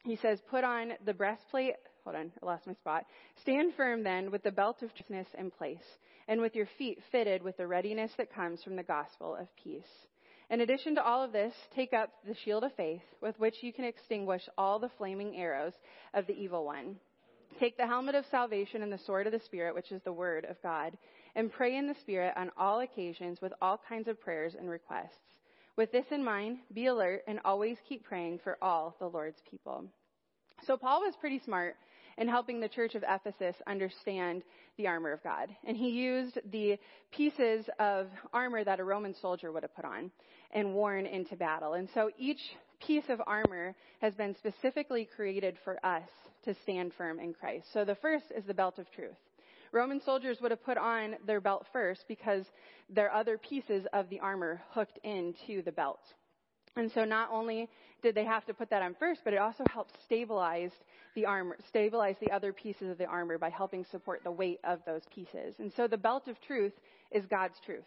he 0.06 0.16
says, 0.16 0.40
put 0.50 0.64
on 0.64 0.94
the 1.06 1.14
breastplate. 1.14 1.76
Hold 2.10 2.22
on, 2.22 2.32
I 2.41 2.45
lost 2.47 2.66
my 2.66 2.74
spot. 2.74 3.05
Stand 3.43 3.76
firm 3.76 4.01
then 4.01 4.32
with 4.32 4.41
the 4.41 4.51
belt 4.51 4.82
of 4.82 4.89
truth 4.95 5.28
in 5.38 5.51
place 5.51 5.78
and 6.28 6.41
with 6.41 6.55
your 6.55 6.68
feet 6.80 6.97
fitted 7.12 7.43
with 7.43 7.55
the 7.57 7.68
readiness 7.68 8.12
that 8.18 8.34
comes 8.34 8.64
from 8.64 8.76
the 8.76 8.82
gospel 8.82 9.36
of 9.36 9.47
peace. 9.64 10.07
In 10.49 10.62
addition 10.62 10.95
to 10.95 11.03
all 11.03 11.24
of 11.24 11.32
this, 11.32 11.53
take 11.76 11.93
up 11.93 12.10
the 12.28 12.34
shield 12.43 12.64
of 12.64 12.74
faith 12.74 13.03
with 13.22 13.39
which 13.39 13.62
you 13.62 13.72
can 13.72 13.86
extinguish 13.86 14.41
all 14.57 14.80
the 14.80 14.89
flaming 14.97 15.38
arrows 15.38 15.74
of 16.16 16.26
the 16.26 16.34
evil 16.34 16.66
one. 16.66 16.95
Take 17.60 17.78
the 17.78 17.86
helmet 17.86 18.16
of 18.16 18.26
salvation 18.32 18.82
and 18.82 18.91
the 18.91 18.97
sword 19.05 19.28
of 19.28 19.32
the 19.32 19.45
Spirit, 19.45 19.76
which 19.76 19.91
is 19.91 20.01
the 20.01 20.12
word 20.12 20.45
of 20.45 20.60
God, 20.64 20.97
and 21.36 21.51
pray 21.51 21.78
in 21.78 21.86
the 21.86 21.99
Spirit 22.01 22.34
on 22.36 22.49
all 22.57 22.80
occasions 22.80 23.39
with 23.39 23.53
all 23.62 23.80
kinds 23.88 24.07
of 24.07 24.20
prayers 24.20 24.55
and 24.57 24.68
requests. 24.68 25.14
With 25.78 25.91
this 25.91 26.05
in 26.10 26.24
mind, 26.24 26.57
be 26.74 26.88
alert 26.88 27.22
and 27.28 27.39
always 27.45 27.78
keep 27.88 28.03
praying 28.03 28.39
for 28.43 28.57
all 28.64 28.95
the 28.97 29.05
Lord's 29.05 29.43
people. 29.47 29.86
So 30.66 30.76
Paul 30.76 31.01
was 31.01 31.14
pretty 31.20 31.39
smart 31.45 31.78
in 32.20 32.28
helping 32.28 32.60
the 32.60 32.68
church 32.68 32.94
of 32.96 33.04
Ephesus 33.08 33.56
understand 33.66 34.44
the 34.78 34.88
armor 34.88 35.12
of 35.12 35.24
God. 35.24 35.50
And 35.66 35.76
he 35.76 35.90
used 35.90 36.38
the 36.52 36.78
pieces 37.12 37.66
of 37.80 38.08
armor 38.34 38.64
that 38.64 38.80
a 38.80 38.84
Roman 38.84 39.16
soldier 39.16 39.52
would 39.52 39.64
have 39.64 39.76
put 39.76 39.86
on 39.86 40.12
and 40.52 40.76
worn 40.76 41.06
into 41.06 41.36
battle. 41.36 41.74
And 41.74 41.88
so 41.94 42.12
each 42.18 42.42
piece 42.86 43.06
of 43.10 43.22
armor 43.26 43.74
has 44.02 44.14
been 44.16 44.36
specifically 44.36 45.08
created 45.16 45.58
for 45.64 45.84
us 45.86 46.08
to 46.44 46.56
stand 46.64 46.94
firm 46.98 47.20
in 47.20 47.34
Christ. 47.34 47.68
So 47.74 47.86
the 47.86 47.96
first 47.96 48.26
is 48.36 48.44
the 48.46 48.54
belt 48.54 48.80
of 48.80 48.92
truth. 48.92 49.18
Roman 49.72 50.02
soldiers 50.02 50.40
would 50.42 50.52
have 50.52 50.64
put 50.64 50.78
on 50.78 51.16
their 51.26 51.40
belt 51.40 51.66
first 51.72 52.06
because 52.08 52.46
there 52.90 53.10
are 53.10 53.20
other 53.20 53.38
pieces 53.38 53.86
of 53.94 54.10
the 54.10 54.20
armor 54.20 54.62
hooked 54.72 55.00
into 55.04 55.62
the 55.62 55.72
belt. 55.72 56.00
And 56.76 56.92
so 56.92 57.04
not 57.04 57.30
only 57.32 57.70
did 58.02 58.16
they 58.16 58.24
have 58.24 58.46
to 58.46 58.54
put 58.54 58.70
that 58.70 58.82
on 58.82 58.96
first, 59.00 59.22
but 59.24 59.34
it 59.34 59.38
also 59.38 59.64
helped 59.72 59.94
stabilize 60.06 60.72
the 61.16 61.26
armor, 61.26 61.58
stabilize 61.68 62.16
the 62.22 62.32
other 62.32 62.54
pieces 62.54 62.90
of 62.90 62.98
the 62.98 63.06
armor 63.06 63.38
by 63.38 63.50
helping 63.50 63.86
support 63.86 64.24
the 64.24 64.32
weight 64.32 64.60
of 64.64 64.80
those 64.86 65.02
pieces. 65.14 65.56
And 65.60 65.72
so 65.76 65.88
the 65.88 65.98
belt 65.98 66.28
of 66.28 66.40
truth 66.42 66.74
is 67.12 67.26
God's 67.26 67.60
truth. 67.66 67.84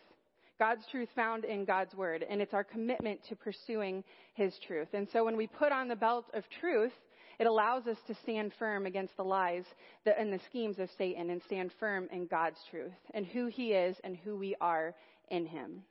God's 0.59 0.87
truth 0.91 1.09
found 1.17 1.45
in 1.45 1.65
God's 1.65 1.95
word, 1.95 2.25
and 2.29 2.41
it's 2.41 2.55
our 2.55 2.65
commitment 2.65 3.21
to 3.29 3.37
pursuing 3.37 4.05
his 4.35 4.55
truth. 4.67 4.89
And 4.93 5.09
so 5.13 5.25
when 5.25 5.37
we 5.37 5.47
put 5.47 5.73
on 5.73 5.89
the 5.89 5.97
belt 5.97 6.27
of 6.35 6.45
truth, 6.61 6.93
it 7.39 7.47
allows 7.47 7.87
us 7.87 7.97
to 8.07 8.15
stand 8.23 8.53
firm 8.59 8.87
against 8.87 9.17
the 9.17 9.25
lies 9.25 9.65
and 10.05 10.33
the 10.33 10.39
schemes 10.47 10.79
of 10.79 10.91
Satan 10.97 11.31
and 11.31 11.43
stand 11.43 11.73
firm 11.81 12.09
in 12.13 12.27
God's 12.27 12.61
truth 12.71 12.93
and 13.15 13.27
who 13.27 13.47
he 13.47 13.73
is 13.73 13.97
and 14.05 14.17
who 14.17 14.37
we 14.37 14.55
are 14.61 14.95
in 15.31 15.47
him. 15.47 15.83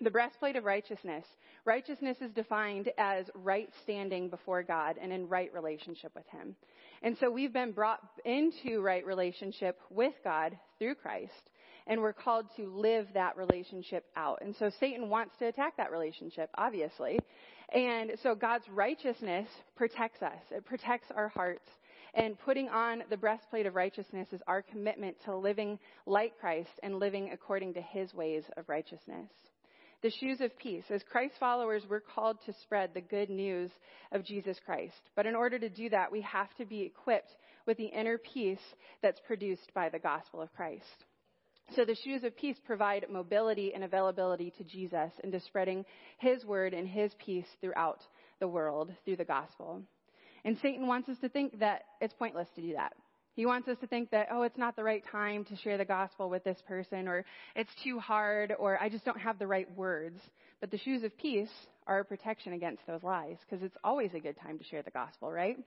The 0.00 0.10
breastplate 0.10 0.56
of 0.56 0.64
righteousness. 0.64 1.24
Righteousness 1.64 2.16
is 2.20 2.32
defined 2.32 2.90
as 2.98 3.26
right 3.34 3.70
standing 3.84 4.28
before 4.28 4.62
God 4.62 4.96
and 5.00 5.12
in 5.12 5.28
right 5.28 5.52
relationship 5.54 6.12
with 6.14 6.26
Him. 6.26 6.56
And 7.02 7.16
so 7.18 7.30
we've 7.30 7.52
been 7.52 7.72
brought 7.72 8.00
into 8.24 8.80
right 8.80 9.06
relationship 9.06 9.78
with 9.90 10.14
God 10.24 10.58
through 10.78 10.96
Christ, 10.96 11.50
and 11.86 12.00
we're 12.00 12.12
called 12.12 12.46
to 12.56 12.74
live 12.74 13.06
that 13.14 13.36
relationship 13.36 14.04
out. 14.16 14.40
And 14.42 14.56
so 14.56 14.70
Satan 14.80 15.08
wants 15.08 15.36
to 15.38 15.46
attack 15.46 15.76
that 15.76 15.92
relationship, 15.92 16.50
obviously. 16.56 17.20
And 17.72 18.12
so 18.22 18.34
God's 18.34 18.68
righteousness 18.68 19.48
protects 19.76 20.22
us. 20.22 20.40
It 20.50 20.64
protects 20.64 21.08
our 21.14 21.28
hearts. 21.28 21.68
And 22.14 22.38
putting 22.38 22.68
on 22.68 23.04
the 23.10 23.16
breastplate 23.16 23.66
of 23.66 23.74
righteousness 23.74 24.28
is 24.32 24.40
our 24.46 24.62
commitment 24.62 25.16
to 25.24 25.36
living 25.36 25.78
like 26.06 26.38
Christ 26.38 26.70
and 26.82 26.98
living 26.98 27.30
according 27.32 27.74
to 27.74 27.80
his 27.80 28.12
ways 28.14 28.44
of 28.56 28.68
righteousness. 28.68 29.30
The 30.04 30.10
shoes 30.10 30.42
of 30.42 30.54
peace. 30.58 30.84
As 30.90 31.02
Christ 31.10 31.32
followers, 31.40 31.82
we're 31.88 31.98
called 31.98 32.36
to 32.44 32.52
spread 32.60 32.90
the 32.92 33.00
good 33.00 33.30
news 33.30 33.70
of 34.12 34.22
Jesus 34.22 34.58
Christ. 34.66 35.00
But 35.16 35.24
in 35.24 35.34
order 35.34 35.58
to 35.58 35.70
do 35.70 35.88
that, 35.88 36.12
we 36.12 36.20
have 36.20 36.54
to 36.58 36.66
be 36.66 36.82
equipped 36.82 37.30
with 37.66 37.78
the 37.78 37.86
inner 37.86 38.18
peace 38.18 38.60
that's 39.00 39.18
produced 39.26 39.72
by 39.72 39.88
the 39.88 39.98
gospel 39.98 40.42
of 40.42 40.52
Christ. 40.52 40.84
So 41.74 41.86
the 41.86 41.96
shoes 42.04 42.22
of 42.22 42.36
peace 42.36 42.58
provide 42.66 43.06
mobility 43.10 43.72
and 43.72 43.82
availability 43.82 44.52
to 44.58 44.64
Jesus 44.64 45.10
and 45.22 45.32
to 45.32 45.40
spreading 45.40 45.86
his 46.18 46.44
word 46.44 46.74
and 46.74 46.86
his 46.86 47.12
peace 47.24 47.48
throughout 47.62 48.00
the 48.40 48.48
world 48.48 48.92
through 49.06 49.16
the 49.16 49.24
gospel. 49.24 49.80
And 50.44 50.58
Satan 50.60 50.86
wants 50.86 51.08
us 51.08 51.16
to 51.22 51.30
think 51.30 51.60
that 51.60 51.84
it's 52.02 52.12
pointless 52.12 52.48
to 52.56 52.60
do 52.60 52.74
that. 52.74 52.92
He 53.34 53.46
wants 53.46 53.66
us 53.68 53.76
to 53.80 53.86
think 53.88 54.10
that, 54.10 54.28
oh, 54.30 54.42
it's 54.42 54.56
not 54.56 54.76
the 54.76 54.84
right 54.84 55.02
time 55.10 55.44
to 55.46 55.56
share 55.56 55.76
the 55.76 55.84
gospel 55.84 56.30
with 56.30 56.44
this 56.44 56.58
person, 56.68 57.08
or 57.08 57.24
it's 57.56 57.70
too 57.82 57.98
hard, 57.98 58.54
or 58.58 58.80
I 58.80 58.88
just 58.88 59.04
don't 59.04 59.20
have 59.20 59.38
the 59.38 59.46
right 59.46 59.68
words. 59.76 60.20
But 60.60 60.70
the 60.70 60.78
shoes 60.78 61.02
of 61.02 61.16
peace 61.18 61.50
are 61.86 61.98
a 61.98 62.04
protection 62.04 62.52
against 62.52 62.86
those 62.86 63.02
lies, 63.02 63.36
because 63.40 63.64
it's 63.64 63.76
always 63.82 64.14
a 64.14 64.20
good 64.20 64.36
time 64.40 64.58
to 64.58 64.64
share 64.64 64.82
the 64.82 64.90
gospel, 64.90 65.32
right? 65.32 65.58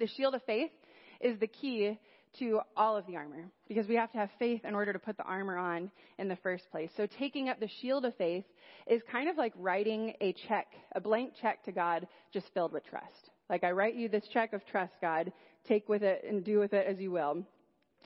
The 0.00 0.08
shield 0.08 0.34
of 0.34 0.42
faith 0.44 0.72
is 1.20 1.38
the 1.38 1.46
key 1.46 1.98
to 2.38 2.60
all 2.76 2.96
of 2.96 3.06
the 3.06 3.16
armor, 3.16 3.44
because 3.68 3.86
we 3.86 3.94
have 3.94 4.10
to 4.12 4.18
have 4.18 4.30
faith 4.38 4.64
in 4.64 4.74
order 4.74 4.92
to 4.92 4.98
put 4.98 5.16
the 5.16 5.24
armor 5.24 5.56
on 5.56 5.90
in 6.18 6.28
the 6.28 6.36
first 6.36 6.64
place. 6.70 6.90
So 6.96 7.06
taking 7.18 7.48
up 7.48 7.60
the 7.60 7.70
shield 7.80 8.04
of 8.04 8.16
faith 8.16 8.44
is 8.88 9.00
kind 9.10 9.28
of 9.28 9.36
like 9.36 9.52
writing 9.56 10.14
a 10.20 10.34
check, 10.48 10.66
a 10.94 11.00
blank 11.00 11.34
check 11.40 11.64
to 11.64 11.72
God, 11.72 12.06
just 12.32 12.46
filled 12.52 12.72
with 12.72 12.84
trust. 12.84 13.30
Like 13.48 13.64
I 13.64 13.72
write 13.72 13.96
you 13.96 14.08
this 14.08 14.28
check 14.32 14.52
of 14.52 14.64
trust, 14.66 14.92
God 15.00 15.32
take 15.66 15.88
with 15.88 16.02
it 16.02 16.24
and 16.28 16.44
do 16.44 16.58
with 16.58 16.72
it 16.72 16.86
as 16.86 16.98
you 16.98 17.10
will. 17.10 17.44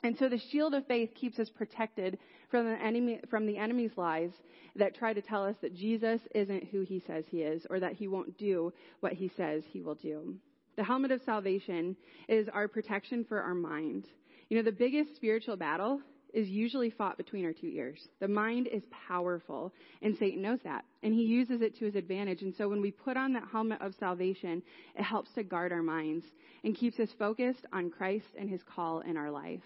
And 0.02 0.16
so 0.18 0.28
the 0.28 0.38
shield 0.50 0.74
of 0.74 0.86
faith 0.86 1.14
keeps 1.14 1.38
us 1.38 1.48
protected 1.48 2.18
from 2.50 2.66
the 2.66 2.82
enemy, 2.82 3.20
from 3.30 3.46
the 3.46 3.57
enemy's 3.57 3.96
lies 3.96 4.32
that 4.76 4.94
try 4.94 5.14
to 5.14 5.22
tell 5.22 5.44
us 5.44 5.57
that 5.62 5.74
Jesus 5.74 6.20
isn't 6.34 6.64
who 6.64 6.82
he 6.82 7.02
says 7.07 7.24
he 7.28 7.42
is 7.42 7.66
or 7.70 7.80
that 7.80 7.94
he 7.94 8.07
won't 8.07 8.36
do 8.36 8.72
what 9.00 9.14
he 9.14 9.30
says 9.36 9.62
he 9.66 9.80
will 9.80 9.94
do. 9.94 10.34
The 10.76 10.84
helmet 10.84 11.11
of 11.11 11.22
salvation 11.22 11.96
is 12.28 12.48
our 12.48 12.68
protection 12.68 13.24
for 13.24 13.40
our 13.40 13.55
mind. 13.55 14.07
You 14.50 14.59
know, 14.59 14.62
the 14.62 14.72
biggest 14.72 15.16
spiritual 15.16 15.57
battle 15.57 16.00
is 16.35 16.49
usually 16.49 16.91
fought 16.91 17.16
between 17.16 17.45
our 17.45 17.53
two 17.53 17.68
ears. 17.68 18.09
The 18.20 18.28
mind 18.28 18.66
is 18.66 18.82
powerful, 19.09 19.72
and 20.03 20.16
Satan 20.18 20.43
knows 20.43 20.59
that, 20.64 20.85
and 21.03 21.14
he 21.14 21.22
uses 21.22 21.62
it 21.62 21.78
to 21.78 21.85
his 21.87 21.95
advantage. 21.95 22.43
And 22.43 22.55
so 22.59 22.68
when 22.68 22.82
we 22.82 22.91
put 22.91 23.16
on 23.16 23.32
that 23.32 23.49
helmet 23.51 23.80
of 23.80 23.95
salvation, 23.99 24.62
it 24.97 25.03
helps 25.03 25.32
to 25.35 25.45
guard 25.45 25.72
our 25.72 25.82
minds 25.82 26.26
and 26.64 26.76
keeps 26.76 26.99
us 26.99 27.09
focused 27.18 27.64
on 27.72 27.89
Christ 27.89 28.26
and 28.39 28.51
his 28.51 28.61
call 28.64 29.01
in 29.01 29.16
our 29.16 29.30
life. 29.30 29.62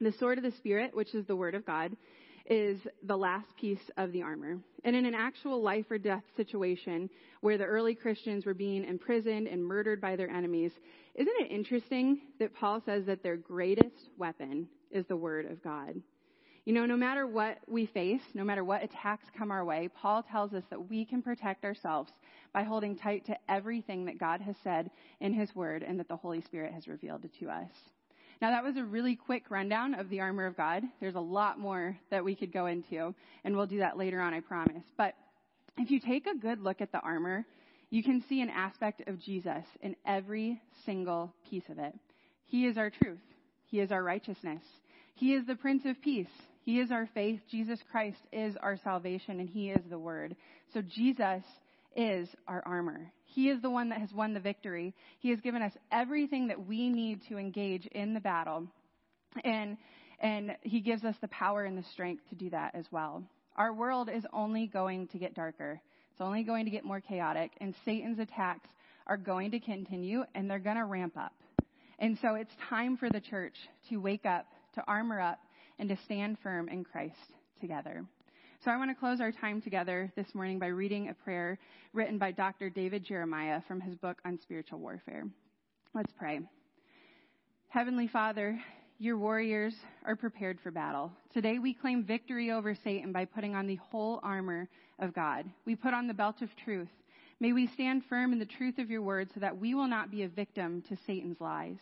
The 0.00 0.12
sword 0.18 0.38
of 0.38 0.44
the 0.44 0.50
Spirit, 0.58 0.94
which 0.94 1.14
is 1.14 1.26
the 1.26 1.36
Word 1.36 1.54
of 1.54 1.64
God, 1.64 1.96
is 2.46 2.78
the 3.04 3.16
last 3.16 3.46
piece 3.58 3.78
of 3.96 4.12
the 4.12 4.22
armor. 4.22 4.58
And 4.84 4.94
in 4.94 5.06
an 5.06 5.14
actual 5.14 5.62
life 5.62 5.86
or 5.90 5.96
death 5.96 6.24
situation 6.36 7.08
where 7.40 7.56
the 7.56 7.64
early 7.64 7.94
Christians 7.94 8.44
were 8.44 8.52
being 8.52 8.84
imprisoned 8.84 9.46
and 9.46 9.64
murdered 9.64 10.00
by 10.00 10.16
their 10.16 10.28
enemies, 10.28 10.72
isn't 11.14 11.40
it 11.40 11.50
interesting 11.50 12.18
that 12.40 12.54
Paul 12.54 12.82
says 12.84 13.06
that 13.06 13.22
their 13.22 13.36
greatest 13.36 14.10
weapon 14.18 14.68
is 14.94 15.04
the 15.06 15.16
Word 15.16 15.50
of 15.50 15.62
God? 15.62 16.00
You 16.64 16.72
know, 16.72 16.86
no 16.86 16.96
matter 16.96 17.26
what 17.26 17.58
we 17.68 17.84
face, 17.84 18.22
no 18.32 18.42
matter 18.42 18.64
what 18.64 18.82
attacks 18.82 19.26
come 19.36 19.50
our 19.50 19.66
way, 19.66 19.90
Paul 19.94 20.22
tells 20.22 20.54
us 20.54 20.64
that 20.70 20.88
we 20.88 21.04
can 21.04 21.20
protect 21.20 21.64
ourselves 21.64 22.10
by 22.54 22.62
holding 22.62 22.96
tight 22.96 23.26
to 23.26 23.36
everything 23.50 24.06
that 24.06 24.18
God 24.18 24.40
has 24.40 24.56
said 24.64 24.90
in 25.20 25.34
His 25.34 25.54
Word 25.54 25.82
and 25.82 26.00
that 26.00 26.08
the 26.08 26.16
Holy 26.16 26.40
Spirit 26.40 26.72
has 26.72 26.88
revealed 26.88 27.26
to 27.40 27.50
us. 27.50 27.68
Now, 28.40 28.50
that 28.50 28.64
was 28.64 28.76
a 28.76 28.84
really 28.84 29.14
quick 29.14 29.44
rundown 29.50 29.94
of 29.94 30.08
the 30.08 30.20
armor 30.20 30.46
of 30.46 30.56
God. 30.56 30.82
There's 31.00 31.14
a 31.14 31.20
lot 31.20 31.58
more 31.58 31.98
that 32.10 32.24
we 32.24 32.34
could 32.34 32.52
go 32.52 32.66
into, 32.66 33.14
and 33.44 33.54
we'll 33.54 33.66
do 33.66 33.78
that 33.78 33.98
later 33.98 34.20
on, 34.20 34.32
I 34.32 34.40
promise. 34.40 34.84
But 34.96 35.14
if 35.76 35.90
you 35.90 36.00
take 36.00 36.26
a 36.26 36.36
good 36.36 36.60
look 36.60 36.80
at 36.80 36.92
the 36.92 37.00
armor, 37.00 37.44
you 37.90 38.02
can 38.02 38.24
see 38.28 38.40
an 38.40 38.50
aspect 38.50 39.06
of 39.06 39.20
Jesus 39.20 39.64
in 39.82 39.94
every 40.06 40.60
single 40.84 41.32
piece 41.48 41.68
of 41.68 41.78
it. 41.78 41.94
He 42.44 42.66
is 42.66 42.78
our 42.78 42.90
truth. 42.90 43.20
He 43.66 43.80
is 43.80 43.92
our 43.92 44.02
righteousness. 44.02 44.62
He 45.14 45.34
is 45.34 45.46
the 45.46 45.54
Prince 45.54 45.84
of 45.86 46.00
Peace. 46.02 46.26
He 46.62 46.80
is 46.80 46.90
our 46.90 47.08
faith. 47.14 47.40
Jesus 47.50 47.78
Christ 47.90 48.18
is 48.32 48.56
our 48.60 48.76
salvation, 48.82 49.40
and 49.40 49.48
He 49.48 49.70
is 49.70 49.82
the 49.88 49.98
Word. 49.98 50.34
So 50.72 50.82
Jesus 50.82 51.42
is 51.96 52.28
our 52.48 52.62
armor. 52.66 53.12
He 53.24 53.48
is 53.48 53.62
the 53.62 53.70
one 53.70 53.90
that 53.90 54.00
has 54.00 54.12
won 54.12 54.34
the 54.34 54.40
victory. 54.40 54.94
He 55.20 55.30
has 55.30 55.40
given 55.40 55.62
us 55.62 55.72
everything 55.92 56.48
that 56.48 56.66
we 56.66 56.88
need 56.88 57.20
to 57.28 57.38
engage 57.38 57.86
in 57.86 58.14
the 58.14 58.20
battle. 58.20 58.66
And, 59.44 59.76
and 60.20 60.56
He 60.62 60.80
gives 60.80 61.04
us 61.04 61.14
the 61.20 61.28
power 61.28 61.64
and 61.64 61.78
the 61.78 61.84
strength 61.92 62.22
to 62.30 62.34
do 62.34 62.50
that 62.50 62.74
as 62.74 62.86
well. 62.90 63.22
Our 63.56 63.72
world 63.72 64.10
is 64.12 64.24
only 64.32 64.66
going 64.66 65.08
to 65.08 65.18
get 65.18 65.34
darker. 65.34 65.80
It's 66.10 66.20
only 66.20 66.42
going 66.42 66.64
to 66.64 66.70
get 66.70 66.84
more 66.84 67.00
chaotic, 67.00 67.52
and 67.60 67.74
Satan's 67.84 68.18
attacks 68.18 68.68
are 69.06 69.16
going 69.16 69.50
to 69.50 69.60
continue, 69.60 70.24
and 70.34 70.48
they're 70.48 70.58
going 70.58 70.76
to 70.76 70.84
ramp 70.84 71.16
up. 71.16 71.34
And 71.98 72.18
so 72.22 72.34
it's 72.34 72.52
time 72.68 72.96
for 72.96 73.10
the 73.10 73.20
church 73.20 73.54
to 73.90 73.96
wake 73.98 74.24
up, 74.26 74.46
to 74.74 74.84
armor 74.86 75.20
up, 75.20 75.40
and 75.78 75.88
to 75.88 75.96
stand 76.04 76.38
firm 76.42 76.68
in 76.68 76.84
Christ 76.84 77.34
together. 77.60 78.04
So 78.64 78.70
I 78.70 78.76
want 78.76 78.90
to 78.90 78.94
close 78.94 79.20
our 79.20 79.32
time 79.32 79.60
together 79.60 80.10
this 80.16 80.34
morning 80.34 80.58
by 80.58 80.68
reading 80.68 81.08
a 81.08 81.14
prayer 81.14 81.58
written 81.92 82.16
by 82.16 82.32
Dr. 82.32 82.70
David 82.70 83.04
Jeremiah 83.04 83.60
from 83.68 83.80
his 83.80 83.94
book 83.94 84.18
on 84.24 84.38
spiritual 84.40 84.78
warfare. 84.78 85.24
Let's 85.94 86.12
pray. 86.18 86.40
Heavenly 87.68 88.08
Father, 88.08 88.58
your 88.98 89.18
warriors 89.18 89.74
are 90.06 90.16
prepared 90.16 90.58
for 90.62 90.70
battle. 90.70 91.12
Today 91.32 91.58
we 91.58 91.74
claim 91.74 92.04
victory 92.04 92.52
over 92.52 92.74
Satan 92.74 93.12
by 93.12 93.24
putting 93.24 93.54
on 93.54 93.66
the 93.66 93.76
whole 93.90 94.20
armor 94.22 94.68
of 94.98 95.12
God. 95.12 95.44
We 95.66 95.74
put 95.74 95.92
on 95.92 96.06
the 96.06 96.14
belt 96.14 96.40
of 96.40 96.48
truth. 96.64 96.88
May 97.40 97.52
we 97.52 97.66
stand 97.66 98.04
firm 98.08 98.32
in 98.32 98.38
the 98.38 98.46
truth 98.46 98.78
of 98.78 98.90
your 98.90 99.02
word 99.02 99.28
so 99.34 99.40
that 99.40 99.58
we 99.58 99.74
will 99.74 99.88
not 99.88 100.10
be 100.10 100.22
a 100.22 100.28
victim 100.28 100.82
to 100.88 100.96
Satan's 101.06 101.40
lies. 101.40 101.80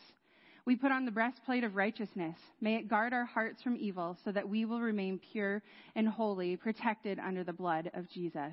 We 0.65 0.77
put 0.77 0.93
on 0.93 1.05
the 1.05 1.11
breastplate 1.11 1.65
of 1.65 1.75
righteousness. 1.75 2.37
May 2.61 2.77
it 2.77 2.89
guard 2.89 3.13
our 3.13 3.25
hearts 3.25 3.63
from 3.63 3.77
evil 3.77 4.17
so 4.25 4.31
that 4.31 4.49
we 4.49 4.65
will 4.65 4.81
remain 4.81 5.19
pure 5.33 5.61
and 5.97 6.09
holy, 6.09 6.57
protected 6.57 7.19
under 7.19 7.43
the 7.43 7.53
blood 7.53 7.91
of 7.95 8.09
Jesus. 8.11 8.53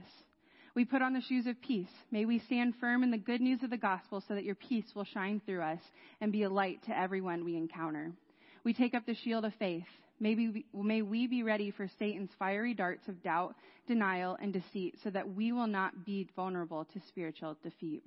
We 0.74 0.86
put 0.86 1.03
on 1.03 1.14
the 1.14 1.22
shoes 1.22 1.45
of 1.45 1.62
peace. 1.62 1.91
May 2.12 2.26
we 2.26 2.39
stand 2.39 2.74
firm 2.80 3.03
in 3.03 3.12
the 3.12 3.18
good 3.18 3.41
news 3.41 3.62
of 3.64 3.70
the 3.70 3.78
gospel 3.78 4.24
so 4.28 4.34
that 4.34 4.43
your 4.43 4.55
peace 4.55 4.86
will 4.95 5.03
shine 5.03 5.39
through 5.45 5.62
us 5.62 5.82
and 6.20 6.32
be 6.32 6.43
a 6.43 6.49
light 6.49 6.84
to 6.86 6.97
everyone 6.97 7.45
we 7.45 7.57
encounter. 7.57 8.12
We 8.64 8.74
take 8.74 8.95
up 8.95 9.05
the 9.05 9.16
shield 9.16 9.45
of 9.45 9.53
faith. 9.55 9.86
May 10.20 10.36
we, 10.36 10.66
may 10.74 11.01
we 11.03 11.28
be 11.28 11.43
ready 11.43 11.72
for 11.72 11.88
Satan's 11.99 12.32
fiery 12.39 12.74
darts 12.74 13.07
of 13.07 13.22
doubt, 13.24 13.55
denial, 13.88 14.38
and 14.41 14.51
deceit 14.51 14.95
so 15.03 15.10
that 15.12 15.36
we 15.36 15.51
will 15.51 15.68
not 15.68 16.05
be 16.05 16.28
vulnerable 16.36 16.86
to 16.86 16.99
spiritual 17.07 17.55
defeat. 17.64 18.03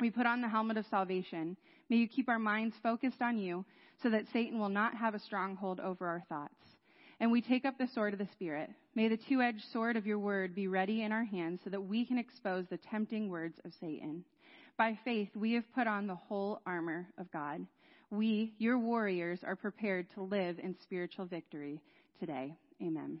We 0.00 0.10
put 0.10 0.26
on 0.26 0.40
the 0.40 0.48
helmet 0.48 0.76
of 0.76 0.86
salvation. 0.86 1.56
May 1.88 1.96
you 1.96 2.08
keep 2.08 2.28
our 2.28 2.38
minds 2.38 2.76
focused 2.82 3.20
on 3.20 3.38
you 3.38 3.64
so 4.02 4.10
that 4.10 4.26
Satan 4.32 4.58
will 4.58 4.68
not 4.68 4.94
have 4.94 5.14
a 5.14 5.18
stronghold 5.18 5.80
over 5.80 6.06
our 6.06 6.22
thoughts. 6.28 6.54
And 7.20 7.32
we 7.32 7.40
take 7.40 7.64
up 7.64 7.76
the 7.78 7.88
sword 7.94 8.12
of 8.12 8.20
the 8.20 8.28
Spirit. 8.32 8.70
May 8.94 9.08
the 9.08 9.18
two 9.28 9.42
edged 9.42 9.64
sword 9.72 9.96
of 9.96 10.06
your 10.06 10.20
word 10.20 10.54
be 10.54 10.68
ready 10.68 11.02
in 11.02 11.10
our 11.10 11.24
hands 11.24 11.60
so 11.64 11.70
that 11.70 11.80
we 11.80 12.04
can 12.04 12.18
expose 12.18 12.66
the 12.70 12.78
tempting 12.90 13.28
words 13.28 13.58
of 13.64 13.72
Satan. 13.80 14.24
By 14.76 14.96
faith, 15.04 15.30
we 15.34 15.54
have 15.54 15.64
put 15.74 15.88
on 15.88 16.06
the 16.06 16.14
whole 16.14 16.60
armor 16.64 17.08
of 17.18 17.30
God. 17.32 17.66
We, 18.10 18.54
your 18.58 18.78
warriors, 18.78 19.40
are 19.44 19.56
prepared 19.56 20.06
to 20.14 20.22
live 20.22 20.60
in 20.60 20.76
spiritual 20.80 21.26
victory 21.26 21.80
today. 22.20 22.54
Amen. 22.80 23.18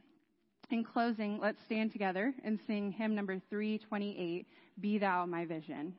In 0.70 0.84
closing, 0.84 1.40
let's 1.40 1.58
stand 1.66 1.92
together 1.92 2.32
and 2.44 2.60
sing 2.68 2.92
hymn 2.92 3.14
number 3.16 3.40
328, 3.50 4.46
Be 4.80 4.98
Thou 4.98 5.26
My 5.26 5.44
Vision. 5.44 5.94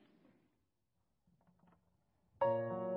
Be 2.42 2.48
thou 2.48 2.89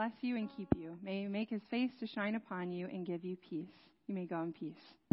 bless 0.00 0.12
you 0.22 0.36
and 0.36 0.48
keep 0.56 0.68
you. 0.78 0.96
May 1.02 1.20
he 1.20 1.26
make 1.28 1.50
his 1.50 1.60
face 1.70 1.90
to 2.00 2.06
shine 2.06 2.34
upon 2.34 2.72
you 2.72 2.86
and 2.86 3.04
give 3.04 3.22
you 3.22 3.36
peace. 3.36 3.68
You 4.06 4.14
may 4.14 4.24
go 4.24 4.40
in 4.40 4.54
peace. 4.54 5.09